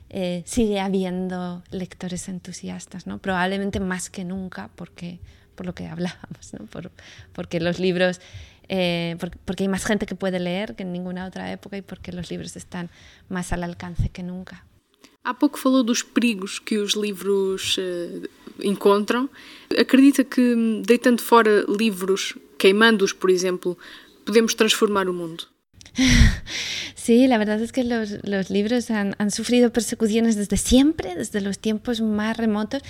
eh, 0.08 0.42
sigue 0.46 0.78
habiendo 0.78 1.64
lectores 1.70 2.28
entusiastas, 2.28 3.08
¿no? 3.08 3.18
probablemente 3.18 3.80
más 3.80 4.08
que 4.08 4.24
nunca, 4.24 4.70
porque, 4.76 5.18
por 5.56 5.66
lo 5.66 5.74
que 5.74 5.88
hablábamos, 5.88 6.52
¿no? 6.58 6.66
por, 6.66 6.92
porque 7.32 7.58
los 7.58 7.80
libros, 7.80 8.20
eh, 8.68 9.16
porque, 9.18 9.64
hay 9.64 9.68
más 9.68 9.84
gente 9.84 10.06
que 10.06 10.14
puede 10.14 10.38
leer 10.38 10.76
que 10.76 10.84
en 10.84 10.92
ninguna 10.92 11.26
otra 11.26 11.50
época 11.50 11.76
y 11.76 11.82
porque 11.82 12.12
los 12.12 12.30
libros 12.30 12.54
están 12.54 12.88
más 13.28 13.52
al 13.52 13.64
alcance 13.64 14.08
que 14.08 14.22
nunca. 14.22 14.64
Há 15.26 15.34
pouco 15.34 15.58
falou 15.58 15.82
dos 15.82 16.04
perigos 16.04 16.60
que 16.60 16.78
os 16.78 16.92
livros 16.92 17.76
uh, 17.78 18.28
encontram. 18.62 19.28
Acredita 19.76 20.22
que, 20.22 20.54
deitando 20.86 21.20
fora 21.20 21.64
livros, 21.68 22.34
queimando-os, 22.56 23.12
por 23.12 23.28
exemplo, 23.30 23.76
podemos 24.24 24.54
transformar 24.54 25.08
o 25.08 25.12
mundo? 25.12 25.44
Sí, 27.06 27.28
la 27.28 27.38
verdad 27.38 27.62
es 27.62 27.70
que 27.70 27.84
los, 27.84 28.50
libros 28.50 28.90
han, 28.90 29.30
sufrido 29.30 29.72
persecuciones 29.72 30.34
desde 30.34 30.56
siempre, 30.56 31.14
desde 31.14 31.40
los 31.40 31.60
tiempos 31.60 32.00
más 32.00 32.36
remotos, 32.36 32.82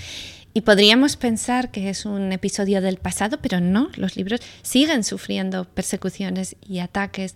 y 0.54 0.62
podríamos 0.62 1.18
pensar 1.18 1.70
que 1.70 1.90
es 1.90 2.06
un 2.06 2.32
episodio 2.32 2.80
del 2.80 2.96
pasado, 2.96 3.38
pero 3.42 3.60
no, 3.60 3.90
los 3.96 4.16
libros 4.16 4.40
siguen 4.62 5.04
sufriendo 5.04 5.66
persecuciones 5.66 6.56
y 6.66 6.78
ataques. 6.78 7.34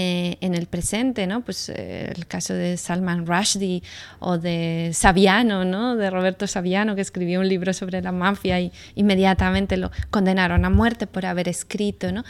Eh, 0.00 0.38
en 0.42 0.54
el 0.54 0.66
presente, 0.66 1.26
¿no? 1.26 1.40
Pues 1.40 1.68
eh, 1.70 2.12
el 2.14 2.28
caso 2.28 2.54
de 2.54 2.76
Salman 2.76 3.26
Rushdie 3.26 3.82
o 4.20 4.38
de 4.38 4.92
Saviano, 4.94 5.64
¿no? 5.64 5.96
De 5.96 6.08
Roberto 6.08 6.46
Saviano, 6.46 6.94
que 6.94 7.00
escribió 7.00 7.40
un 7.40 7.48
libro 7.48 7.72
sobre 7.72 8.00
la 8.00 8.12
mafia 8.12 8.60
y 8.60 8.70
inmediatamente 8.94 9.76
lo 9.76 9.90
condenaron 10.10 10.64
a 10.64 10.70
muerte 10.70 11.08
por 11.08 11.26
haber 11.26 11.48
escrito, 11.48 12.12
¿no? 12.12 12.22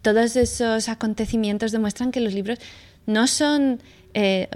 Todos 0.00 0.34
esos 0.34 0.88
acontecimientos 0.88 1.72
demuestran 1.72 2.10
que 2.10 2.20
los 2.20 2.32
libros 2.32 2.58
no 3.10 3.26
son, 3.26 3.80
eh, 4.14 4.48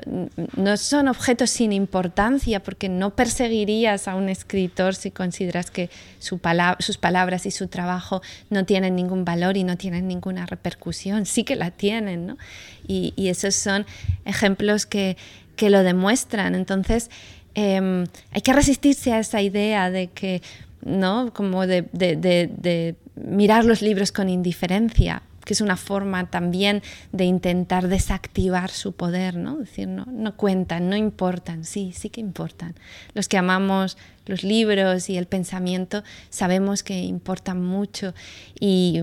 no 0.56 0.76
son 0.76 1.08
objetos 1.08 1.50
sin 1.50 1.72
importancia, 1.72 2.62
porque 2.62 2.88
no 2.88 3.14
perseguirías 3.14 4.08
a 4.08 4.14
un 4.14 4.28
escritor 4.28 4.94
si 4.94 5.10
consideras 5.10 5.70
que 5.70 5.90
sus 6.18 6.98
palabras 6.98 7.46
y 7.46 7.50
su 7.50 7.68
trabajo 7.68 8.22
no 8.50 8.64
tienen 8.64 8.96
ningún 8.96 9.24
valor 9.24 9.56
y 9.56 9.64
no 9.64 9.76
tienen 9.76 10.06
ninguna 10.08 10.46
repercusión. 10.46 11.26
Sí 11.26 11.44
que 11.44 11.56
la 11.56 11.70
tienen, 11.70 12.26
¿no? 12.26 12.38
Y, 12.86 13.12
esos 13.28 13.54
son 13.54 13.86
ejemplos 14.24 14.86
que, 14.86 15.16
lo 15.60 15.82
demuestran. 15.82 16.54
Entonces, 16.54 17.10
em, 17.54 18.04
hay 18.32 18.42
que 18.42 18.52
resistirse 18.52 19.12
a 19.12 19.18
esa 19.18 19.40
idea 19.40 19.90
de 19.90 20.08
que, 20.08 20.42
¿no? 20.84 21.32
Como 21.32 21.66
de 21.66 22.96
mirar 23.16 23.64
los 23.64 23.80
libros 23.80 24.12
con 24.12 24.28
indiferencia 24.28 25.22
que 25.44 25.52
es 25.52 25.60
una 25.60 25.76
forma 25.76 26.30
también 26.30 26.82
de 27.12 27.24
intentar 27.24 27.88
desactivar 27.88 28.70
su 28.70 28.92
poder, 28.92 29.36
¿no? 29.36 29.56
Decir, 29.56 29.88
no, 29.88 30.06
no 30.06 30.36
cuentan, 30.36 30.88
no 30.88 30.96
importan, 30.96 31.64
sí, 31.64 31.92
sí 31.94 32.08
que 32.08 32.20
importan. 32.20 32.74
Los 33.14 33.28
que 33.28 33.36
amamos 33.36 33.96
los 34.26 34.42
libros 34.42 35.10
y 35.10 35.18
el 35.18 35.26
pensamiento 35.26 36.02
sabemos 36.30 36.82
que 36.82 36.98
importan 37.00 37.62
mucho 37.62 38.14
y, 38.58 39.00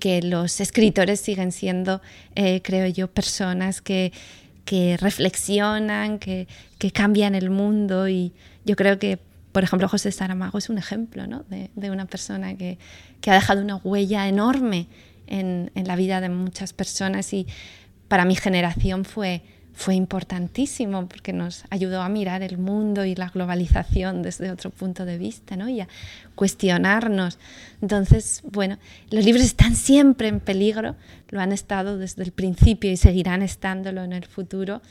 que 0.00 0.20
los 0.22 0.60
escritores 0.60 1.20
siguen 1.20 1.52
siendo, 1.52 2.02
eh, 2.34 2.60
creo 2.62 2.86
yo, 2.88 3.08
personas 3.08 3.80
que, 3.80 4.12
que 4.64 4.96
reflexionan, 4.96 6.18
que, 6.18 6.48
que, 6.78 6.90
cambian 6.90 7.34
el 7.34 7.50
mundo 7.50 8.08
y 8.08 8.32
yo 8.64 8.76
creo 8.76 8.98
que 8.98 9.18
por 9.52 9.64
ejemplo, 9.64 9.88
José 9.88 10.12
Saramago 10.12 10.58
es 10.58 10.68
un 10.68 10.76
ejemplo 10.76 11.26
¿no? 11.26 11.42
de, 11.48 11.70
de, 11.76 11.90
una 11.90 12.04
persona 12.04 12.58
que, 12.58 12.76
que, 13.22 13.30
ha 13.30 13.34
dejado 13.34 13.62
una 13.62 13.76
huella 13.76 14.28
enorme 14.28 14.86
en, 15.26 15.70
la 15.74 15.96
vida 15.96 16.20
de 16.20 16.28
muchas 16.28 16.72
personas 16.72 17.32
y 17.32 17.46
para 18.08 18.24
mi 18.24 18.36
generación 18.36 19.04
fue, 19.04 19.42
fue 19.72 19.94
importantísimo 19.94 21.08
porque 21.08 21.32
nos 21.32 21.64
ayudó 21.70 22.02
a 22.02 22.08
mirar 22.08 22.42
el 22.42 22.58
mundo 22.58 23.04
y 23.04 23.14
la 23.14 23.28
globalización 23.28 24.22
desde 24.22 24.50
otro 24.50 24.70
punto 24.70 25.04
de 25.04 25.18
vista 25.18 25.56
¿no? 25.56 25.68
y 25.68 25.80
a 25.80 25.88
cuestionarnos. 26.34 27.38
Entonces, 27.82 28.42
bueno, 28.44 28.78
los 29.10 29.24
libros 29.24 29.44
están 29.44 29.74
siempre 29.74 30.28
en 30.28 30.40
peligro, 30.40 30.96
lo 31.28 31.40
han 31.40 31.52
estado 31.52 31.98
desde 31.98 32.22
el 32.22 32.32
principio 32.32 32.90
y 32.90 32.96
seguirán 32.96 33.42
estándolo 33.42 34.02
en 34.04 34.12
el 34.12 34.24
futuro, 34.24 34.82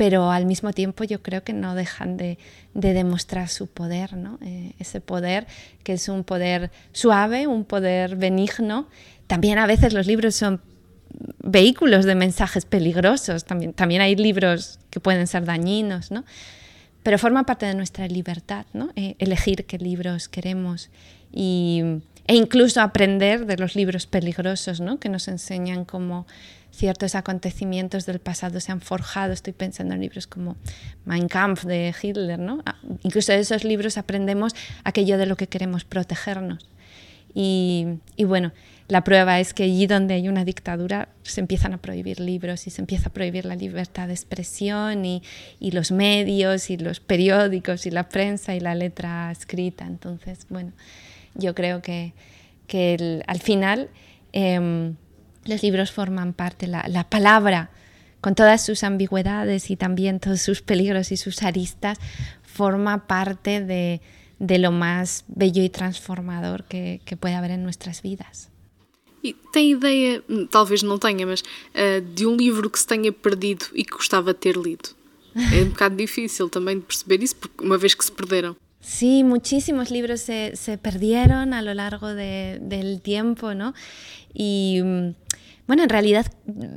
pero 0.00 0.30
al 0.30 0.46
mismo 0.46 0.72
tiempo 0.72 1.04
yo 1.04 1.22
creo 1.22 1.44
que 1.44 1.52
no 1.52 1.74
dejan 1.74 2.16
de, 2.16 2.38
demostrar 2.72 3.50
su 3.50 3.66
poder, 3.66 4.16
¿no? 4.16 4.38
Eh, 4.40 4.72
ese 4.78 5.02
poder 5.02 5.46
que 5.84 5.92
es 5.92 6.08
un 6.08 6.24
poder 6.24 6.70
suave, 6.92 7.46
un 7.46 7.66
poder 7.66 8.16
benigno 8.16 8.88
también 9.30 9.60
a 9.60 9.66
veces 9.66 9.92
los 9.92 10.08
libros 10.08 10.34
son 10.34 10.60
vehículos 11.40 12.04
de 12.04 12.16
mensajes 12.16 12.64
peligrosos, 12.64 13.44
también, 13.44 13.72
también 13.72 14.00
hay 14.00 14.16
libros 14.16 14.80
que 14.90 14.98
pueden 14.98 15.28
ser 15.28 15.44
dañinos, 15.44 16.10
¿no? 16.10 16.24
pero 17.04 17.16
forma 17.16 17.44
parte 17.44 17.64
de 17.64 17.74
nuestra 17.74 18.08
libertad, 18.08 18.66
¿no? 18.72 18.90
Eh, 18.96 19.14
elegir 19.20 19.66
qué 19.66 19.78
libros 19.78 20.28
queremos 20.28 20.90
y, 21.32 21.80
e 22.26 22.34
incluso 22.34 22.80
aprender 22.80 23.46
de 23.46 23.56
los 23.56 23.76
libros 23.76 24.08
peligrosos 24.08 24.80
¿no? 24.80 24.98
que 24.98 25.08
nos 25.08 25.28
enseñan 25.28 25.84
cómo 25.84 26.26
ciertos 26.72 27.14
acontecimientos 27.14 28.06
del 28.06 28.18
pasado 28.18 28.58
se 28.58 28.72
han 28.72 28.80
forjado. 28.80 29.32
Estoy 29.32 29.52
pensando 29.52 29.94
en 29.94 30.00
libros 30.00 30.26
como 30.26 30.56
Mein 31.04 31.28
Kampf 31.28 31.64
de 31.64 31.94
Hitler. 32.02 32.40
¿no? 32.40 32.62
Ah, 32.66 32.76
incluso 33.04 33.30
de 33.30 33.38
esos 33.38 33.62
libros 33.62 33.96
aprendemos 33.96 34.56
aquello 34.82 35.18
de 35.18 35.26
lo 35.26 35.36
que 35.36 35.46
queremos 35.46 35.84
protegernos. 35.84 36.68
Y, 37.32 37.86
y 38.16 38.24
bueno, 38.24 38.52
la 38.90 39.04
prueba 39.04 39.38
es 39.38 39.54
que 39.54 39.62
allí 39.62 39.86
donde 39.86 40.14
hay 40.14 40.28
una 40.28 40.44
dictadura 40.44 41.08
se 41.22 41.40
empiezan 41.40 41.72
a 41.72 41.78
prohibir 41.78 42.18
libros 42.18 42.66
y 42.66 42.70
se 42.70 42.82
empieza 42.82 43.08
a 43.08 43.12
prohibir 43.12 43.44
la 43.44 43.54
libertad 43.54 44.08
de 44.08 44.14
expresión 44.14 45.04
y, 45.04 45.22
los 45.60 45.92
medios 45.92 46.70
y 46.70 46.76
los 46.76 46.98
periódicos 46.98 47.86
y 47.86 47.92
la 47.92 48.08
prensa 48.08 48.56
y 48.56 48.60
la 48.60 48.74
letra 48.74 49.30
escrita. 49.30 49.86
Entonces, 49.86 50.44
bueno, 50.48 50.72
yo 51.34 51.54
creo 51.54 51.82
que, 51.82 52.12
al 53.26 53.40
final 53.40 53.90
em, 54.32 54.96
los 55.44 55.62
libros 55.62 55.92
forman 55.92 56.32
parte, 56.32 56.66
la, 56.66 56.84
la 56.88 57.04
palabra 57.04 57.70
con 58.20 58.34
todas 58.34 58.64
sus 58.64 58.82
ambigüedades 58.82 59.70
y 59.70 59.76
también 59.76 60.18
todos 60.18 60.42
sus 60.42 60.62
peligros 60.62 61.12
y 61.12 61.16
sus 61.16 61.42
aristas, 61.42 61.98
forma 62.42 63.06
parte 63.06 63.64
de, 63.64 64.00
lo 64.58 64.72
más 64.72 65.24
bello 65.28 65.62
y 65.62 65.70
transformador 65.70 66.64
que, 66.64 67.00
que 67.04 67.16
puede 67.16 67.34
haber 67.34 67.52
en 67.52 67.62
nuestras 67.62 68.02
vidas. 68.02 68.49
E 69.22 69.34
tem 69.52 69.72
ideia, 69.72 70.22
talvez 70.50 70.82
não 70.82 70.98
tenha, 70.98 71.26
mas 71.26 71.40
uh, 71.40 72.00
de 72.14 72.26
um 72.26 72.36
livro 72.36 72.70
que 72.70 72.78
se 72.78 72.86
tenha 72.86 73.12
perdido 73.12 73.66
e 73.74 73.84
que 73.84 73.92
gostava 73.92 74.32
de 74.32 74.40
ter 74.40 74.56
lido? 74.56 74.90
É 75.52 75.62
um 75.62 75.68
bocado 75.70 75.96
difícil 75.96 76.48
também 76.48 76.78
de 76.78 76.84
perceber 76.84 77.22
isso, 77.22 77.36
porque 77.36 77.62
uma 77.62 77.76
vez 77.76 77.94
que 77.94 78.04
se 78.04 78.12
perderam. 78.12 78.56
Sí, 78.80 79.22
muchísimos 79.22 79.90
libros 79.90 80.22
se, 80.22 80.56
se 80.56 80.78
perdieron 80.78 81.52
a 81.52 81.60
lo 81.60 81.74
largo 81.74 82.08
de, 82.08 82.58
del 82.62 83.02
tiempo, 83.02 83.52
¿no? 83.52 83.74
Y 84.32 84.80
bueno, 85.66 85.82
en 85.82 85.88
realidad 85.88 86.26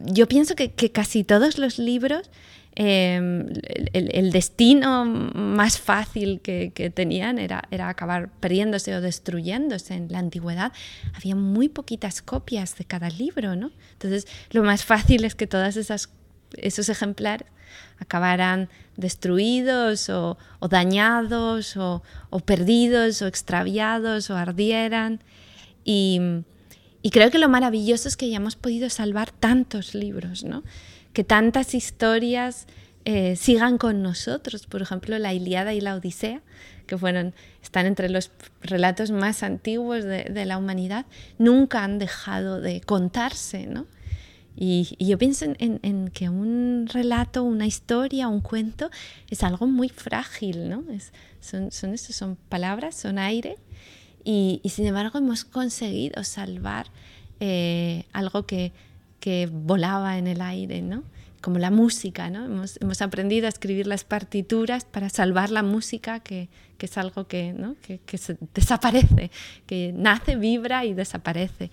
yo 0.06 0.28
pienso 0.28 0.56
que, 0.56 0.72
que 0.72 0.92
casi 0.92 1.24
todos 1.24 1.58
los 1.58 1.80
libros 1.80 2.30
Em, 2.76 3.50
el, 3.94 4.32
destino 4.32 5.06
más 5.06 5.78
fácil 5.78 6.42
que, 6.42 6.92
tenían 6.94 7.38
era, 7.38 7.68
acabar 7.88 8.30
perdiéndose 8.40 8.96
o 8.96 9.02
destruyéndose. 9.02 9.94
En 9.94 10.12
la 10.12 10.18
antigüedad 10.20 10.72
había 11.14 11.36
muy 11.36 11.70
poquitas 11.70 12.24
copias 12.24 12.76
de 12.76 12.86
cada 12.86 13.10
libro, 13.10 13.56
¿no? 13.56 13.72
Entonces, 13.94 14.28
lo 14.52 14.64
más 14.64 14.84
fácil 14.84 15.24
es 15.24 15.36
que 15.36 15.46
todos 15.46 15.78
esos 15.78 16.90
ejemplares 16.90 17.48
acabaran 18.00 18.70
destruidos 18.98 20.10
o, 20.10 20.38
dañados 20.68 21.78
o, 21.78 22.02
perdidos 22.44 23.22
o 23.22 23.28
extraviados 23.28 24.32
o 24.32 24.36
ardieran. 24.36 25.20
Y, 25.86 26.20
y 27.04 27.12
creo 27.12 27.30
que 27.30 27.38
lo 27.38 27.50
maravilloso 27.50 28.08
es 28.08 28.18
que 28.18 28.26
hayamos 28.26 28.56
podido 28.56 28.90
salvar 28.90 29.30
tantos 29.30 29.94
libros, 29.94 30.44
¿no? 30.44 30.64
Que 31.14 31.24
tantas 31.24 31.74
historias 31.76 32.68
eh, 33.06 33.36
sigan 33.36 33.78
con 33.78 34.02
nosotros. 34.02 34.66
Por 34.66 34.82
ejemplo, 34.82 35.18
la 35.20 35.34
Iliada 35.34 35.74
y 35.74 35.82
la 35.82 35.96
Odisea, 35.96 36.42
que 36.88 36.98
fueron, 36.98 37.34
están 37.62 37.86
entre 37.86 38.10
los 38.10 38.32
relatos 38.62 39.12
más 39.12 39.44
antiguos 39.44 40.04
de, 40.04 40.46
la 40.46 40.58
humanidad, 40.58 41.06
nunca 41.38 41.84
han 41.84 42.00
dejado 42.00 42.62
de 42.62 42.82
contarse, 42.82 43.68
¿no? 43.68 43.88
Y, 44.56 44.96
yo 45.00 45.18
pienso 45.18 45.46
en, 45.58 46.10
que 46.10 46.30
un 46.30 46.88
relato, 46.92 47.44
una 47.44 47.66
historia, 47.66 48.28
un 48.28 48.42
cuento 48.42 48.90
es 49.30 49.44
algo 49.44 49.66
muy 49.66 49.90
frágil, 49.90 50.70
¿no? 50.70 50.84
son, 51.42 52.38
palabras, 52.50 52.96
son 52.96 53.18
aire, 53.18 53.58
y, 54.24 54.62
sin 54.70 54.86
embargo 54.86 55.18
hemos 55.18 55.44
conseguido 55.44 56.24
salvar 56.24 56.88
eh, 57.40 58.06
algo 58.14 58.46
que, 58.46 58.72
que, 59.24 59.48
volaba 59.50 60.18
en 60.18 60.28
el 60.28 60.42
aire, 60.42 60.82
¿no? 60.82 61.06
Como 61.40 61.58
la 61.58 61.72
música, 61.72 62.30
¿no? 62.30 62.44
Hemos, 62.46 63.02
aprendido 63.02 63.46
a 63.46 63.50
escribir 63.50 63.88
las 63.88 64.04
partituras 64.04 64.84
para 64.84 65.08
salvar 65.08 65.50
la 65.50 65.64
música, 65.64 66.20
que, 66.20 66.50
es 66.80 66.98
algo 66.98 67.28
que, 67.28 67.54
¿no? 67.54 67.78
que, 67.82 68.02
desaparece, 68.54 69.32
que 69.66 69.94
nace, 69.96 70.36
vibra 70.36 70.84
y 70.84 70.94
desaparece. 70.94 71.72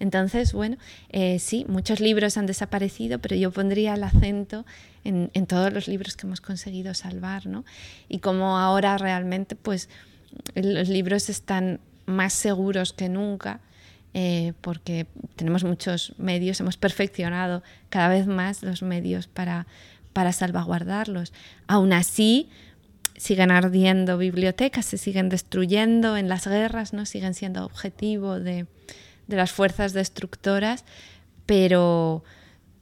Entonces, 0.00 0.54
bueno, 0.54 0.78
eh, 1.10 1.38
sí, 1.38 1.66
muchos 1.68 2.00
libros 2.00 2.38
han 2.38 2.46
desaparecido, 2.46 3.18
pero 3.18 3.36
yo 3.36 3.50
pondría 3.50 3.92
el 3.92 4.02
acento 4.02 4.64
en, 5.04 5.46
todos 5.46 5.70
los 5.74 5.88
libros 5.88 6.16
que 6.16 6.26
hemos 6.26 6.40
conseguido 6.40 6.94
salvar, 6.94 7.44
¿no? 7.46 7.66
Y 8.08 8.20
como 8.20 8.56
ahora 8.56 8.96
realmente, 8.96 9.56
pues, 9.56 9.90
los 10.54 10.88
libros 10.88 11.28
están 11.28 11.80
más 12.06 12.32
seguros 12.32 12.94
que 12.94 13.10
nunca. 13.10 13.60
Eh, 14.18 14.54
porque 14.62 15.06
tenemos 15.36 15.62
muchos 15.62 16.14
medios, 16.16 16.58
hemos 16.60 16.78
perfeccionado 16.78 17.62
cada 17.90 18.08
vez 18.08 18.26
más 18.26 18.62
los 18.62 18.80
medios 18.80 19.26
para, 19.26 19.66
para 20.14 20.32
salvaguardarlos. 20.32 21.34
Aún 21.66 21.92
así, 21.92 22.48
siguen 23.18 23.50
ardiendo 23.50 24.16
bibliotecas, 24.16 24.86
se 24.86 24.96
siguen 24.96 25.28
destruyendo 25.28 26.16
en 26.16 26.30
las 26.30 26.46
guerras, 26.46 26.94
¿no? 26.94 27.04
siguen 27.04 27.34
siendo 27.34 27.66
objetivo 27.66 28.40
de, 28.40 28.64
de 29.26 29.36
las 29.36 29.52
fuerzas 29.52 29.92
destructoras, 29.92 30.86
pero, 31.44 32.24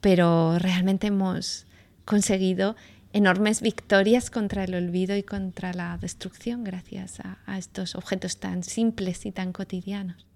pero 0.00 0.60
realmente 0.60 1.08
hemos 1.08 1.66
conseguido 2.04 2.76
enormes 3.12 3.60
victorias 3.60 4.30
contra 4.30 4.62
el 4.62 4.76
olvido 4.76 5.16
y 5.16 5.24
contra 5.24 5.72
la 5.72 5.98
destrucción 5.98 6.62
gracias 6.62 7.18
a, 7.18 7.38
a 7.44 7.58
estos 7.58 7.96
objetos 7.96 8.38
tan 8.38 8.62
simples 8.62 9.26
e 9.26 9.32
tão 9.32 9.50
cotidianos. 9.50 10.26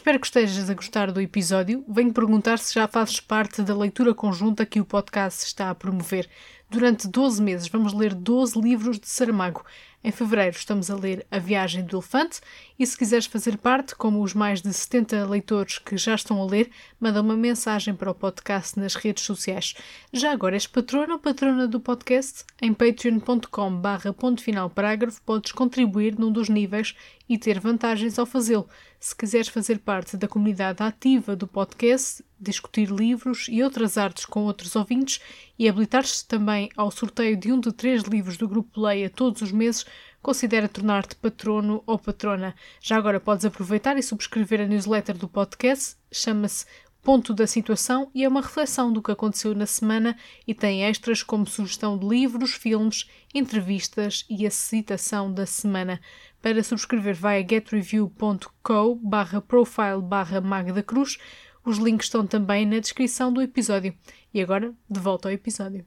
Espero 0.00 0.18
que 0.18 0.26
estejas 0.28 0.70
a 0.70 0.72
gostar 0.72 1.12
do 1.12 1.20
episódio. 1.20 1.84
Venho 1.86 2.10
perguntar 2.10 2.58
se 2.58 2.72
já 2.72 2.88
fazes 2.88 3.20
parte 3.20 3.60
da 3.60 3.76
leitura 3.76 4.14
conjunta 4.14 4.64
que 4.64 4.80
o 4.80 4.84
podcast 4.84 5.44
está 5.44 5.68
a 5.68 5.74
promover. 5.74 6.26
Durante 6.70 7.08
12 7.08 7.42
meses 7.42 7.66
vamos 7.66 7.92
ler 7.92 8.14
12 8.14 8.60
livros 8.60 9.00
de 9.00 9.08
Saramago. 9.08 9.64
Em 10.04 10.12
fevereiro 10.12 10.56
estamos 10.56 10.88
a 10.88 10.94
ler 10.94 11.26
A 11.28 11.36
Viagem 11.36 11.84
do 11.84 11.96
Elefante 11.96 12.40
e 12.78 12.86
se 12.86 12.96
quiseres 12.96 13.26
fazer 13.26 13.58
parte, 13.58 13.96
como 13.96 14.22
os 14.22 14.34
mais 14.34 14.62
de 14.62 14.72
70 14.72 15.26
leitores 15.26 15.78
que 15.78 15.96
já 15.96 16.14
estão 16.14 16.40
a 16.40 16.46
ler, 16.46 16.70
manda 17.00 17.20
uma 17.20 17.36
mensagem 17.36 17.92
para 17.92 18.12
o 18.12 18.14
podcast 18.14 18.78
nas 18.78 18.94
redes 18.94 19.24
sociais. 19.24 19.74
Já 20.12 20.30
agora 20.30 20.54
és 20.54 20.68
patrona 20.68 21.14
ou 21.14 21.18
patrona 21.18 21.66
do 21.66 21.80
podcast? 21.80 22.44
Em 22.62 22.72
patreon.com 22.72 23.76
barra 23.76 24.12
ponto 24.12 24.40
final 24.40 24.70
parágrafo 24.70 25.20
podes 25.22 25.50
contribuir 25.50 26.16
num 26.16 26.30
dos 26.30 26.48
níveis 26.48 26.94
e 27.28 27.36
ter 27.36 27.58
vantagens 27.58 28.16
ao 28.16 28.26
fazê-lo. 28.26 28.68
Se 29.00 29.16
quiseres 29.16 29.48
fazer 29.48 29.80
parte 29.80 30.16
da 30.16 30.28
comunidade 30.28 30.84
ativa 30.84 31.34
do 31.34 31.48
podcast, 31.48 32.22
discutir 32.40 32.88
livros 32.90 33.46
e 33.48 33.62
outras 33.62 33.98
artes 33.98 34.24
com 34.24 34.44
outros 34.44 34.74
ouvintes 34.74 35.20
e 35.58 35.68
habilitar-te 35.68 36.24
também 36.26 36.70
ao 36.76 36.90
sorteio 36.90 37.36
de 37.36 37.52
um 37.52 37.60
de 37.60 37.72
três 37.72 38.02
livros 38.02 38.36
do 38.36 38.48
Grupo 38.48 38.80
Leia 38.80 39.10
todos 39.10 39.42
os 39.42 39.52
meses, 39.52 39.84
considera 40.22 40.68
tornar-te 40.68 41.14
patrono 41.16 41.82
ou 41.86 41.98
patrona. 41.98 42.54
Já 42.80 42.96
agora 42.96 43.20
podes 43.20 43.44
aproveitar 43.44 43.98
e 43.98 44.02
subscrever 44.02 44.60
a 44.60 44.66
newsletter 44.66 45.16
do 45.16 45.28
podcast, 45.28 45.96
chama-se 46.10 46.64
Ponto 47.02 47.32
da 47.32 47.46
Situação 47.46 48.10
e 48.14 48.24
é 48.24 48.28
uma 48.28 48.42
reflexão 48.42 48.92
do 48.92 49.02
que 49.02 49.10
aconteceu 49.10 49.54
na 49.54 49.64
semana 49.64 50.16
e 50.46 50.54
tem 50.54 50.84
extras 50.84 51.22
como 51.22 51.46
sugestão 51.46 51.96
de 51.96 52.06
livros, 52.06 52.52
filmes, 52.52 53.08
entrevistas 53.34 54.26
e 54.28 54.46
a 54.46 54.50
citação 54.50 55.32
da 55.32 55.46
semana. 55.46 55.98
Para 56.42 56.62
subscrever 56.62 57.14
vai 57.14 57.42
a 57.42 57.46
getreview.co 57.46 58.94
barra 58.96 59.40
profile 59.40 60.02
barra 60.02 60.42
Magda 60.42 60.82
Cruz 60.82 61.18
os 61.64 61.78
links 61.78 62.06
estão 62.06 62.26
também 62.26 62.66
na 62.66 62.78
descrição 62.78 63.32
do 63.32 63.42
episódio. 63.42 63.94
E 64.32 64.40
agora, 64.40 64.72
de 64.88 65.00
volta 65.00 65.28
ao 65.28 65.32
episódio. 65.32 65.84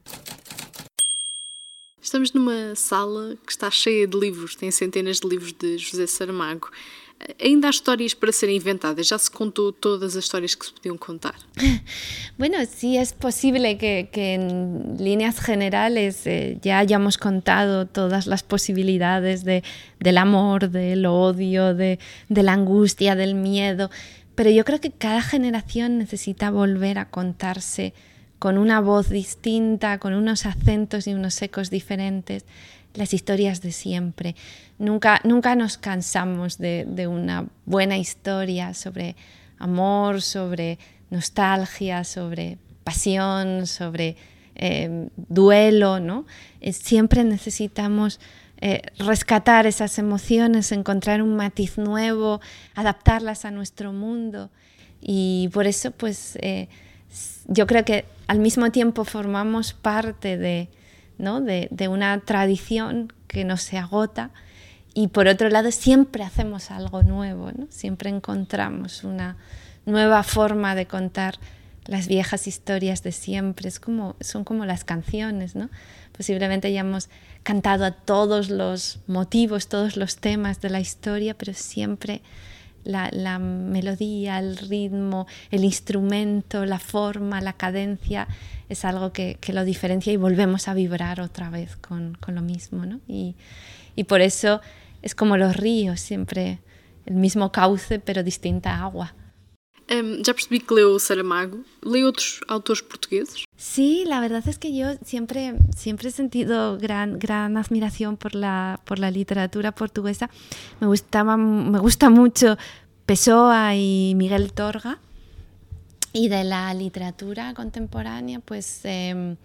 Estamos 2.00 2.32
numa 2.32 2.74
sala 2.74 3.36
que 3.46 3.50
está 3.50 3.70
cheia 3.70 4.06
de 4.06 4.18
livros, 4.18 4.54
tem 4.54 4.70
centenas 4.70 5.20
de 5.20 5.26
livros 5.26 5.52
de 5.54 5.78
José 5.78 6.06
Saramago. 6.06 6.68
Ainda 7.42 7.68
há 7.68 7.70
histórias 7.70 8.12
para 8.12 8.30
serem 8.30 8.56
inventadas, 8.56 9.08
já 9.08 9.16
se 9.16 9.30
contou 9.30 9.72
todas 9.72 10.14
as 10.14 10.24
histórias 10.24 10.54
que 10.54 10.66
se 10.66 10.72
podiam 10.72 10.98
contar. 10.98 11.34
Bueno, 12.36 12.56
sí 12.66 12.96
es 12.96 13.12
posible 13.12 13.78
que, 13.78 14.08
que 14.10 14.34
en 14.34 14.96
líneas 14.98 15.38
generales 15.38 16.26
eh, 16.26 16.58
ya 16.60 16.80
hayamos 16.80 17.16
contado 17.16 17.86
todas 17.86 18.26
las 18.26 18.42
posibilidades 18.42 19.44
de, 19.44 19.62
del 20.00 20.18
amor, 20.18 20.68
del 20.68 21.06
odio, 21.06 21.74
de, 21.74 22.00
de 22.28 22.42
la 22.42 22.54
angustia, 22.54 23.14
del 23.14 23.36
miedo. 23.36 23.88
Pero 24.34 24.50
yo 24.50 24.64
creo 24.64 24.80
que 24.80 24.90
cada 24.90 25.22
generación 25.22 25.98
necesita 25.98 26.50
volver 26.50 26.98
a 26.98 27.10
contarse 27.10 27.94
con 28.38 28.58
una 28.58 28.80
voz 28.80 29.08
distinta, 29.08 29.98
con 29.98 30.12
unos 30.12 30.44
acentos 30.44 31.06
y 31.06 31.14
unos 31.14 31.40
ecos 31.40 31.70
diferentes, 31.70 32.44
las 32.94 33.14
historias 33.14 33.62
de 33.62 33.72
siempre. 33.72 34.36
Nunca, 34.78 35.20
nunca 35.24 35.56
nos 35.56 35.78
cansamos 35.78 36.58
de, 36.58 37.06
una 37.08 37.46
buena 37.64 37.96
historia 37.96 38.74
sobre 38.74 39.16
amor, 39.58 40.20
sobre 40.20 40.78
nostalgia, 41.10 42.04
sobre 42.04 42.58
pasión, 42.82 43.66
sobre 43.66 44.16
eh, 44.56 45.08
duelo, 45.16 46.00
¿no? 46.00 46.26
Eh, 46.60 46.72
siempre 46.72 47.24
necesitamos 47.24 48.20
eh, 48.66 48.80
rescatar 48.98 49.66
esas 49.66 49.98
emociones, 49.98 50.72
encontrar 50.72 51.20
un 51.20 51.36
matiz 51.36 51.76
nuevo, 51.76 52.40
adaptarlas 52.74 53.44
a 53.44 53.50
nuestro 53.50 53.92
mundo. 53.92 54.48
Y 55.02 55.50
por 55.52 55.66
eso, 55.66 55.90
pues, 55.90 56.38
eh, 56.40 56.70
yo 57.46 57.66
creo 57.66 57.84
que 57.84 58.06
al 58.26 58.38
mismo 58.38 58.72
tiempo 58.72 59.04
formamos 59.04 59.74
parte 59.74 60.38
de, 60.38 60.70
¿no? 61.18 61.42
de, 61.42 61.68
de 61.72 61.88
una 61.88 62.18
tradición 62.20 63.12
que 63.28 63.44
no 63.44 63.58
se 63.58 63.76
agota 63.76 64.30
y 64.94 65.08
por 65.08 65.28
otro 65.28 65.50
lado 65.50 65.70
siempre 65.70 66.24
hacemos 66.24 66.70
algo 66.70 67.02
nuevo, 67.02 67.52
¿no? 67.52 67.66
siempre 67.68 68.08
encontramos 68.08 69.04
una 69.04 69.36
nueva 69.84 70.22
forma 70.22 70.74
de 70.74 70.86
contar 70.86 71.34
las 71.84 72.08
viejas 72.08 72.46
historias 72.46 73.02
de 73.02 73.12
siempre, 73.12 73.68
es 73.68 73.78
como, 73.78 74.16
son 74.20 74.44
como 74.44 74.64
las 74.64 74.84
canciones, 74.84 75.54
¿no? 75.54 75.68
Posiblemente 76.16 76.68
hayamos 76.68 77.10
cantado 77.44 77.84
a 77.84 77.92
todos 77.92 78.50
los 78.50 78.98
motivos, 79.06 79.68
todos 79.68 79.96
los 79.96 80.16
temas 80.16 80.60
de 80.60 80.70
la 80.70 80.80
historia, 80.80 81.34
pero 81.34 81.54
siempre 81.54 82.22
la, 82.82 83.38
melodía, 83.38 84.38
el 84.38 84.56
ritmo, 84.56 85.26
el 85.50 85.62
instrumento, 85.64 86.64
la 86.64 86.80
forma, 86.80 87.40
la 87.40 87.52
cadencia, 87.52 88.26
es 88.68 88.84
algo 88.84 89.12
que, 89.12 89.38
lo 89.52 89.64
diferencia 89.64 90.12
y 90.12 90.16
volvemos 90.16 90.66
a 90.68 90.74
vibrar 90.74 91.20
otra 91.20 91.50
vez 91.50 91.76
con, 91.76 92.18
lo 92.26 92.42
mismo, 92.42 92.84
¿no? 92.84 93.00
Y 93.06 94.04
por 94.08 94.20
eso 94.20 94.60
es 95.02 95.14
como 95.14 95.36
los 95.36 95.56
ríos, 95.56 96.00
siempre 96.00 96.58
el 97.06 97.14
mismo 97.14 97.52
cauce, 97.52 97.98
pero 98.00 98.22
distinta 98.22 98.82
agua. 98.82 99.14
Um, 99.90 100.22
ya 100.22 100.32
percibí 100.32 100.60
que 100.60 100.74
leo 100.74 100.98
Saramago. 100.98 101.58
¿Lee 101.82 102.04
otros 102.04 102.40
autores 102.48 102.82
portugueses? 102.82 103.44
Sí, 103.56 104.04
la 104.06 104.20
verdad 104.20 104.42
es 104.48 104.58
que 104.58 104.74
yo 104.74 104.94
siempre, 105.04 105.54
siempre 105.76 106.08
he 106.08 106.12
sentido 106.12 106.78
gran, 106.78 107.18
gran 107.18 107.56
admiración 107.58 108.16
por 108.16 108.34
la, 108.34 108.80
por 108.84 108.98
la 108.98 109.10
literatura 109.10 109.72
portuguesa. 109.72 110.30
Me, 110.80 110.86
gustaba, 110.86 111.36
me 111.36 111.78
gusta 111.78 112.08
mucho 112.08 112.56
Pessoa 113.04 113.76
y 113.76 114.14
Miguel 114.16 114.52
Torga. 114.54 115.00
Y 116.14 116.28
de 116.28 116.44
la 116.44 116.72
literatura 116.72 117.52
contemporánea, 117.52 118.40
pues 118.40 118.80
eh, 118.84 119.36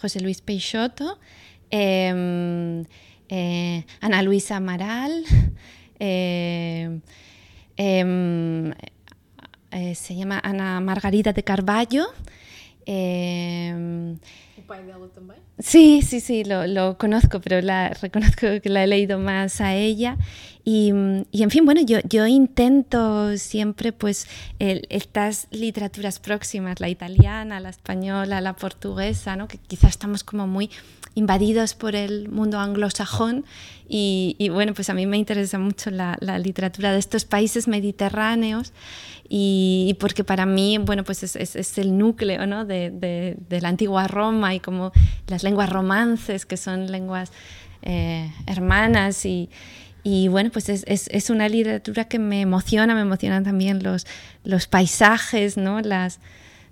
José 0.00 0.20
Luis 0.20 0.40
Peixoto, 0.40 1.18
eh, 1.70 2.84
eh, 3.28 3.86
Ana 4.00 4.22
Luisa 4.22 4.56
Amaral, 4.56 5.24
eh, 5.98 7.00
eh, 9.74 9.94
se 9.94 10.14
llama 10.14 10.40
Ana 10.42 10.80
Margarita 10.80 11.32
de 11.32 11.42
Carballo. 11.42 12.06
Eh? 12.86 14.16
Sí, 15.58 16.02
sí, 16.02 16.20
sí, 16.20 16.44
lo, 16.44 16.66
lo, 16.66 16.96
conozco, 16.96 17.40
pero 17.40 17.60
la, 17.60 17.90
reconozco 17.90 18.46
que 18.62 18.68
la 18.68 18.84
he 18.84 18.86
leído 18.86 19.18
más 19.18 19.60
a 19.60 19.74
ella. 19.74 20.16
Y, 20.64 20.92
y 21.30 21.42
en 21.42 21.50
fin, 21.50 21.64
bueno, 21.64 21.80
yo, 21.82 21.98
yo 22.08 22.26
intento 22.26 23.36
siempre, 23.36 23.92
pues, 23.92 24.26
el, 24.58 24.86
estas 24.90 25.46
literaturas 25.50 26.18
próximas, 26.18 26.80
la 26.80 26.88
italiana, 26.88 27.60
la 27.60 27.68
española, 27.68 28.40
la 28.40 28.54
portuguesa, 28.54 29.36
¿no? 29.36 29.46
que 29.46 29.58
quizás 29.58 29.90
estamos 29.90 30.24
como 30.24 30.46
muy 30.46 30.70
invadidos 31.14 31.74
por 31.74 31.94
el 31.94 32.28
mundo 32.28 32.58
anglosajón 32.58 33.44
y, 33.88 34.48
bueno, 34.50 34.74
pues 34.74 34.90
a 34.90 34.94
mí 34.94 35.06
me 35.06 35.18
interesa 35.18 35.58
mucho 35.58 35.90
la, 35.90 36.16
literatura 36.38 36.92
de 36.92 36.98
estos 36.98 37.24
países 37.24 37.68
mediterráneos 37.68 38.72
y, 39.28 39.96
porque 40.00 40.24
para 40.24 40.46
mí, 40.46 40.78
bueno, 40.78 41.04
pues 41.04 41.22
es, 41.22 41.78
el 41.78 41.96
núcleo 41.98 42.46
¿no? 42.46 42.64
de, 42.64 43.36
la 43.48 43.68
antigua 43.68 44.08
Roma 44.08 44.54
y 44.54 44.60
como 44.60 44.92
las 45.26 45.42
lenguas 45.42 45.70
romances, 45.70 46.46
que 46.46 46.56
son 46.56 46.90
lenguas 46.90 47.30
eh, 47.82 48.32
hermanas 48.46 49.24
y, 49.26 49.50
y 50.06 50.28
bueno, 50.28 50.50
pues 50.50 50.68
es, 50.68 50.84
es, 50.86 51.30
una 51.30 51.48
literatura 51.48 52.04
que 52.04 52.18
me 52.18 52.42
emociona, 52.42 52.94
me 52.94 53.00
emocionan 53.00 53.42
también 53.42 53.82
los, 53.82 54.06
los 54.44 54.66
paisajes, 54.66 55.56
¿no? 55.56 55.80
las, 55.80 56.20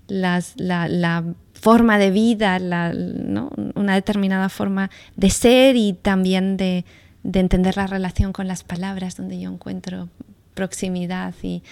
las, 0.07 0.53
la, 0.57 0.87
la, 0.87 1.25
forma 1.63 1.97
de 1.97 2.11
vida, 2.11 2.59
la, 2.59 2.93
¿no? 2.93 3.51
una 3.77 3.95
determinada 3.95 4.49
forma 4.49 4.91
de 5.15 5.31
ser 5.31 5.77
y 5.77 5.93
también 5.93 6.57
de, 6.57 6.85
de, 7.23 7.39
entender 7.39 7.77
la 7.77 7.87
relación 7.87 8.33
con 8.33 8.49
las 8.49 8.65
palabras, 8.65 9.17
donde 9.17 9.39
yo 9.39 9.49
encuentro 9.49 10.09
proximidad 10.55 11.35
y, 11.41 11.63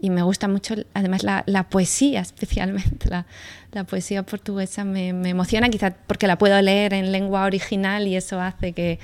y 0.00 0.10
me 0.10 0.22
gusta 0.22 0.48
mucho, 0.48 0.74
además, 0.94 1.22
la, 1.22 1.44
la 1.46 1.68
poesía, 1.68 2.22
especialmente 2.22 3.08
la, 3.08 3.24
la 3.70 3.84
poesía 3.84 4.24
portuguesa 4.24 4.82
me, 4.84 5.12
me 5.12 5.28
emociona, 5.28 5.68
quizá 5.68 5.94
porque 6.08 6.26
la 6.26 6.38
puedo 6.38 6.60
leer 6.60 6.92
en 6.92 7.12
lengua 7.12 7.44
original 7.44 8.08
y 8.08 8.16
eso 8.16 8.40
hace 8.40 8.72
que 8.72 8.98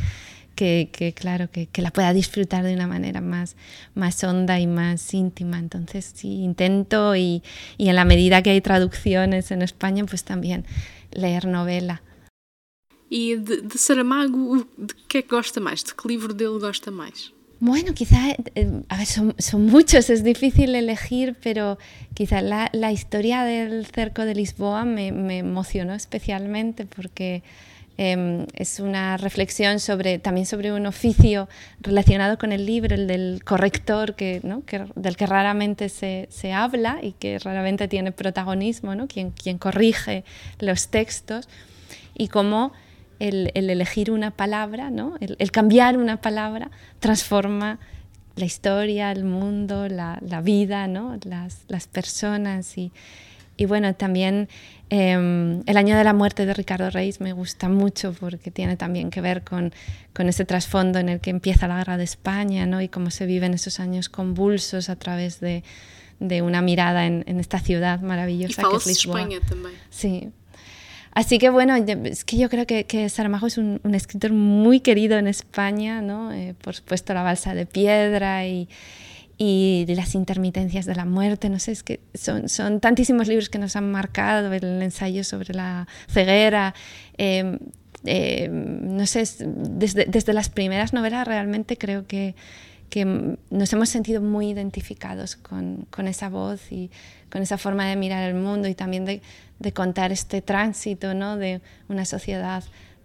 que, 0.55 1.15
claro, 1.17 1.51
que, 1.51 1.69
la 1.83 1.91
pueda 1.91 2.13
disfrutar 2.13 2.65
de 2.65 2.75
una 2.75 2.87
manera 2.87 3.21
más, 3.21 3.57
más 3.95 4.23
honda 4.25 4.61
y 4.61 4.67
más 4.67 5.13
íntima. 5.15 5.59
Entonces, 5.59 6.13
sí, 6.15 6.43
intento 6.43 7.17
y, 7.17 7.43
y 7.79 7.89
en 7.89 7.97
la 7.97 8.05
medida 8.05 8.43
que 8.43 8.51
hay 8.51 8.61
traducciones 8.61 9.51
en 9.51 9.63
España, 9.63 10.05
pues 10.05 10.25
también 10.25 10.65
leer 11.11 11.47
novela. 11.47 12.03
¿Y 13.09 13.35
de, 13.37 13.63
de 13.63 13.79
Saramago, 13.79 14.67
de 14.77 14.95
qué 15.09 15.23
gosta 15.23 15.61
más? 15.61 15.85
¿De 15.85 15.93
qué 16.01 16.09
libro 16.09 16.33
dele 16.33 16.59
gosta 16.59 16.91
más? 16.91 17.33
Bueno, 17.61 17.95
quizá, 17.95 18.31
eh, 18.31 18.83
a 18.89 18.97
ver, 18.97 19.07
son, 19.07 19.37
son, 19.39 19.67
muchos, 19.67 20.11
es 20.11 20.25
difícil 20.25 20.75
elegir, 20.75 21.37
pero 21.41 21.79
quizá 22.13 22.43
la, 22.43 22.69
la 22.73 22.91
historia 22.91 23.45
del 23.45 23.87
cerco 23.87 24.25
de 24.25 24.35
Lisboa 24.35 24.85
me, 24.85 25.13
me 25.13 25.39
emocionó 25.39 25.95
especialmente 25.95 26.87
porque 26.87 27.45
Em, 27.99 28.47
es 28.55 28.80
una 28.80 29.18
reflexión 29.18 29.78
sobre, 29.78 30.18
también 30.18 30.47
sobre 30.47 30.72
un 30.72 30.86
oficio 30.86 31.49
relacionado 31.80 32.38
con 32.38 32.51
el 32.51 32.64
libro, 32.64 32.95
el 32.95 33.07
del 33.07 33.43
corrector, 33.45 34.14
que, 34.14 34.40
¿no? 34.43 34.64
que 34.64 34.86
del 34.95 35.16
que 35.16 35.26
raramente 35.26 35.90
se, 35.90 36.26
se, 36.30 36.55
habla 36.55 37.01
y 37.03 37.12
que 37.12 37.38
raramente 37.38 37.88
tiene 37.88 38.11
protagonismo, 38.11 38.95
¿no? 38.95 39.09
quien, 39.09 39.30
quien 39.30 39.59
corrige 39.59 40.24
los 40.59 40.88
textos, 40.88 41.49
y 42.16 42.28
cómo 42.28 42.72
el, 43.18 43.51
el 43.55 43.68
elegir 43.68 44.11
una 44.11 44.30
palabra, 44.30 44.90
¿no? 44.90 45.16
el, 45.20 45.36
el, 45.38 45.51
cambiar 45.51 45.99
una 45.99 46.20
palabra, 46.20 46.70
transforma 46.99 47.78
la 48.36 48.47
historia, 48.47 49.12
el 49.12 49.24
mundo, 49.24 49.88
la, 49.88 50.18
la 50.22 50.40
vida, 50.40 50.88
las, 50.88 51.64
las 51.68 51.86
personas. 51.86 52.78
Y, 52.78 52.90
y 53.57 53.67
bueno, 53.67 53.95
también 53.95 54.49
Em, 54.95 55.63
el 55.65 55.79
año 55.79 55.97
de 55.97 56.05
la 56.05 56.13
muerte 56.13 56.45
de 56.45 56.53
Ricardo 56.53 56.91
Reis 56.91 57.19
me 57.19 57.33
gusta 57.33 57.71
mucho 57.71 58.13
porque 58.13 58.51
tiene 58.51 58.77
también 58.77 59.09
que 59.09 59.23
ver 59.23 59.43
con, 59.43 59.73
con 60.13 60.29
ese 60.29 60.45
trasfondo 60.45 60.99
en 60.99 61.09
el 61.09 61.19
que 61.19 61.31
empieza 61.31 61.67
la 61.67 61.79
guerra 61.79 61.97
de 61.97 62.05
España 62.05 62.67
¿no? 62.67 62.83
y 62.83 62.89
cómo 62.89 63.11
se 63.11 63.25
viven 63.25 63.55
esos 63.55 63.81
años 63.81 64.11
convulsos 64.11 64.91
a 64.91 64.97
través 64.97 65.41
de, 65.41 65.65
de 66.21 66.43
una 66.43 66.61
mirada 66.61 67.07
en, 67.07 67.25
en, 67.27 67.41
esta 67.41 67.59
ciudad 67.59 68.03
maravillosa 68.03 68.65
que 68.71 68.77
es 68.77 68.87
Lisboa. 68.87 69.23
España 69.23 69.41
también. 69.49 69.75
Sí. 69.89 70.29
Así 71.15 71.39
que 71.39 71.49
bueno, 71.49 71.75
es 71.75 72.25
que 72.25 72.37
yo 72.37 72.51
creo 72.51 72.67
que, 72.67 72.85
que 72.85 73.09
Saramago 73.09 73.47
es 73.47 73.57
un, 73.57 73.81
un, 73.85 73.95
escritor 73.95 74.35
muy 74.35 74.81
querido 74.81 75.17
en 75.17 75.27
España, 75.27 76.03
¿no? 76.03 76.33
Eh, 76.35 76.55
por 76.61 76.75
supuesto 76.75 77.15
la 77.15 77.23
balsa 77.23 77.55
de 77.55 77.65
piedra 77.65 78.47
y, 78.47 78.69
y 79.45 79.86
las 79.88 80.14
intermitencias 80.14 80.86
de 80.86 80.95
la 80.95 81.05
muerte, 81.05 81.49
no 81.49 81.59
sé, 81.59 81.72
es 81.72 81.82
que 81.82 81.99
son, 82.14 82.49
son 82.49 82.78
tantísimos 82.78 83.26
libros 83.26 83.49
que 83.49 83.59
nos 83.59 83.74
han 83.74 83.90
marcado, 83.90 84.53
el 84.53 84.80
ensayo 84.80 85.24
sobre 85.24 85.53
la 85.53 85.88
ceguera, 86.07 86.74
em, 87.18 87.59
em, 88.05 88.97
no 88.97 89.05
sé, 89.05 89.24
desde, 89.40 90.05
desde, 90.05 90.32
las 90.32 90.49
primeras 90.49 90.93
novelas 90.93 91.26
realmente 91.26 91.76
creo 91.76 92.07
que, 92.07 92.36
que 92.88 93.05
nos 93.51 93.72
hemos 93.72 93.88
sentido 93.88 94.20
muy 94.20 94.51
identificados 94.51 95.34
con, 95.34 95.88
con, 95.90 96.07
esa 96.07 96.28
voz 96.28 96.70
y 96.70 96.93
con 97.28 97.43
esa 97.43 97.59
forma 97.59 97.88
de 97.88 97.97
mirar 97.97 98.22
el 98.28 98.36
mundo 98.36 98.68
y 98.68 98.76
también 98.76 99.05
de, 99.05 99.22
de 99.59 99.72
contar 99.72 100.12
este 100.12 100.40
tránsito 100.40 101.14
¿no? 101.14 101.36
de 101.36 101.62
una 101.88 102.05
sociedad 102.05 102.62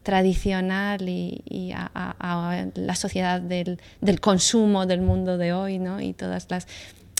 tradicional 0.07 1.09
y, 1.09 1.73
a, 1.75 2.65
la 2.75 2.95
sociedad 2.95 3.41
del, 3.41 3.77
consumo 4.21 4.85
del 4.85 5.01
mundo 5.01 5.37
de 5.37 5.51
hoy, 5.51 5.79
¿no? 5.79 5.99
Y 5.99 6.13
todas 6.13 6.47
las 6.49 6.65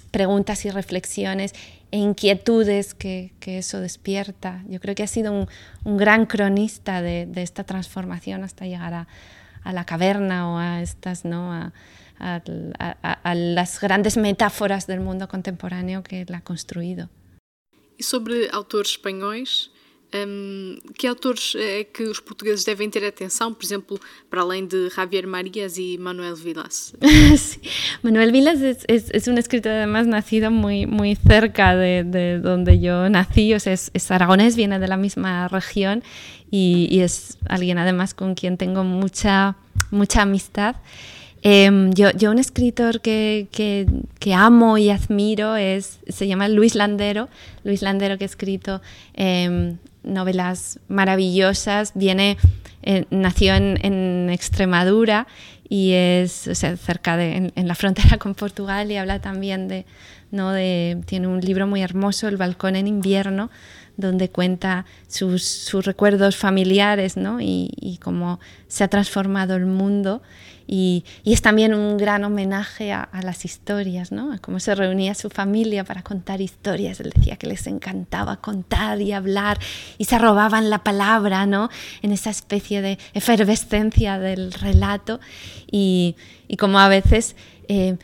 preguntas 0.10 0.64
y 0.64 0.70
reflexiones 0.70 1.54
e 1.92 1.98
inquietudes 1.98 2.94
que, 2.94 3.34
eso 3.46 3.82
despierta. 3.82 4.64
Yo 4.70 4.80
creo 4.80 4.96
que 4.96 5.04
ha 5.04 5.08
sido 5.08 5.34
un, 5.34 5.98
gran 5.98 6.28
cronista 6.28 7.02
de, 7.02 7.28
esta 7.36 7.66
transformación 7.66 8.46
hasta 8.46 8.66
llegar 8.66 8.94
a, 8.94 9.08
la 9.66 9.84
caverna 9.84 10.50
o 10.50 10.58
a 10.58 10.82
estas, 10.82 11.26
¿no? 11.26 11.52
A, 11.52 11.74
a, 12.20 13.36
las 13.36 13.82
grandes 13.82 14.16
metáforas 14.16 14.88
del 14.88 15.02
mundo 15.02 15.28
contemporáneo 15.28 16.04
que 16.04 16.22
él 16.22 16.34
ha 16.34 16.40
construido. 16.40 17.10
¿Y 17.98 18.04
sobre 18.04 18.48
autores 18.54 18.92
españoles? 18.92 19.72
Um, 20.16 20.78
que 20.98 21.06
autores 21.06 21.54
é 21.58 21.84
que 21.84 22.04
os 22.04 22.22
portugueses 22.22 22.64
devem 22.64 22.90
ter 22.90 23.06
atenção, 23.06 23.54
por 23.54 23.66
exemplo, 23.66 24.00
para 24.30 24.40
além 24.40 24.66
de 24.66 24.90
Javier 24.90 25.28
Marías 25.28 25.78
y 25.78 25.98
Manuel 25.98 26.36
Vilas? 26.36 26.94
sí. 27.38 27.60
Manuel 28.02 28.32
Vilas 28.32 28.60
es, 28.62 29.28
un 29.28 29.38
escritor 29.38 29.74
además 29.74 30.08
nacido 30.08 30.50
muy, 30.50 30.86
muy 30.86 31.16
cerca 31.16 31.76
de, 31.76 32.06
de 32.06 32.40
donde 32.40 32.80
yo 32.80 33.10
nací, 33.10 33.54
o 33.54 33.60
sea, 33.60 33.74
es, 33.74 33.92
es, 33.94 34.10
aragonés, 34.10 34.56
viene 34.56 34.80
de 34.80 34.88
la 34.88 34.96
misma 34.96 35.50
región 35.50 36.04
y 36.50 37.02
es 37.02 37.38
alguien 37.50 37.78
además 37.78 38.14
con 38.14 38.34
quien 38.34 38.56
tengo 38.56 38.86
mucha, 38.86 39.58
mucha 39.92 40.22
amistad. 40.22 40.78
Eh, 41.44 41.90
yo, 41.94 42.12
yo, 42.12 42.32
un 42.32 42.40
escritor 42.40 43.02
que, 43.02 43.48
que, 43.52 43.88
que, 44.20 44.34
amo 44.34 44.78
y 44.78 44.90
admiro 44.90 45.56
es, 45.56 46.00
se 46.08 46.28
llama 46.28 46.48
Luis 46.48 46.76
Landero, 46.76 47.30
Luis 47.64 47.82
Landero 47.82 48.18
que 48.18 48.26
ha 48.26 48.28
escrito 48.28 48.82
eh, 49.14 49.76
novelas 50.08 50.80
maravillosas, 50.88 51.92
viene, 51.96 52.38
eh, 52.84 53.06
nació 53.10 53.56
en, 53.56 53.78
en, 53.84 54.30
Extremadura 54.30 55.28
y 55.70 55.92
es 55.92 56.32
cerca 56.32 57.18
de, 57.18 57.52
en, 57.54 57.68
la 57.68 57.76
frontera 57.76 58.18
con 58.18 58.36
Portugal 58.36 58.92
y 58.92 58.98
habla 58.98 59.20
también 59.20 59.68
de, 59.68 59.86
¿no? 60.32 60.52
de, 60.52 61.02
tiene 61.06 61.28
un 61.28 61.42
libro 61.42 61.68
muy 61.68 61.82
hermoso, 61.82 62.28
El 62.28 62.38
balcón 62.38 62.76
en 62.76 62.88
invierno, 62.88 63.50
donde 63.98 64.30
cuenta 64.30 64.86
sus, 65.08 65.44
sus 65.44 65.86
recuerdos 65.86 66.36
familiares 66.36 67.18
¿no? 67.18 67.42
y, 67.42 67.72
y 67.76 67.98
cómo 67.98 68.40
se 68.68 68.84
ha 68.84 68.88
transformado 68.88 69.56
el 69.56 69.66
mundo 69.66 70.22
y, 70.68 71.06
es 71.24 71.42
también 71.42 71.74
un 71.74 71.98
gran 71.98 72.26
homenaje 72.26 72.92
a, 72.92 73.10
las 73.24 73.46
historias, 73.46 74.12
¿no? 74.12 74.34
A 74.34 74.38
cómo 74.40 74.60
se 74.60 74.76
reunía 74.76 75.16
su 75.16 75.30
familia 75.30 75.84
para 75.86 76.04
contar 76.04 76.42
historias. 76.42 77.00
Él 77.00 77.12
decía 77.16 77.38
que 77.38 77.48
les 77.48 77.66
encantaba 77.68 78.38
contar 78.38 79.02
y 79.02 79.14
hablar 79.14 79.60
y 79.98 80.06
se 80.06 80.20
robaban 80.20 80.70
la 80.70 80.84
palabra, 80.84 81.46
¿no? 81.46 81.70
En 82.02 82.12
esa 82.12 82.30
especie 82.30 82.82
de 82.82 83.00
efervescencia 83.14 84.20
del 84.20 84.52
relato 84.52 85.20
y, 85.72 86.16
y 86.48 86.58
como 86.58 86.80
a 86.80 86.90
veces 86.90 87.36
eh, 87.70 87.98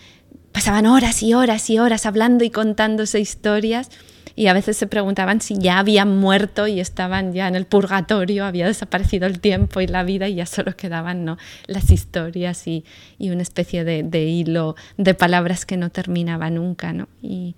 pasaban 0.53 0.85
horas 0.85 1.21
y 1.21 1.33
horas 1.33 1.69
y 1.69 1.79
horas 1.79 2.05
hablando 2.05 2.43
y 2.43 2.49
contándose 2.49 3.19
historias 3.19 3.89
y 4.35 4.47
a 4.47 4.53
veces 4.53 4.77
se 4.77 4.87
preguntaban 4.87 5.41
si 5.41 5.57
ya 5.59 5.79
habían 5.79 6.17
muerto 6.17 6.67
y 6.67 6.79
estaban 6.79 7.33
ya 7.33 7.47
en 7.47 7.55
el 7.55 7.65
purgatorio, 7.65 8.45
había 8.45 8.65
desaparecido 8.65 9.27
el 9.27 9.39
tiempo 9.39 9.79
y 9.79 9.87
la 9.87 10.03
vida 10.03 10.27
y 10.27 10.35
ya 10.35 10.45
solo 10.45 10.75
quedaban 10.75 11.23
¿no? 11.23 11.37
las 11.67 11.91
historias 11.91 12.67
y, 12.67 12.83
y 13.19 13.29
una 13.29 13.43
especie 13.43 13.83
de, 13.83 14.03
de, 14.03 14.25
hilo 14.25 14.75
de 14.97 15.13
palabras 15.13 15.65
que 15.65 15.77
no 15.77 15.91
terminaba 15.91 16.49
nunca. 16.49 16.93
¿no? 16.93 17.07
Y, 17.21 17.55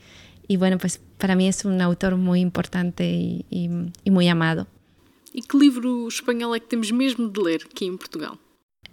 y, 0.48 0.58
bueno, 0.58 0.78
pues 0.78 1.00
para 1.18 1.36
mí 1.36 1.48
es 1.48 1.64
un 1.64 1.82
autor 1.82 2.18
muy 2.18 2.42
importante 2.42 3.10
y, 3.10 3.46
y, 3.50 4.12
muy 4.12 4.28
amado. 4.28 4.68
¿Y 5.34 5.42
qué 5.44 5.58
libro 5.58 6.08
español 6.08 6.56
es 6.56 6.62
que 6.64 6.68
tenemos 6.68 6.92
mesmo 6.94 7.28
de 7.30 7.42
leer 7.42 7.62
aquí 7.70 7.86
en 7.86 7.98
Portugal? 7.98 8.38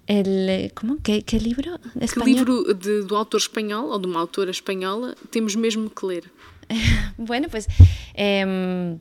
El, 0.06 0.48
eh, 0.48 0.72
como? 0.74 1.00
Que, 1.02 1.22
que 1.22 1.38
livro? 1.38 1.78
Que 1.94 2.24
livro 2.24 2.62
de, 2.74 3.02
do 3.02 3.16
autor 3.16 3.38
espanhol 3.38 3.90
ou 3.90 3.98
de 4.00 4.06
uma 4.06 4.18
autora 4.18 4.50
espanhola 4.50 5.14
temos 5.30 5.54
mesmo 5.54 5.88
que 5.88 6.06
ler? 6.06 6.24
bueno, 7.16 7.48
pues 7.48 7.68
eh, 8.14 8.98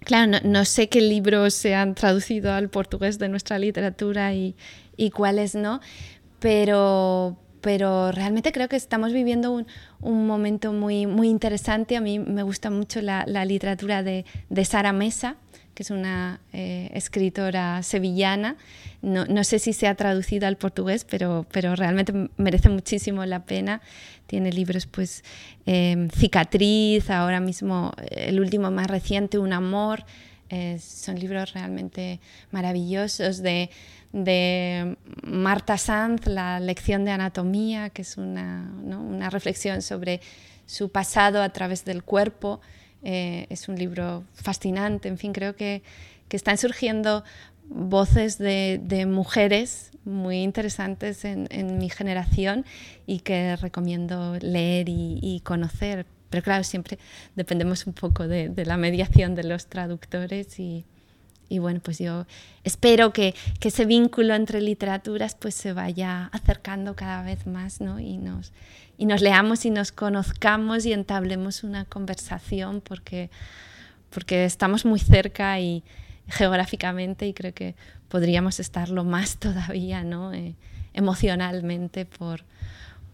claro, 0.00 0.38
no, 0.44 0.64
sé 0.64 0.88
qué 0.88 1.00
libros 1.00 1.54
se 1.54 1.74
han 1.74 1.94
traducido 1.94 2.52
al 2.52 2.68
portugués 2.68 3.18
de 3.18 3.28
nuestra 3.28 3.58
literatura 3.58 4.32
y, 4.34 4.54
cuáles 5.14 5.54
no, 5.54 5.80
pero, 6.40 7.36
pero 7.60 8.10
realmente 8.12 8.52
creo 8.52 8.68
que 8.68 8.76
estamos 8.76 9.12
viviendo 9.12 9.52
un, 10.00 10.26
momento 10.26 10.72
muy, 10.72 11.06
muy 11.06 11.28
interesante. 11.28 11.96
A 11.96 12.00
mí 12.00 12.18
me 12.18 12.42
gusta 12.42 12.70
mucho 12.70 13.00
la, 13.00 13.24
la 13.26 13.44
literatura 13.44 14.02
de, 14.02 14.24
de 14.48 14.64
Sara 14.64 14.92
Mesa, 14.92 15.36
que 15.78 15.84
es 15.84 15.92
una 15.92 16.40
eh, 16.52 16.90
escritora 16.92 17.84
sevillana. 17.84 18.56
No, 19.00 19.26
no, 19.26 19.44
sé 19.44 19.60
si 19.60 19.72
se 19.72 19.86
ha 19.86 19.94
traducido 19.94 20.48
al 20.48 20.56
portugués, 20.56 21.06
pero, 21.08 21.46
pero 21.52 21.76
realmente 21.76 22.12
merece 22.36 22.68
muchísimo 22.68 23.24
la 23.26 23.44
pena. 23.44 23.80
Tiene 24.26 24.50
libros, 24.50 24.86
pues, 24.88 25.22
em, 25.66 26.08
Cicatriz, 26.10 27.10
ahora 27.10 27.38
mismo 27.38 27.92
el 28.10 28.40
último 28.40 28.72
más 28.72 28.88
reciente, 28.88 29.38
Un 29.38 29.52
Amor. 29.52 30.04
son 30.80 31.20
libros 31.20 31.52
realmente 31.52 32.18
maravillosos 32.50 33.40
de, 33.40 33.70
de 34.12 34.96
Marta 35.22 35.78
Sanz, 35.78 36.26
La 36.26 36.58
lección 36.58 37.04
de 37.04 37.12
anatomía, 37.12 37.90
que 37.90 38.02
es 38.02 38.16
una, 38.16 38.64
¿no? 38.82 39.00
una 39.00 39.30
reflexión 39.30 39.80
sobre 39.82 40.22
su 40.66 40.88
pasado 40.88 41.40
a 41.40 41.50
través 41.50 41.84
del 41.84 42.02
cuerpo. 42.02 42.60
Eh, 43.02 43.46
es 43.48 43.68
un 43.68 43.76
libro 43.76 44.24
fascinante, 44.34 45.08
en 45.08 45.18
fin, 45.18 45.32
creo 45.32 45.54
que, 45.54 45.82
que 46.28 46.36
están 46.36 46.58
surgiendo 46.58 47.24
voces 47.68 48.38
de, 48.38 49.06
mujeres 49.06 49.90
muy 50.04 50.38
interesantes 50.38 51.24
en, 51.24 51.78
mi 51.78 51.90
generación 51.90 52.64
y 53.06 53.20
que 53.20 53.56
recomiendo 53.56 54.36
leer 54.40 54.86
y, 54.88 55.40
conocer. 55.44 56.06
Pero 56.30 56.42
claro, 56.42 56.64
siempre 56.64 56.98
dependemos 57.36 57.86
un 57.86 57.92
poco 57.92 58.26
de, 58.26 58.52
la 58.64 58.76
mediación 58.76 59.34
de 59.34 59.44
los 59.44 59.66
traductores 59.66 60.58
y, 60.58 60.84
y, 61.48 61.58
bueno, 61.58 61.80
pues 61.82 61.98
yo 61.98 62.26
espero 62.64 63.12
que, 63.12 63.34
que, 63.60 63.68
ese 63.68 63.84
vínculo 63.84 64.34
entre 64.34 64.60
literaturas 64.60 65.34
pues 65.34 65.54
se 65.54 65.72
vaya 65.72 66.26
acercando 66.32 66.96
cada 66.96 67.22
vez 67.22 67.46
más 67.46 67.80
¿no? 67.80 68.00
y, 68.00 68.16
nos, 68.16 68.52
y 68.98 69.06
nos 69.06 69.22
leamos 69.22 69.64
y 69.64 69.70
nos 69.70 69.92
conozcamos 69.92 70.84
y 70.84 70.92
entablemos 70.92 71.62
una 71.62 71.84
conversación 71.84 72.80
porque, 72.80 73.30
porque 74.10 74.44
estamos 74.44 74.84
muy 74.84 74.98
cerca 74.98 75.60
y 75.60 75.84
geográficamente 76.26 77.26
y 77.26 77.32
creo 77.32 77.54
que 77.54 77.76
podríamos 78.08 78.58
estarlo 78.58 79.04
más 79.04 79.36
todavía 79.38 80.02
¿no? 80.02 80.34
Eh, 80.34 80.56
emocionalmente 80.94 82.04
por, 82.04 82.42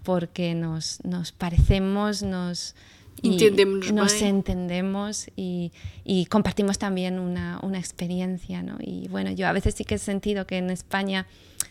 porque 0.03 0.55
nos, 0.55 1.05
nos 1.05 1.33
parecemos, 1.33 2.23
nos, 2.23 2.75
entendemos 3.23 3.93
nos 3.93 4.23
entendemos 4.23 5.27
y, 5.37 5.71
y, 6.03 6.25
compartimos 6.27 6.79
también 6.79 7.19
una, 7.19 7.61
una 7.63 7.79
experiencia. 7.79 8.63
¿no? 8.63 8.79
Y 8.81 9.09
bueno, 9.09 9.33
yo 9.33 9.47
a 9.47 9.53
veces 9.53 9.75
sí 9.75 9.85
que 9.85 9.97
he 9.97 9.99
sentido 9.99 10.47
que 10.47 10.57
en 10.57 10.71
España 10.71 11.27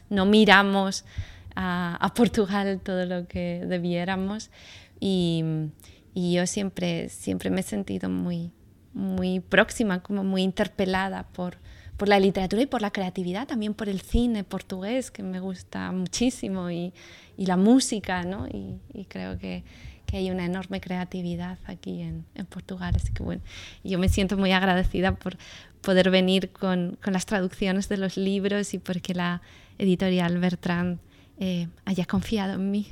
no 0.10 0.26
miramos 0.28 1.04
a, 1.56 2.12
Portugal 2.16 2.80
todo 2.84 3.06
lo 3.06 3.28
que 3.28 3.64
debiéramos 3.68 4.52
y, 5.00 5.44
y, 6.14 6.34
yo 6.34 6.48
siempre, 6.48 7.10
siempre 7.10 7.50
me 7.50 7.62
he 7.62 7.64
sentido 7.64 8.10
muy, 8.10 8.52
muy 8.94 9.40
próxima, 9.40 10.02
como 10.02 10.24
muy 10.24 10.44
interpelada 10.44 11.24
por, 11.34 11.58
por 11.98 12.08
la 12.08 12.20
literatura 12.20 12.62
y 12.62 12.66
por 12.66 12.82
la 12.82 12.92
creatividad, 12.92 13.48
también 13.48 13.74
por 13.74 13.90
el 13.90 14.02
cine 14.02 14.44
portugués, 14.44 15.12
que 15.12 15.24
me 15.24 15.40
gusta 15.40 15.92
muchísimo, 15.92 16.70
y, 16.70 16.94
y 17.38 17.46
la 17.46 17.58
música, 17.58 18.24
¿no? 18.24 18.48
Y, 18.48 18.80
y 18.94 19.06
creo 19.06 19.38
que, 19.38 19.64
que, 20.06 20.18
hay 20.18 20.32
una 20.32 20.46
enorme 20.46 20.80
creatividad 20.80 21.58
aquí 21.66 22.02
en, 22.02 22.26
en, 22.36 22.46
Portugal. 22.46 22.94
Así 22.96 23.12
que 23.14 23.24
bueno, 23.24 23.42
yo 23.84 24.00
me 24.00 24.10
siento 24.10 24.38
muy 24.38 24.52
agradecida 24.52 25.16
por 25.16 25.38
poder 25.82 26.10
venir 26.10 26.52
con, 26.52 26.98
con 27.04 27.14
las 27.14 27.26
traducciones 27.26 27.90
de 27.90 27.98
los 27.98 28.18
libros 28.18 28.74
y 28.74 28.80
porque 28.80 29.14
la 29.14 29.42
editorial 29.78 30.38
Bertrand 30.38 31.00
eh, 31.40 31.68
haya 31.86 32.06
confiado 32.06 32.54
en 32.54 32.72
mí. 32.72 32.88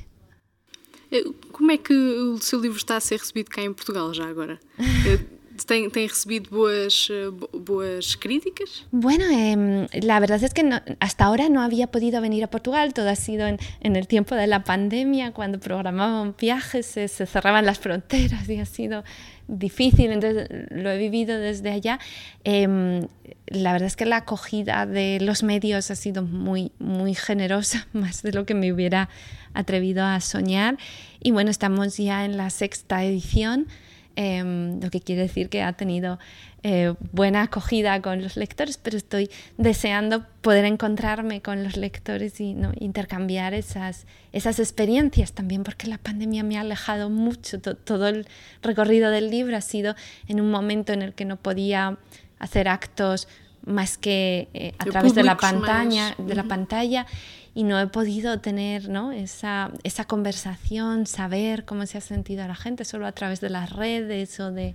Eh, 1.10 1.24
como 1.52 1.70
é 1.72 1.78
que 1.78 1.92
o 1.92 2.38
seu 2.38 2.60
livro 2.60 2.78
está 2.78 2.96
a 2.96 3.00
ser 3.00 3.18
recebido 3.18 3.50
cá 3.50 3.62
em 3.62 3.72
Portugal 3.72 4.12
já 4.14 4.26
agora? 4.26 4.58
Eh, 5.62 5.66
¿Tem, 5.66 5.90
¿Tem, 5.90 6.08
recibido 6.08 6.50
buenas, 6.50 7.10
buenas 7.52 8.16
críticas? 8.16 8.86
Bueno, 8.90 9.24
eh, 9.30 9.88
la 10.02 10.20
verdad 10.20 10.42
es 10.42 10.54
que 10.54 10.62
no, 10.62 10.80
hasta 11.00 11.24
ahora 11.24 11.48
no 11.48 11.62
había 11.62 11.86
podido 11.88 12.20
venir 12.20 12.44
a 12.44 12.48
Portugal, 12.48 12.94
todo 12.94 13.08
ha 13.08 13.16
sido 13.16 13.46
en, 13.46 13.58
en 13.80 13.96
el 13.96 14.06
tiempo 14.06 14.34
de 14.34 14.46
la 14.46 14.64
pandemia, 14.64 15.32
cuando 15.32 15.60
programaban 15.60 16.34
viajes, 16.38 16.86
se, 16.86 17.08
se, 17.08 17.26
cerraban 17.26 17.64
las 17.66 17.78
fronteras 17.78 18.48
y 18.48 18.58
ha 18.58 18.66
sido 18.66 19.04
difícil, 19.48 20.10
entonces 20.12 20.48
lo 20.70 20.90
he 20.90 20.98
vivido 20.98 21.38
desde 21.38 21.70
allá. 21.70 21.98
Eh, 22.44 23.06
la 23.46 23.72
verdad 23.72 23.86
es 23.86 23.96
que 23.96 24.06
la 24.06 24.18
acogida 24.18 24.86
de 24.86 25.18
los 25.20 25.42
medios 25.42 25.90
ha 25.90 25.94
sido 25.94 26.22
muy, 26.22 26.72
muy 26.78 27.14
generosa, 27.14 27.86
más 27.92 28.22
de 28.22 28.32
lo 28.32 28.46
que 28.46 28.54
me 28.54 28.72
hubiera 28.72 29.08
atrevido 29.54 30.04
a 30.04 30.20
soñar. 30.20 30.78
Y 31.20 31.30
bueno, 31.30 31.50
estamos 31.50 31.96
ya 31.96 32.24
en 32.24 32.36
la 32.36 32.50
sexta 32.50 33.04
edición. 33.04 33.68
Eh, 34.16 34.78
lo 34.82 34.90
que 34.90 35.00
quiere 35.00 35.22
decir 35.22 35.48
que 35.48 35.62
ha 35.62 35.72
tenido 35.72 36.18
eh, 36.62 36.94
buena 37.12 37.42
acogida 37.42 38.00
con 38.02 38.22
los 38.22 38.36
lectores, 38.36 38.76
pero 38.76 38.96
estoy 38.96 39.30
deseando 39.56 40.26
poder 40.42 40.64
encontrarme 40.64 41.40
con 41.40 41.64
los 41.64 41.76
lectores 41.76 42.40
y 42.40 42.54
¿no? 42.54 42.72
intercambiar 42.78 43.54
esas, 43.54 44.06
esas 44.32 44.58
experiencias 44.58 45.32
también, 45.32 45.64
porque 45.64 45.86
la 45.86 45.98
pandemia 45.98 46.42
me 46.42 46.58
ha 46.58 46.60
alejado 46.60 47.10
mucho. 47.10 47.60
todo 47.60 48.06
el 48.06 48.26
recorrido 48.62 49.10
del 49.10 49.30
libro 49.30 49.56
ha 49.56 49.60
sido 49.60 49.96
en 50.28 50.40
un 50.40 50.50
momento 50.50 50.92
en 50.92 51.02
el 51.02 51.14
que 51.14 51.24
no 51.24 51.36
podía 51.36 51.98
hacer 52.38 52.68
actos 52.68 53.28
más 53.64 53.96
que 53.96 54.48
eh, 54.54 54.74
a 54.78 54.84
través 54.84 55.14
de 55.14 55.22
la 55.22 55.36
pantalla, 55.36 56.14
más. 56.18 56.28
de 56.28 56.34
la 56.34 56.44
pantalla 56.44 57.06
y 57.54 57.64
no 57.64 57.78
he 57.78 57.86
podido 57.86 58.38
tener 58.40 58.88
¿no? 58.88 59.12
esa, 59.12 59.70
esa 59.82 60.04
conversación, 60.04 61.06
saber 61.06 61.64
cómo 61.64 61.86
se 61.86 61.98
ha 61.98 62.00
sentido 62.00 62.46
la 62.46 62.54
gente, 62.54 62.84
solo 62.84 63.06
a 63.06 63.12
través 63.12 63.40
de 63.40 63.50
las 63.50 63.70
redes 63.70 64.40
o 64.40 64.50
de, 64.50 64.74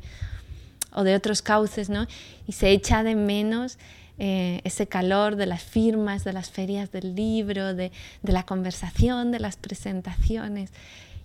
o 0.94 1.04
de 1.04 1.16
otros 1.16 1.42
cauces, 1.42 1.90
¿no? 1.90 2.08
y 2.48 2.52
se 2.52 2.70
echa 2.70 3.04
de 3.04 3.16
menos 3.16 3.78
eh, 4.20 4.62
ese 4.64 4.88
calor 4.88 5.36
de 5.36 5.46
las 5.46 5.64
firmas, 5.64 6.24
de 6.24 6.34
las 6.34 6.50
ferias 6.50 6.92
del 6.92 7.16
libro, 7.16 7.74
de, 7.74 7.92
de 8.22 8.34
la 8.34 8.44
conversación, 8.44 9.32
de 9.32 9.40
las 9.40 9.58
presentaciones. 9.58 10.72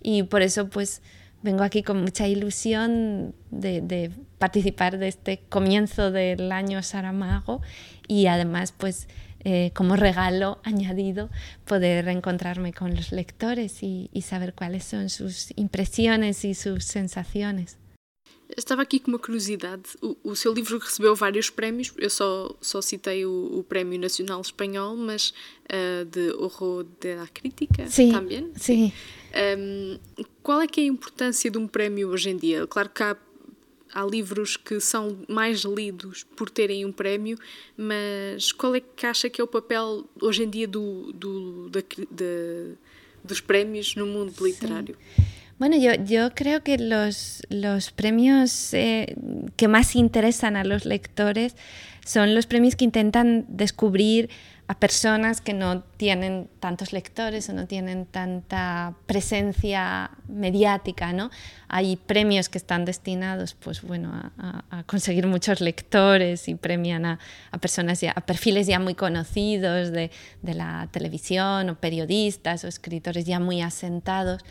Y 0.02 0.24
por 0.24 0.42
eso, 0.42 0.68
pues, 0.68 1.00
vengo 1.42 1.64
aquí 1.64 1.82
con 1.82 2.00
mucha 2.02 2.26
ilusión 2.28 3.34
de, 3.50 3.80
de, 3.80 4.10
participar 4.38 4.98
de 4.98 5.08
este 5.08 5.38
comienzo 5.48 6.10
del 6.10 6.50
año 6.52 6.82
Saramago 6.82 7.60
y 8.08 8.26
además 8.26 8.72
pues 8.76 9.08
eh, 9.44 9.70
como 9.74 9.96
regalo 9.96 10.58
añadido 10.64 11.30
poder 11.64 12.04
reencontrarme 12.04 12.72
con 12.72 12.94
los 12.94 13.12
lectores 13.12 13.82
y, 13.82 14.10
y, 14.12 14.22
saber 14.22 14.54
cuáles 14.54 14.84
son 14.84 15.08
sus 15.08 15.52
impressões 15.56 16.44
e 16.44 16.54
suas 16.54 16.84
sensações. 16.84 17.76
Estava 18.56 18.82
aqui 18.82 19.00
com 19.00 19.10
uma 19.10 19.18
curiosidade. 19.18 19.82
O, 20.02 20.16
o, 20.22 20.36
seu 20.36 20.52
livro 20.52 20.78
recebeu 20.78 21.14
vários 21.14 21.48
prémios. 21.48 21.92
Eu 21.96 22.10
só, 22.10 22.54
só 22.60 22.82
citei 22.82 23.24
o, 23.24 23.58
o 23.58 23.64
Prémio 23.64 23.98
Nacional 23.98 24.40
Espanhol, 24.40 24.96
mas 24.96 25.32
uh, 25.70 26.04
de 26.04 26.32
Horror 26.32 26.84
de 27.00 27.14
la 27.14 27.26
Crítica 27.28 27.86
sim, 27.88 28.12
também. 28.12 28.52
Sim. 28.56 28.92
Um, 29.58 29.98
qual 30.42 30.60
é 30.60 30.66
que 30.66 30.80
é 30.80 30.84
a 30.84 30.86
importância 30.86 31.50
de 31.50 31.56
um 31.56 31.66
prémio 31.66 32.08
hoje 32.08 32.30
em 32.30 32.36
dia? 32.36 32.66
Claro 32.66 32.90
que 32.90 33.02
há, 33.02 33.16
há 33.94 34.04
livros 34.04 34.56
que 34.56 34.80
são 34.80 35.18
mais 35.28 35.62
lidos 35.64 36.24
por 36.36 36.50
terem 36.50 36.84
um 36.84 36.92
prémio, 36.92 37.38
mas 37.76 38.52
qual 38.52 38.74
é 38.74 38.80
que 38.80 39.06
acha 39.06 39.28
que 39.28 39.40
é 39.40 39.44
o 39.44 39.46
papel 39.46 40.04
hoje 40.20 40.44
em 40.44 40.50
dia 40.50 40.66
do, 40.66 41.12
do, 41.12 41.68
da, 41.68 41.80
de, 42.10 42.74
dos 43.22 43.40
prémios 43.40 43.94
no 43.94 44.06
mundo 44.06 44.32
literário? 44.40 44.96
Sim. 45.16 45.22
Bueno, 45.62 45.76
yo, 45.76 45.92
yo, 46.04 46.34
creo 46.34 46.64
que 46.64 46.76
los, 46.76 47.40
los 47.48 47.92
premios 47.92 48.74
eh, 48.74 49.14
que 49.56 49.68
más 49.68 49.94
interesan 49.94 50.56
a 50.56 50.64
los 50.64 50.84
lectores 50.84 51.54
son 52.04 52.34
los 52.34 52.46
premios 52.46 52.74
que 52.74 52.84
intentan 52.84 53.46
descubrir 53.48 54.28
a 54.68 54.78
personas 54.78 55.40
que 55.40 55.54
no 55.54 55.82
tienen 55.96 56.48
tantos 56.60 56.92
lectores 56.92 57.48
o 57.48 57.52
no 57.52 57.66
tienen 57.66 58.06
tanta 58.06 58.94
presencia 59.06 60.10
mediática, 60.28 61.12
¿no? 61.12 61.30
Hay 61.68 61.96
premios 61.96 62.48
que 62.48 62.58
están 62.58 62.84
destinados, 62.84 63.54
pues 63.54 63.82
bueno, 63.82 64.12
a, 64.38 64.82
conseguir 64.84 65.26
muchos 65.26 65.60
lectores 65.60 66.48
y 66.48 66.54
premian 66.54 67.04
a, 67.04 67.18
a 67.50 67.58
personas 67.58 68.00
ya, 68.00 68.12
a 68.12 68.20
perfiles 68.20 68.66
ya 68.66 68.78
muy 68.78 68.94
conocidos 68.94 69.90
de, 69.90 70.10
de 70.42 70.54
la 70.54 70.88
televisión 70.92 71.68
o 71.68 71.74
periodistas 71.74 72.64
o 72.64 72.68
escritores 72.68 73.26
ya 73.26 73.40
muy 73.40 73.62
asentados. 73.62 74.42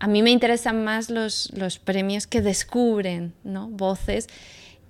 A 0.00 0.08
mí 0.08 0.22
me 0.22 0.30
interesan 0.30 0.82
más 0.82 1.10
los, 1.10 1.52
los 1.54 1.78
premios 1.78 2.26
que 2.26 2.40
descubren 2.40 3.34
¿no? 3.44 3.68
voces 3.68 4.28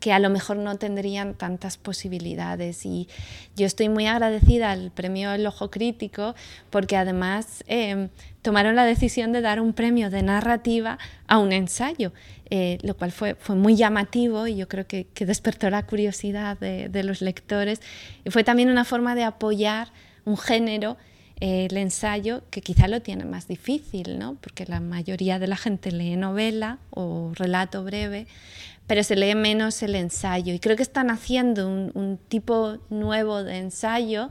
que 0.02 0.12
a 0.12 0.18
lo 0.18 0.30
mejor 0.30 0.56
no 0.56 0.78
tendrían 0.78 1.34
tantas 1.34 1.76
posibilidades. 1.76 2.84
Y 2.84 3.06
yo 3.54 3.66
estoy 3.66 3.88
muy 3.88 4.08
agradecida 4.08 4.72
al 4.72 4.90
premio 4.90 5.32
El 5.32 5.46
Ojo 5.46 5.70
Crítico 5.70 6.34
porque 6.70 6.96
además 6.96 7.62
eh, 7.68 8.08
tomaron 8.42 8.74
la 8.74 8.84
decisión 8.84 9.30
de 9.30 9.42
dar 9.42 9.60
un 9.60 9.72
premio 9.72 10.10
de 10.10 10.24
narrativa 10.24 10.98
a 11.28 11.38
un 11.38 11.52
ensayo, 11.52 12.12
eh, 12.50 12.78
lo 12.82 12.96
cual 12.96 13.12
fue, 13.12 13.36
fue 13.36 13.54
muy 13.54 13.76
llamativo 13.76 14.48
y 14.48 14.56
yo 14.56 14.66
creo 14.66 14.88
que, 14.88 15.06
que 15.14 15.24
despertó 15.24 15.70
la 15.70 15.86
curiosidad 15.86 16.58
de, 16.58 16.88
de 16.88 17.04
los 17.04 17.22
lectores. 17.22 17.80
Y 18.24 18.30
fue 18.30 18.42
también 18.42 18.70
una 18.70 18.84
forma 18.84 19.14
de 19.14 19.22
apoyar 19.22 19.92
un 20.24 20.36
género 20.36 20.96
eh, 21.44 21.66
el 21.68 21.76
ensayo, 21.76 22.44
que 22.50 22.60
quizá 22.60 22.86
lo 22.86 23.02
tiene 23.02 23.24
más 23.24 23.48
difícil, 23.48 24.16
¿no? 24.16 24.36
porque 24.40 24.64
la 24.64 24.78
mayoría 24.78 25.40
de 25.40 25.48
la 25.48 25.56
gente 25.56 25.90
lee 25.90 26.14
novela 26.14 26.78
o 26.90 27.32
relato 27.34 27.82
breve, 27.82 28.28
pero 28.86 29.02
se 29.02 29.16
lee 29.16 29.34
menos 29.34 29.82
el 29.82 29.94
ensayo. 29.94 30.52
Y 30.52 30.58
creo 30.58 30.76
que 30.76 30.82
están 30.82 31.10
haciendo 31.10 31.68
un, 31.68 32.18
tipo 32.28 32.78
nuevo 32.90 33.42
de 33.42 33.58
ensayo, 33.58 34.30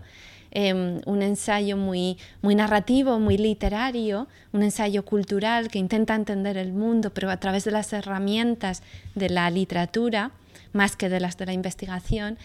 em, 0.52 1.02
un 1.06 1.22
ensayo 1.22 1.78
muy, 1.78 2.18
muy 2.42 2.56
narrativo, 2.56 3.20
muy 3.20 3.38
literario, 3.38 4.28
un 4.52 4.64
ensayo 4.64 5.04
cultural 5.06 5.70
que 5.70 5.80
intenta 5.80 6.16
entender 6.16 6.58
el 6.58 6.74
mundo, 6.74 7.14
pero 7.14 7.30
a 7.32 7.38
través 7.38 7.64
de 7.64 7.72
las 7.72 7.94
herramientas 7.94 8.84
de 9.16 9.30
la 9.30 9.50
literatura, 9.50 10.32
más 10.74 10.96
que 10.96 11.10
de 11.10 11.20
las 11.20 11.38
de 11.38 11.46
la 11.46 11.54
investigación. 11.54 12.38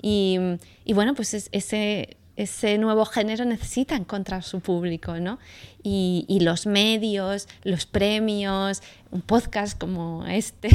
Y, 0.00 0.38
y 0.84 0.92
bueno, 0.92 1.14
pues 1.14 1.48
ese 1.50 2.16
ese 2.36 2.78
nuevo 2.78 3.04
género 3.04 3.44
necesita 3.44 3.94
encontrar 3.94 4.42
su 4.42 4.60
público, 4.60 5.14
¿no? 5.20 5.38
Y, 5.82 6.38
los 6.40 6.66
medios, 6.66 7.46
los 7.62 7.84
premios, 7.86 8.82
un 9.10 9.20
podcast 9.20 9.78
como 9.78 10.24
este, 10.26 10.68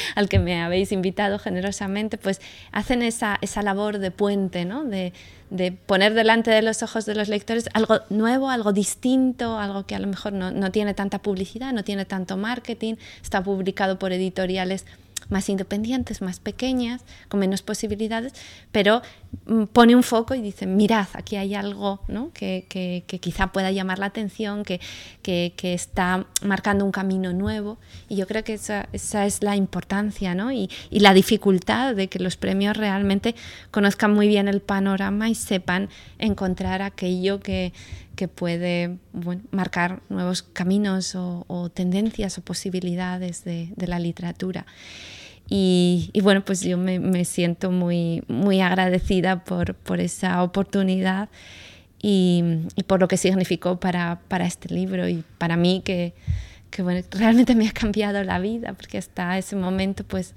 al 0.14 0.28
que 0.28 0.38
me 0.38 0.62
habéis 0.62 0.92
invitado 0.92 1.38
generosamente, 1.38 2.16
pues 2.16 2.40
hacen 2.72 3.02
esa, 3.02 3.38
esa 3.42 3.62
labor 3.62 3.98
de 3.98 4.10
puente, 4.10 4.64
¿no? 4.64 4.84
De, 4.84 5.12
de, 5.50 5.72
poner 5.72 6.14
delante 6.14 6.50
de 6.50 6.62
los 6.62 6.82
ojos 6.82 7.06
de 7.06 7.14
los 7.14 7.28
lectores 7.28 7.68
algo 7.74 8.00
nuevo, 8.08 8.50
algo 8.50 8.72
distinto, 8.72 9.58
algo 9.58 9.86
que 9.86 9.94
a 9.94 9.98
lo 9.98 10.06
mejor 10.06 10.32
no, 10.32 10.50
no 10.50 10.72
tiene 10.72 10.94
tanta 10.94 11.20
publicidad, 11.20 11.72
no 11.72 11.84
tiene 11.84 12.04
tanto 12.04 12.36
marketing, 12.36 12.94
está 13.22 13.42
publicado 13.42 13.98
por 13.98 14.12
editoriales 14.12 14.86
más 15.28 15.48
independientes, 15.48 16.22
más 16.22 16.40
pequeñas, 16.40 17.02
con 17.28 17.40
menos 17.40 17.62
posibilidades, 17.62 18.32
pero 18.70 19.02
mm, 19.46 19.64
pone 19.64 19.96
un 19.96 20.02
foco 20.02 20.34
y 20.34 20.40
dice, 20.40 20.66
mirad, 20.66 21.08
aquí 21.14 21.36
hay 21.36 21.54
algo 21.54 22.00
¿no? 22.08 22.30
que, 22.32 22.66
que, 22.68 23.02
quizá 23.18 23.48
pueda 23.48 23.72
llamar 23.72 23.98
la 23.98 24.06
atención, 24.06 24.62
que, 24.62 24.80
que, 25.22 25.52
está 25.74 26.26
marcando 26.42 26.84
un 26.84 26.92
camino 26.92 27.32
nuevo. 27.32 27.78
Y 28.08 28.16
yo 28.16 28.26
creo 28.26 28.44
que 28.44 28.54
esa, 28.54 28.88
esa 28.92 29.26
es 29.26 29.42
la 29.42 29.56
importancia 29.56 30.34
¿no? 30.34 30.52
y, 30.52 30.70
y, 30.90 31.00
la 31.00 31.12
dificultad 31.12 31.94
de 31.94 32.08
que 32.08 32.18
los 32.18 32.36
premios 32.36 32.76
realmente 32.76 33.34
conozcan 33.70 34.14
muy 34.14 34.28
bien 34.28 34.48
el 34.48 34.60
panorama 34.60 35.28
y 35.28 35.34
sepan 35.34 35.88
encontrar 36.18 36.82
aquello 36.82 37.40
que, 37.40 37.72
que 38.16 38.28
puede 38.28 38.98
marcar 39.52 40.00
nuevos 40.08 40.42
caminos 40.42 41.14
o, 41.14 41.70
tendencias 41.72 42.38
o 42.38 42.42
posibilidades 42.42 43.44
de, 43.44 43.72
la 43.76 44.00
literatura. 44.00 44.66
Y, 45.48 46.10
y, 46.12 46.22
bueno, 46.22 46.44
pues 46.44 46.62
yo 46.62 46.76
me, 46.76 46.98
me, 46.98 47.24
siento 47.24 47.70
muy, 47.70 48.24
muy 48.26 48.60
agradecida 48.60 49.44
por, 49.44 49.74
por 49.74 50.00
esa 50.00 50.42
oportunidad 50.42 51.28
y, 52.02 52.42
y, 52.74 52.82
por 52.82 52.98
lo 52.98 53.06
que 53.06 53.16
significó 53.16 53.78
para, 53.78 54.20
para 54.26 54.46
este 54.46 54.74
libro 54.74 55.08
y 55.08 55.22
para 55.38 55.56
mí 55.56 55.82
que, 55.84 56.14
que 56.70 56.82
bueno, 56.82 57.06
realmente 57.12 57.54
me 57.54 57.68
ha 57.68 57.72
cambiado 57.72 58.24
la 58.24 58.40
vida 58.40 58.72
porque 58.72 58.98
hasta 58.98 59.38
ese 59.38 59.54
momento 59.54 60.02
pues 60.02 60.34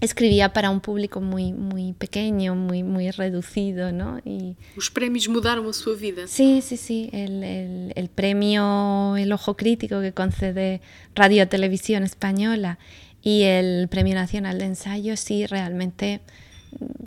escribía 0.00 0.52
para 0.52 0.70
un 0.70 0.80
público 0.80 1.20
muy 1.20 1.52
muy 1.52 1.92
pequeño, 1.92 2.54
muy 2.54 2.82
muy 2.82 3.10
reducido, 3.10 3.92
¿no? 3.92 4.18
Y 4.24 4.56
os 4.76 4.90
premios 4.90 5.28
mudaron 5.28 5.72
su 5.72 5.96
vida. 5.96 6.26
Sí, 6.26 6.60
sí, 6.62 6.76
sí. 6.76 7.10
El, 7.12 7.42
el, 7.42 7.92
el, 7.94 8.08
premio 8.08 9.16
El 9.16 9.32
Ojo 9.32 9.56
Crítico 9.56 10.00
que 10.00 10.12
concede 10.12 10.80
Radio 11.14 11.48
Televisión 11.48 12.02
Española 12.02 12.78
y 13.22 13.42
el 13.42 13.88
Premio 13.88 14.14
Nacional 14.14 14.58
de 14.58 14.66
Ensayo 14.66 15.16
sí 15.16 15.46
realmente 15.46 16.20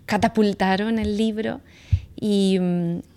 catapultaron 0.06 0.98
el 0.98 1.18
libro 1.18 1.62
y, 2.20 2.58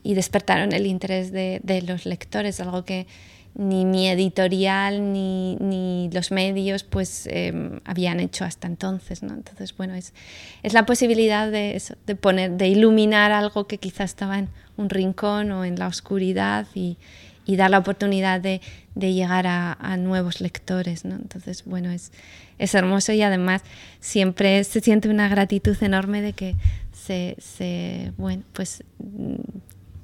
y 0.03 0.14
despertaron 0.14 0.73
el 0.73 0.87
interés 0.87 1.33
de, 1.33 1.61
de 1.62 1.81
los 1.83 2.05
lectores, 2.05 2.61
algo 2.61 2.85
que 2.85 3.07
ni 3.55 3.84
mi 3.84 4.09
editorial 4.09 5.12
ni, 5.12 5.57
ni 5.57 6.09
los 6.12 6.30
medios 6.30 6.84
pues 6.84 7.26
eh, 7.26 7.80
habían 7.84 8.20
hecho 8.20 8.44
hasta 8.44 8.68
entonces 8.68 9.22
¿no? 9.22 9.34
entonces 9.34 9.76
bueno 9.76 9.94
es, 9.94 10.14
es 10.62 10.72
la 10.72 10.86
posibilidad 10.86 11.51
de, 11.51 11.76
eso, 11.76 11.94
de 12.07 12.14
poner 12.14 12.53
de 12.53 12.68
iluminar 12.68 13.32
algo 13.32 13.66
que 13.66 13.78
quizás 13.78 14.11
estaba 14.11 14.38
en 14.38 14.48
un 14.76 14.88
rincón 14.88 15.51
o 15.51 15.64
en 15.64 15.78
la 15.78 15.88
oscuridad 15.88 16.66
y, 16.74 16.96
y 17.44 17.57
dar 17.57 17.70
la 17.70 17.78
oportunidad 17.78 18.40
de, 18.40 18.61
de 18.94 19.12
llegar 19.12 19.48
a, 19.48 19.72
a, 19.72 19.96
nuevos 19.96 20.40
lectores 20.40 21.05
¿no? 21.05 21.16
entonces 21.16 21.64
bueno 21.64 21.90
es, 21.90 22.12
es 22.59 22.74
hermoso 22.74 23.12
y 23.12 23.22
además 23.22 23.62
siempre 23.98 24.62
se 24.62 24.80
siente 24.80 25.09
una 25.09 25.28
gratitud 25.28 25.76
enorme 25.82 26.22
de 26.22 26.34
que 26.34 26.55
se, 26.92 27.36
se 27.38 28.12
bueno 28.16 28.44
pues 28.53 28.84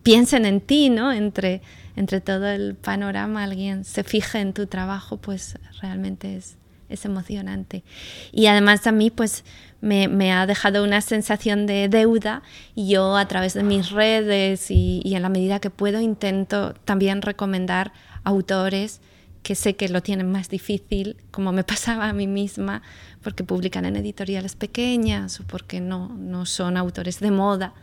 piensen 0.07 0.47
en 0.47 0.61
ti, 0.61 0.89
¿no? 0.89 1.13
Entre, 1.13 1.63
entre 1.97 2.21
todo 2.21 2.47
el 2.47 2.77
panorama, 2.77 3.43
alguien 3.43 3.83
se 3.85 4.05
fije 4.05 4.39
en 4.39 4.53
tu 4.53 4.69
trabajo, 4.69 5.17
pues 5.17 5.59
realmente 5.83 6.37
es, 6.37 6.59
es 6.89 7.05
emocionante. 7.05 7.83
Y 8.31 8.47
además 8.47 8.87
a 8.87 8.93
mí, 8.93 9.11
pues 9.11 9.45
me, 9.81 10.07
me, 10.07 10.33
ha 10.33 10.47
dejado 10.47 10.85
una 10.85 11.01
sensación 11.01 11.67
de 11.67 11.89
deuda 11.89 12.45
y 12.77 12.91
yo 12.91 13.17
a 13.17 13.27
través 13.27 13.55
de 13.55 13.65
mis 13.65 13.91
redes 13.91 14.71
y, 14.71 15.01
y 15.03 15.17
en 15.17 15.23
la 15.23 15.29
medida 15.29 15.59
que 15.59 15.71
puedo 15.71 16.01
intento 16.01 16.75
también 16.85 17.21
recomendar 17.21 17.93
autores 18.23 19.01
que 19.43 19.57
sé 19.57 19.75
que 19.75 19.89
lo 19.89 20.05
tienen 20.05 20.31
más 20.31 20.49
difícil, 20.49 21.17
como 21.33 21.51
me 21.51 21.65
pasaba 21.73 22.09
a 22.09 22.13
mí 22.13 22.29
misma, 22.29 22.81
porque 23.25 23.43
publican 23.43 23.85
en 23.87 23.97
editoriales 23.97 24.55
pequeñas 24.55 25.41
o 25.41 25.45
porque 25.49 25.81
no, 25.81 26.11
no 26.17 26.47
son 26.47 26.77
autores 26.77 27.19
de 27.19 27.33
moda 27.33 27.75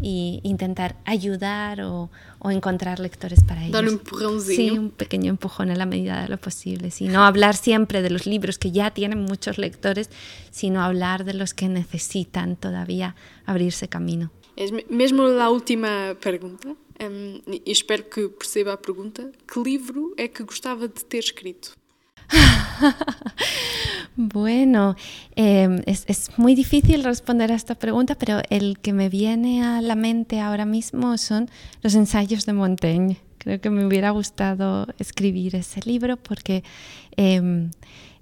y 0.00 0.40
intentar 0.42 0.96
ayudar 1.04 1.82
o, 1.82 2.10
o 2.38 2.50
encontrar 2.50 3.00
lectores 3.00 3.42
para 3.44 3.62
ellos. 3.62 3.72
Dar 3.72 3.84
un 3.84 3.94
empujoncillo. 3.94 4.56
Sí, 4.56 4.70
un 4.70 4.90
pequeño 4.90 5.30
empujón 5.30 5.70
en 5.70 5.78
la 5.78 5.86
medida 5.86 6.22
de 6.22 6.28
lo 6.28 6.38
posible. 6.38 6.90
Sí, 6.90 7.08
no 7.08 7.24
hablar 7.24 7.56
siempre 7.56 8.02
de 8.02 8.10
los 8.10 8.26
libros 8.26 8.58
que 8.58 8.72
ya 8.72 8.90
tienen 8.92 9.20
muchos 9.20 9.58
lectores, 9.58 10.10
sino 10.50 10.82
hablar 10.82 11.24
de 11.24 11.34
los 11.34 11.54
que 11.54 11.68
necesitan 11.68 12.56
todavía 12.56 13.14
abrirse 13.46 13.88
camino. 13.88 14.30
Es 14.56 14.70
mesmo 14.90 15.22
a 15.24 15.48
última 15.48 16.14
pergunta, 16.20 16.68
um, 17.00 17.40
espero 17.64 18.08
que 18.08 18.28
perceba 18.28 18.74
a 18.74 18.76
pergunta, 18.76 19.32
que 19.46 19.58
livro 19.60 20.12
é 20.16 20.28
que 20.28 20.42
gostava 20.42 20.86
de 20.86 21.04
ter 21.04 21.18
escrito? 21.18 21.72
Bueno, 24.14 24.94
eh, 25.36 25.82
es, 25.86 26.04
es, 26.06 26.30
muy 26.36 26.54
difícil 26.54 27.02
responder 27.02 27.50
a 27.50 27.54
esta 27.54 27.74
pregunta, 27.74 28.14
pero 28.14 28.42
el 28.50 28.78
que 28.78 28.92
me 28.92 29.08
viene 29.08 29.64
a 29.64 29.80
la 29.80 29.94
mente 29.94 30.38
ahora 30.38 30.66
mismo 30.66 31.16
son 31.16 31.48
los 31.80 31.94
ensayos 31.94 32.44
de 32.44 32.52
Montaigne. 32.52 33.16
Creo 33.38 33.60
que 33.60 33.70
me 33.70 33.86
hubiera 33.86 34.10
gustado 34.10 34.86
escribir 34.98 35.56
ese 35.56 35.80
libro 35.86 36.18
porque 36.18 36.62
eh, 37.16 37.70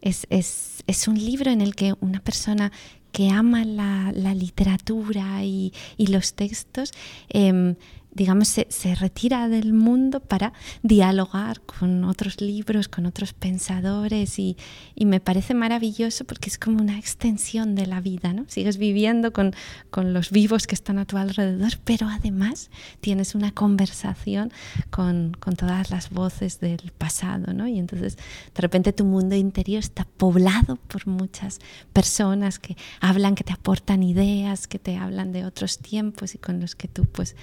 es, 0.00 0.28
es, 0.30 0.84
es, 0.86 1.08
un 1.08 1.16
libro 1.16 1.50
en 1.50 1.60
el 1.60 1.74
que 1.74 1.94
una 2.00 2.20
persona 2.20 2.70
que 3.10 3.30
ama 3.30 3.64
la, 3.64 4.12
la 4.14 4.32
literatura 4.34 5.44
y, 5.44 5.72
y, 5.96 6.06
los 6.06 6.34
textos 6.34 6.92
eh, 7.30 7.74
digamos, 8.12 8.48
se, 8.48 8.66
se, 8.70 8.94
retira 8.94 9.48
del 9.48 9.72
mundo 9.72 10.20
para 10.20 10.52
dialogar 10.82 11.60
con 11.60 12.04
otros 12.04 12.40
libros, 12.40 12.88
con 12.88 13.06
otros 13.06 13.32
pensadores 13.32 14.38
y, 14.38 14.56
y, 14.94 15.06
me 15.06 15.20
parece 15.20 15.54
maravilloso 15.54 16.24
porque 16.24 16.50
es 16.50 16.58
como 16.58 16.80
una 16.80 16.98
extensión 16.98 17.74
de 17.74 17.86
la 17.86 18.00
vida, 18.00 18.32
¿no? 18.32 18.44
Sigues 18.48 18.78
viviendo 18.78 19.32
con, 19.32 19.54
con 19.90 20.12
los 20.12 20.30
vivos 20.30 20.66
que 20.66 20.74
están 20.74 20.98
a 20.98 21.04
tu 21.04 21.16
alrededor, 21.18 21.78
pero 21.84 22.08
además 22.08 22.70
tienes 23.00 23.34
una 23.34 23.52
conversación 23.52 24.52
con, 24.90 25.36
con 25.38 25.54
todas 25.54 25.90
las 25.90 26.10
voces 26.10 26.60
del 26.60 26.92
pasado, 26.98 27.52
¿no? 27.52 27.68
Y 27.68 27.78
entonces 27.78 28.16
de 28.16 28.60
repente 28.60 28.92
tu 28.92 29.04
mundo 29.04 29.36
interior 29.36 29.78
está 29.78 30.04
poblado 30.04 30.76
por 30.76 31.06
muchas 31.06 31.60
personas 31.92 32.58
que 32.58 32.76
hablan, 33.00 33.36
que 33.36 33.44
te 33.44 33.52
aportan 33.52 34.02
ideas, 34.02 34.66
que 34.66 34.78
te 34.78 34.96
hablan 34.96 35.32
de 35.32 35.44
otros 35.44 35.78
tiempos 35.78 36.34
y 36.34 36.38
con 36.38 36.60
los 36.60 36.74
que 36.74 36.88
tú 36.88 37.04
pues 37.04 37.36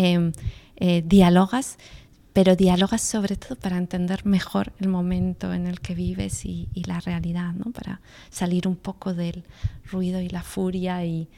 eh, 0.00 0.32
eh, 0.76 1.02
dialogas, 1.04 1.78
pero 2.32 2.56
dialogas 2.56 3.02
sobre 3.02 3.36
todo 3.36 3.56
para 3.56 3.76
entender 3.76 4.24
mejor 4.24 4.72
el 4.80 4.88
momento 4.88 5.52
en 5.52 5.66
el 5.66 5.80
que 5.80 5.94
vives 5.94 6.46
y, 6.46 6.68
y 6.72 6.84
la 6.84 7.00
realidad, 7.00 7.52
¿no? 7.52 7.70
para 7.72 8.00
salir 8.30 8.66
un 8.66 8.76
poco 8.76 9.12
del 9.12 9.44
ruido 9.90 10.20
y 10.20 10.28
la 10.28 10.42
furia 10.42 11.04
y, 11.04 11.28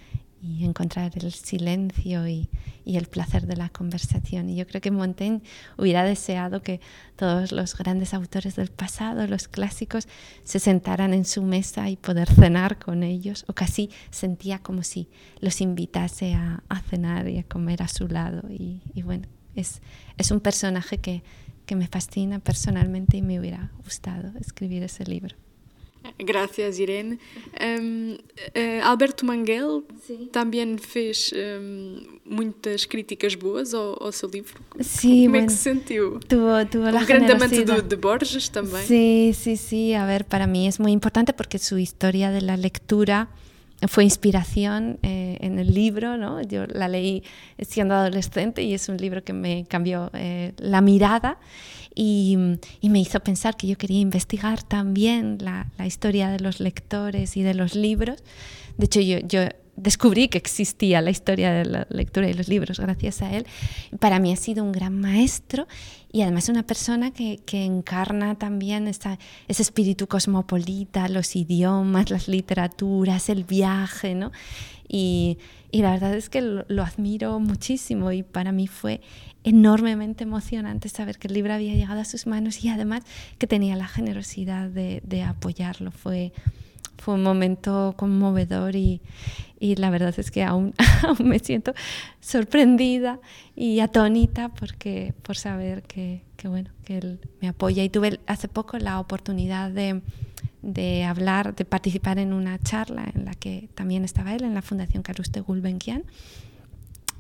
y 0.43 0.65
encontrar 0.65 1.13
el 1.15 1.33
silencio 1.33 2.27
y, 2.27 2.49
y, 2.85 2.97
el 2.97 3.07
placer 3.07 3.47
de 3.47 3.57
la 3.57 3.69
conversación. 3.69 4.51
Y 4.51 4.57
yo 4.57 4.67
creo 4.67 4.81
que 4.81 4.91
Montaigne 4.91 5.41
hubiera 5.79 6.03
deseado 6.03 6.63
que 6.63 6.81
todos 7.15 7.53
los 7.53 7.77
grandes 7.77 8.13
autores 8.13 8.57
del 8.57 8.71
pasado, 8.71 9.27
los 9.29 9.47
clásicos, 9.47 10.09
se 10.43 10.59
sentaran 10.59 11.15
en 11.15 11.25
su 11.25 11.43
mesa 11.43 11.89
y 11.89 11.97
poder 11.97 12.29
cenar 12.29 12.79
con 12.79 13.05
ellos, 13.05 13.45
o 13.47 13.53
casi 13.53 13.91
sentía 14.11 14.59
como 14.59 14.83
si 14.83 15.09
los 15.41 15.61
invitase 15.61 16.35
a, 16.35 16.63
cenar 16.91 17.29
y 17.29 17.39
a 17.39 17.45
comer 17.45 17.83
a 17.83 17.89
su 17.89 18.09
lado. 18.09 18.43
Y, 18.51 18.83
y 18.95 19.03
bueno, 19.03 19.29
es, 19.55 19.81
es 20.19 20.31
un 20.33 20.41
personaje 20.41 20.99
que, 20.99 21.23
que 21.67 21.77
me 21.77 21.87
fascina 21.87 22.41
personalmente 22.41 23.17
y 23.17 23.23
me 23.23 23.39
hubiera 23.39 23.71
gustado 23.85 24.33
escribir 24.41 24.83
ese 24.83 25.05
libro. 25.05 25.37
Gracias, 26.19 26.79
Irene. 26.79 27.19
Um, 27.61 28.15
uh, 28.15 28.85
Alberto 28.85 29.25
Manguel 29.25 29.85
Sim. 30.07 30.29
também 30.33 30.77
fez 30.79 31.33
um, 31.33 32.19
muitas 32.25 32.85
críticas 32.85 33.35
boas 33.35 33.75
ao, 33.75 34.03
ao 34.03 34.13
seu 34.13 34.29
livro. 34.29 34.61
Sí, 34.81 35.23
Como 35.25 35.31
bueno, 35.31 35.45
é 35.45 35.47
que 35.47 35.53
se 35.53 35.59
sentiu? 35.59 36.21
Tuvo, 36.29 36.67
tuvo 36.71 36.91
la 36.91 37.05
grande 37.05 37.33
amante 37.33 37.57
generosidad. 37.57 37.85
de, 37.85 37.97
Borges 37.97 38.49
también. 38.49 38.85
Sí, 38.85 39.33
sí, 39.35 39.57
sí. 39.57 39.95
A 39.95 40.07
ver, 40.07 40.25
para 40.25 40.47
mí 40.47 40.67
es 40.67 40.79
muy 40.81 40.93
importante 40.93 41.33
porque 41.33 41.59
su 41.59 41.79
historia 41.79 42.31
de 42.31 42.41
la 42.41 42.57
lectura 42.57 43.29
fue 43.89 44.05
inspiración 44.05 44.99
eh, 45.03 45.39
en 45.41 45.59
el 45.59 45.75
libro, 45.75 46.17
¿no? 46.17 46.41
Yo 46.43 46.67
la 46.67 46.89
leí 46.89 47.25
siendo 47.59 47.95
adolescente 47.95 48.63
y 48.63 48.75
es 48.75 48.89
un 48.89 48.97
libro 48.97 49.25
que 49.25 49.33
me 49.33 49.65
cambió 49.69 50.11
eh, 50.15 50.53
la 50.59 50.81
mirada 50.81 51.39
y, 51.95 52.37
y, 52.81 52.89
me 52.89 53.01
hizo 53.01 53.21
pensar 53.21 53.57
que 53.57 53.67
yo 53.67 53.77
quería 53.77 54.01
investigar 54.01 54.63
también 54.63 55.39
la, 55.41 55.71
la, 55.79 55.87
historia 55.87 56.31
de 56.31 56.41
los 56.41 56.61
lectores 56.61 57.37
y 57.37 57.43
de 57.43 57.55
los 57.55 57.75
libros. 57.75 58.23
De 58.79 58.87
hecho, 58.87 59.01
yo, 59.01 59.19
yo 59.21 59.43
descubrí 59.77 60.29
que 60.29 60.39
existía 60.39 61.01
la 61.01 61.11
historia 61.11 61.53
de 61.53 61.65
la 61.65 61.87
lectura 61.91 62.29
y 62.29 62.35
los 62.35 62.49
libros 62.49 62.79
gracias 62.79 63.23
a 63.23 63.33
él. 63.33 63.47
Para 63.99 64.19
mí 64.19 64.33
ha 64.33 64.37
sido 64.37 64.65
un 64.65 64.73
gran 64.73 65.01
maestro 65.01 65.67
y 66.13 66.23
además 66.23 66.49
una 66.49 66.63
persona 66.63 67.11
que, 67.13 67.41
que 67.45 67.65
encarna 67.65 68.35
también 68.35 68.87
esa, 68.87 69.19
ese 69.49 69.63
espíritu 69.63 70.07
cosmopolita, 70.07 71.09
los 71.09 71.37
idiomas, 71.37 72.11
las 72.11 72.29
literaturas, 72.29 73.29
el 73.29 73.45
viaje, 73.45 74.15
¿no? 74.15 74.31
Y, 74.89 75.39
y 75.71 75.81
la 75.81 75.93
verdad 75.93 76.15
es 76.15 76.29
que 76.29 76.43
lo, 76.43 76.67
lo, 76.69 76.83
admiro 76.83 77.41
muchísimo 77.41 78.13
y 78.13 78.23
para 78.23 78.53
mí 78.53 78.67
fue 78.67 79.01
enormemente 79.45 80.25
emocionante 80.25 80.89
saber 80.89 81.19
que 81.19 81.29
el 81.29 81.35
libro 81.35 81.55
había 81.55 81.75
llegado 81.75 82.01
a 82.01 82.05
sus 82.05 82.27
manos 82.27 82.65
y 82.65 82.69
además 82.69 83.03
que 83.39 83.47
tenía 83.47 83.77
la 83.77 83.89
generosidad 83.89 84.69
de, 84.69 85.03
de 85.05 85.23
apoyarlo. 85.23 85.91
Fue, 85.91 86.33
fue 86.99 87.15
un 87.15 87.23
momento 87.23 87.95
conmovedor 87.97 88.77
y, 88.77 89.01
y 89.59 89.77
la 89.77 89.91
verdad 89.91 90.15
es 90.17 90.31
que 90.31 90.45
aún, 90.45 90.75
aún, 91.03 91.29
me 91.29 91.39
siento 91.39 91.75
sorprendida 92.21 93.21
y 93.57 93.81
atónita 93.81 94.49
porque, 94.49 95.15
por 95.23 95.37
saber 95.37 95.83
que, 95.83 96.23
que, 96.37 96.49
bueno, 96.49 96.71
que 96.85 96.99
él 96.99 97.21
me 97.41 97.49
apoya. 97.49 97.83
Y 97.83 97.89
tuve 97.89 98.21
hace 98.27 98.49
poco 98.49 98.79
la 98.79 99.01
oportunidad 99.01 99.71
de, 99.71 100.01
de 100.63 101.05
hablar, 101.05 101.55
de 101.57 101.65
participar 101.65 102.19
en 102.19 102.33
una 102.33 102.59
charla 102.59 103.11
en 103.15 103.25
la 103.25 103.35
que 103.35 103.69
también 103.75 104.05
estaba 104.05 104.35
él, 104.35 104.45
en 104.45 104.55
la 104.55 104.63
Fundación 104.63 105.03
Caruste 105.03 105.41
Gulbenkian. 105.41 106.05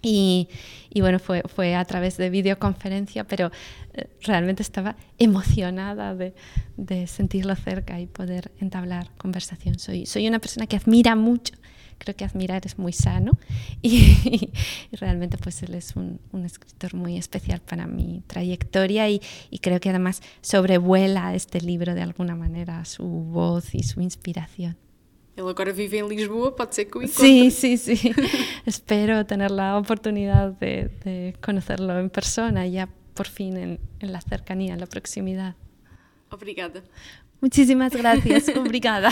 Y, 0.03 0.49
y, 0.91 1.01
bueno, 1.01 1.19
fue, 1.21 1.43
fue 1.47 1.77
a 1.77 1.85
través 1.85 2.17
de 2.17 2.29
videoconferencia, 2.29 3.25
pero 3.25 3.53
realmente 4.23 4.63
estaba 4.63 4.97
emocionada 5.19 6.15
de, 6.15 6.35
de, 6.77 7.07
sentirlo 7.07 7.55
cerca 7.57 8.01
y 8.01 8.07
poder 8.07 8.53
entablar 8.59 9.11
conversación. 9.17 9.79
Soy, 9.79 10.07
soy 10.07 10.27
una 10.27 10.39
persona 10.39 10.67
que 10.67 10.77
admira 10.77 11.15
mucho, 11.15 11.55
creo 11.99 12.17
que 12.17 12.25
admirar 12.25 12.63
es 12.65 12.79
muy 12.79 12.93
sano 12.93 13.39
y, 13.81 14.17
y 14.91 14.97
realmente 14.97 15.39
pues 15.39 15.63
él 15.63 15.75
es 15.75 15.95
un, 15.95 16.21
un, 16.33 16.45
escritor 16.45 16.95
muy 16.95 17.17
especial 17.17 17.61
para 17.61 17.87
mi 17.87 18.23
trayectoria 18.27 19.09
y, 19.09 19.21
y 19.51 19.59
creo 19.59 19.79
que 19.81 19.91
además 19.91 20.23
sobrevuela 20.41 21.35
este 21.35 21.61
libro 21.61 21.95
de 21.95 22.03
alguna 22.03 22.35
manera 22.35 22.85
su 22.85 23.05
voz 23.05 23.75
y 23.75 23.83
su 23.83 24.01
inspiración. 24.01 24.77
Ele 25.35 25.49
agora 25.49 25.73
vive 25.73 25.97
em 25.99 26.07
Lisboa, 26.07 26.55
pode 26.55 26.75
ser 26.75 26.85
que 26.85 26.99
o 26.99 27.03
encontre. 27.03 27.51
sí, 27.51 27.79
sí. 27.79 28.13
Espero 28.67 29.25
tener 29.25 29.51
la 29.51 29.79
oportunidad 29.79 30.53
de, 30.59 30.91
de, 31.05 31.35
conocerlo 31.41 31.99
en 31.99 32.11
persona, 32.11 32.67
ya 32.67 32.89
por 33.15 33.27
fin 33.27 33.57
en, 33.57 33.81
en, 34.01 34.13
la 34.13 34.21
cercanía, 34.21 34.75
en 34.75 34.81
la 34.81 34.87
proximidad. 34.87 35.55
Obrigada. 36.31 36.83
Muchísimas 37.41 37.93
gracias. 37.95 38.49
Obrigada. 38.57 39.11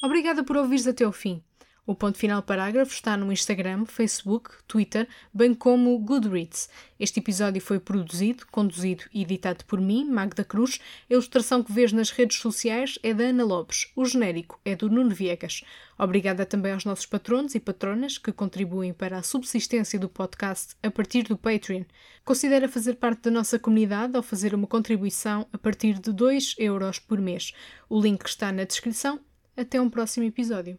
Obrigada 0.00 0.42
por 0.42 0.56
ouvires 0.56 0.86
até 0.86 1.06
o 1.06 1.12
fim. 1.12 1.40
O 1.88 1.94
Ponto 1.94 2.18
Final 2.18 2.42
Parágrafo 2.42 2.92
está 2.92 3.16
no 3.16 3.32
Instagram, 3.32 3.86
Facebook, 3.86 4.50
Twitter, 4.68 5.08
bem 5.32 5.54
como 5.54 5.98
Goodreads. 5.98 6.68
Este 7.00 7.18
episódio 7.18 7.62
foi 7.62 7.80
produzido, 7.80 8.46
conduzido 8.50 9.04
e 9.10 9.22
editado 9.22 9.64
por 9.64 9.80
mim, 9.80 10.04
Magda 10.04 10.44
Cruz. 10.44 10.80
A 11.08 11.14
ilustração 11.14 11.62
que 11.62 11.72
vês 11.72 11.90
nas 11.90 12.10
redes 12.10 12.40
sociais 12.40 12.98
é 13.02 13.14
da 13.14 13.24
Ana 13.24 13.42
Lopes. 13.42 13.90
O 13.96 14.04
genérico 14.04 14.60
é 14.66 14.76
do 14.76 14.90
Nuno 14.90 15.14
Viegas. 15.14 15.64
Obrigada 15.98 16.44
também 16.44 16.72
aos 16.72 16.84
nossos 16.84 17.06
patronos 17.06 17.54
e 17.54 17.58
patronas 17.58 18.18
que 18.18 18.32
contribuem 18.32 18.92
para 18.92 19.16
a 19.16 19.22
subsistência 19.22 19.98
do 19.98 20.10
podcast 20.10 20.76
a 20.82 20.90
partir 20.90 21.22
do 21.22 21.38
Patreon. 21.38 21.84
Considera 22.22 22.68
fazer 22.68 22.96
parte 22.96 23.22
da 23.22 23.30
nossa 23.30 23.58
comunidade 23.58 24.14
ao 24.14 24.22
fazer 24.22 24.54
uma 24.54 24.66
contribuição 24.66 25.46
a 25.50 25.56
partir 25.56 25.98
de 25.98 26.12
2 26.12 26.56
euros 26.58 26.98
por 26.98 27.18
mês. 27.18 27.54
O 27.88 27.98
link 27.98 28.26
está 28.26 28.52
na 28.52 28.64
descrição. 28.64 29.18
Até 29.58 29.80
um 29.80 29.90
próximo 29.90 30.24
episódio. 30.24 30.78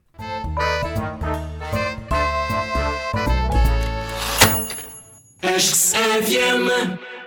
Acho 5.43 5.71
que 5.71 7.18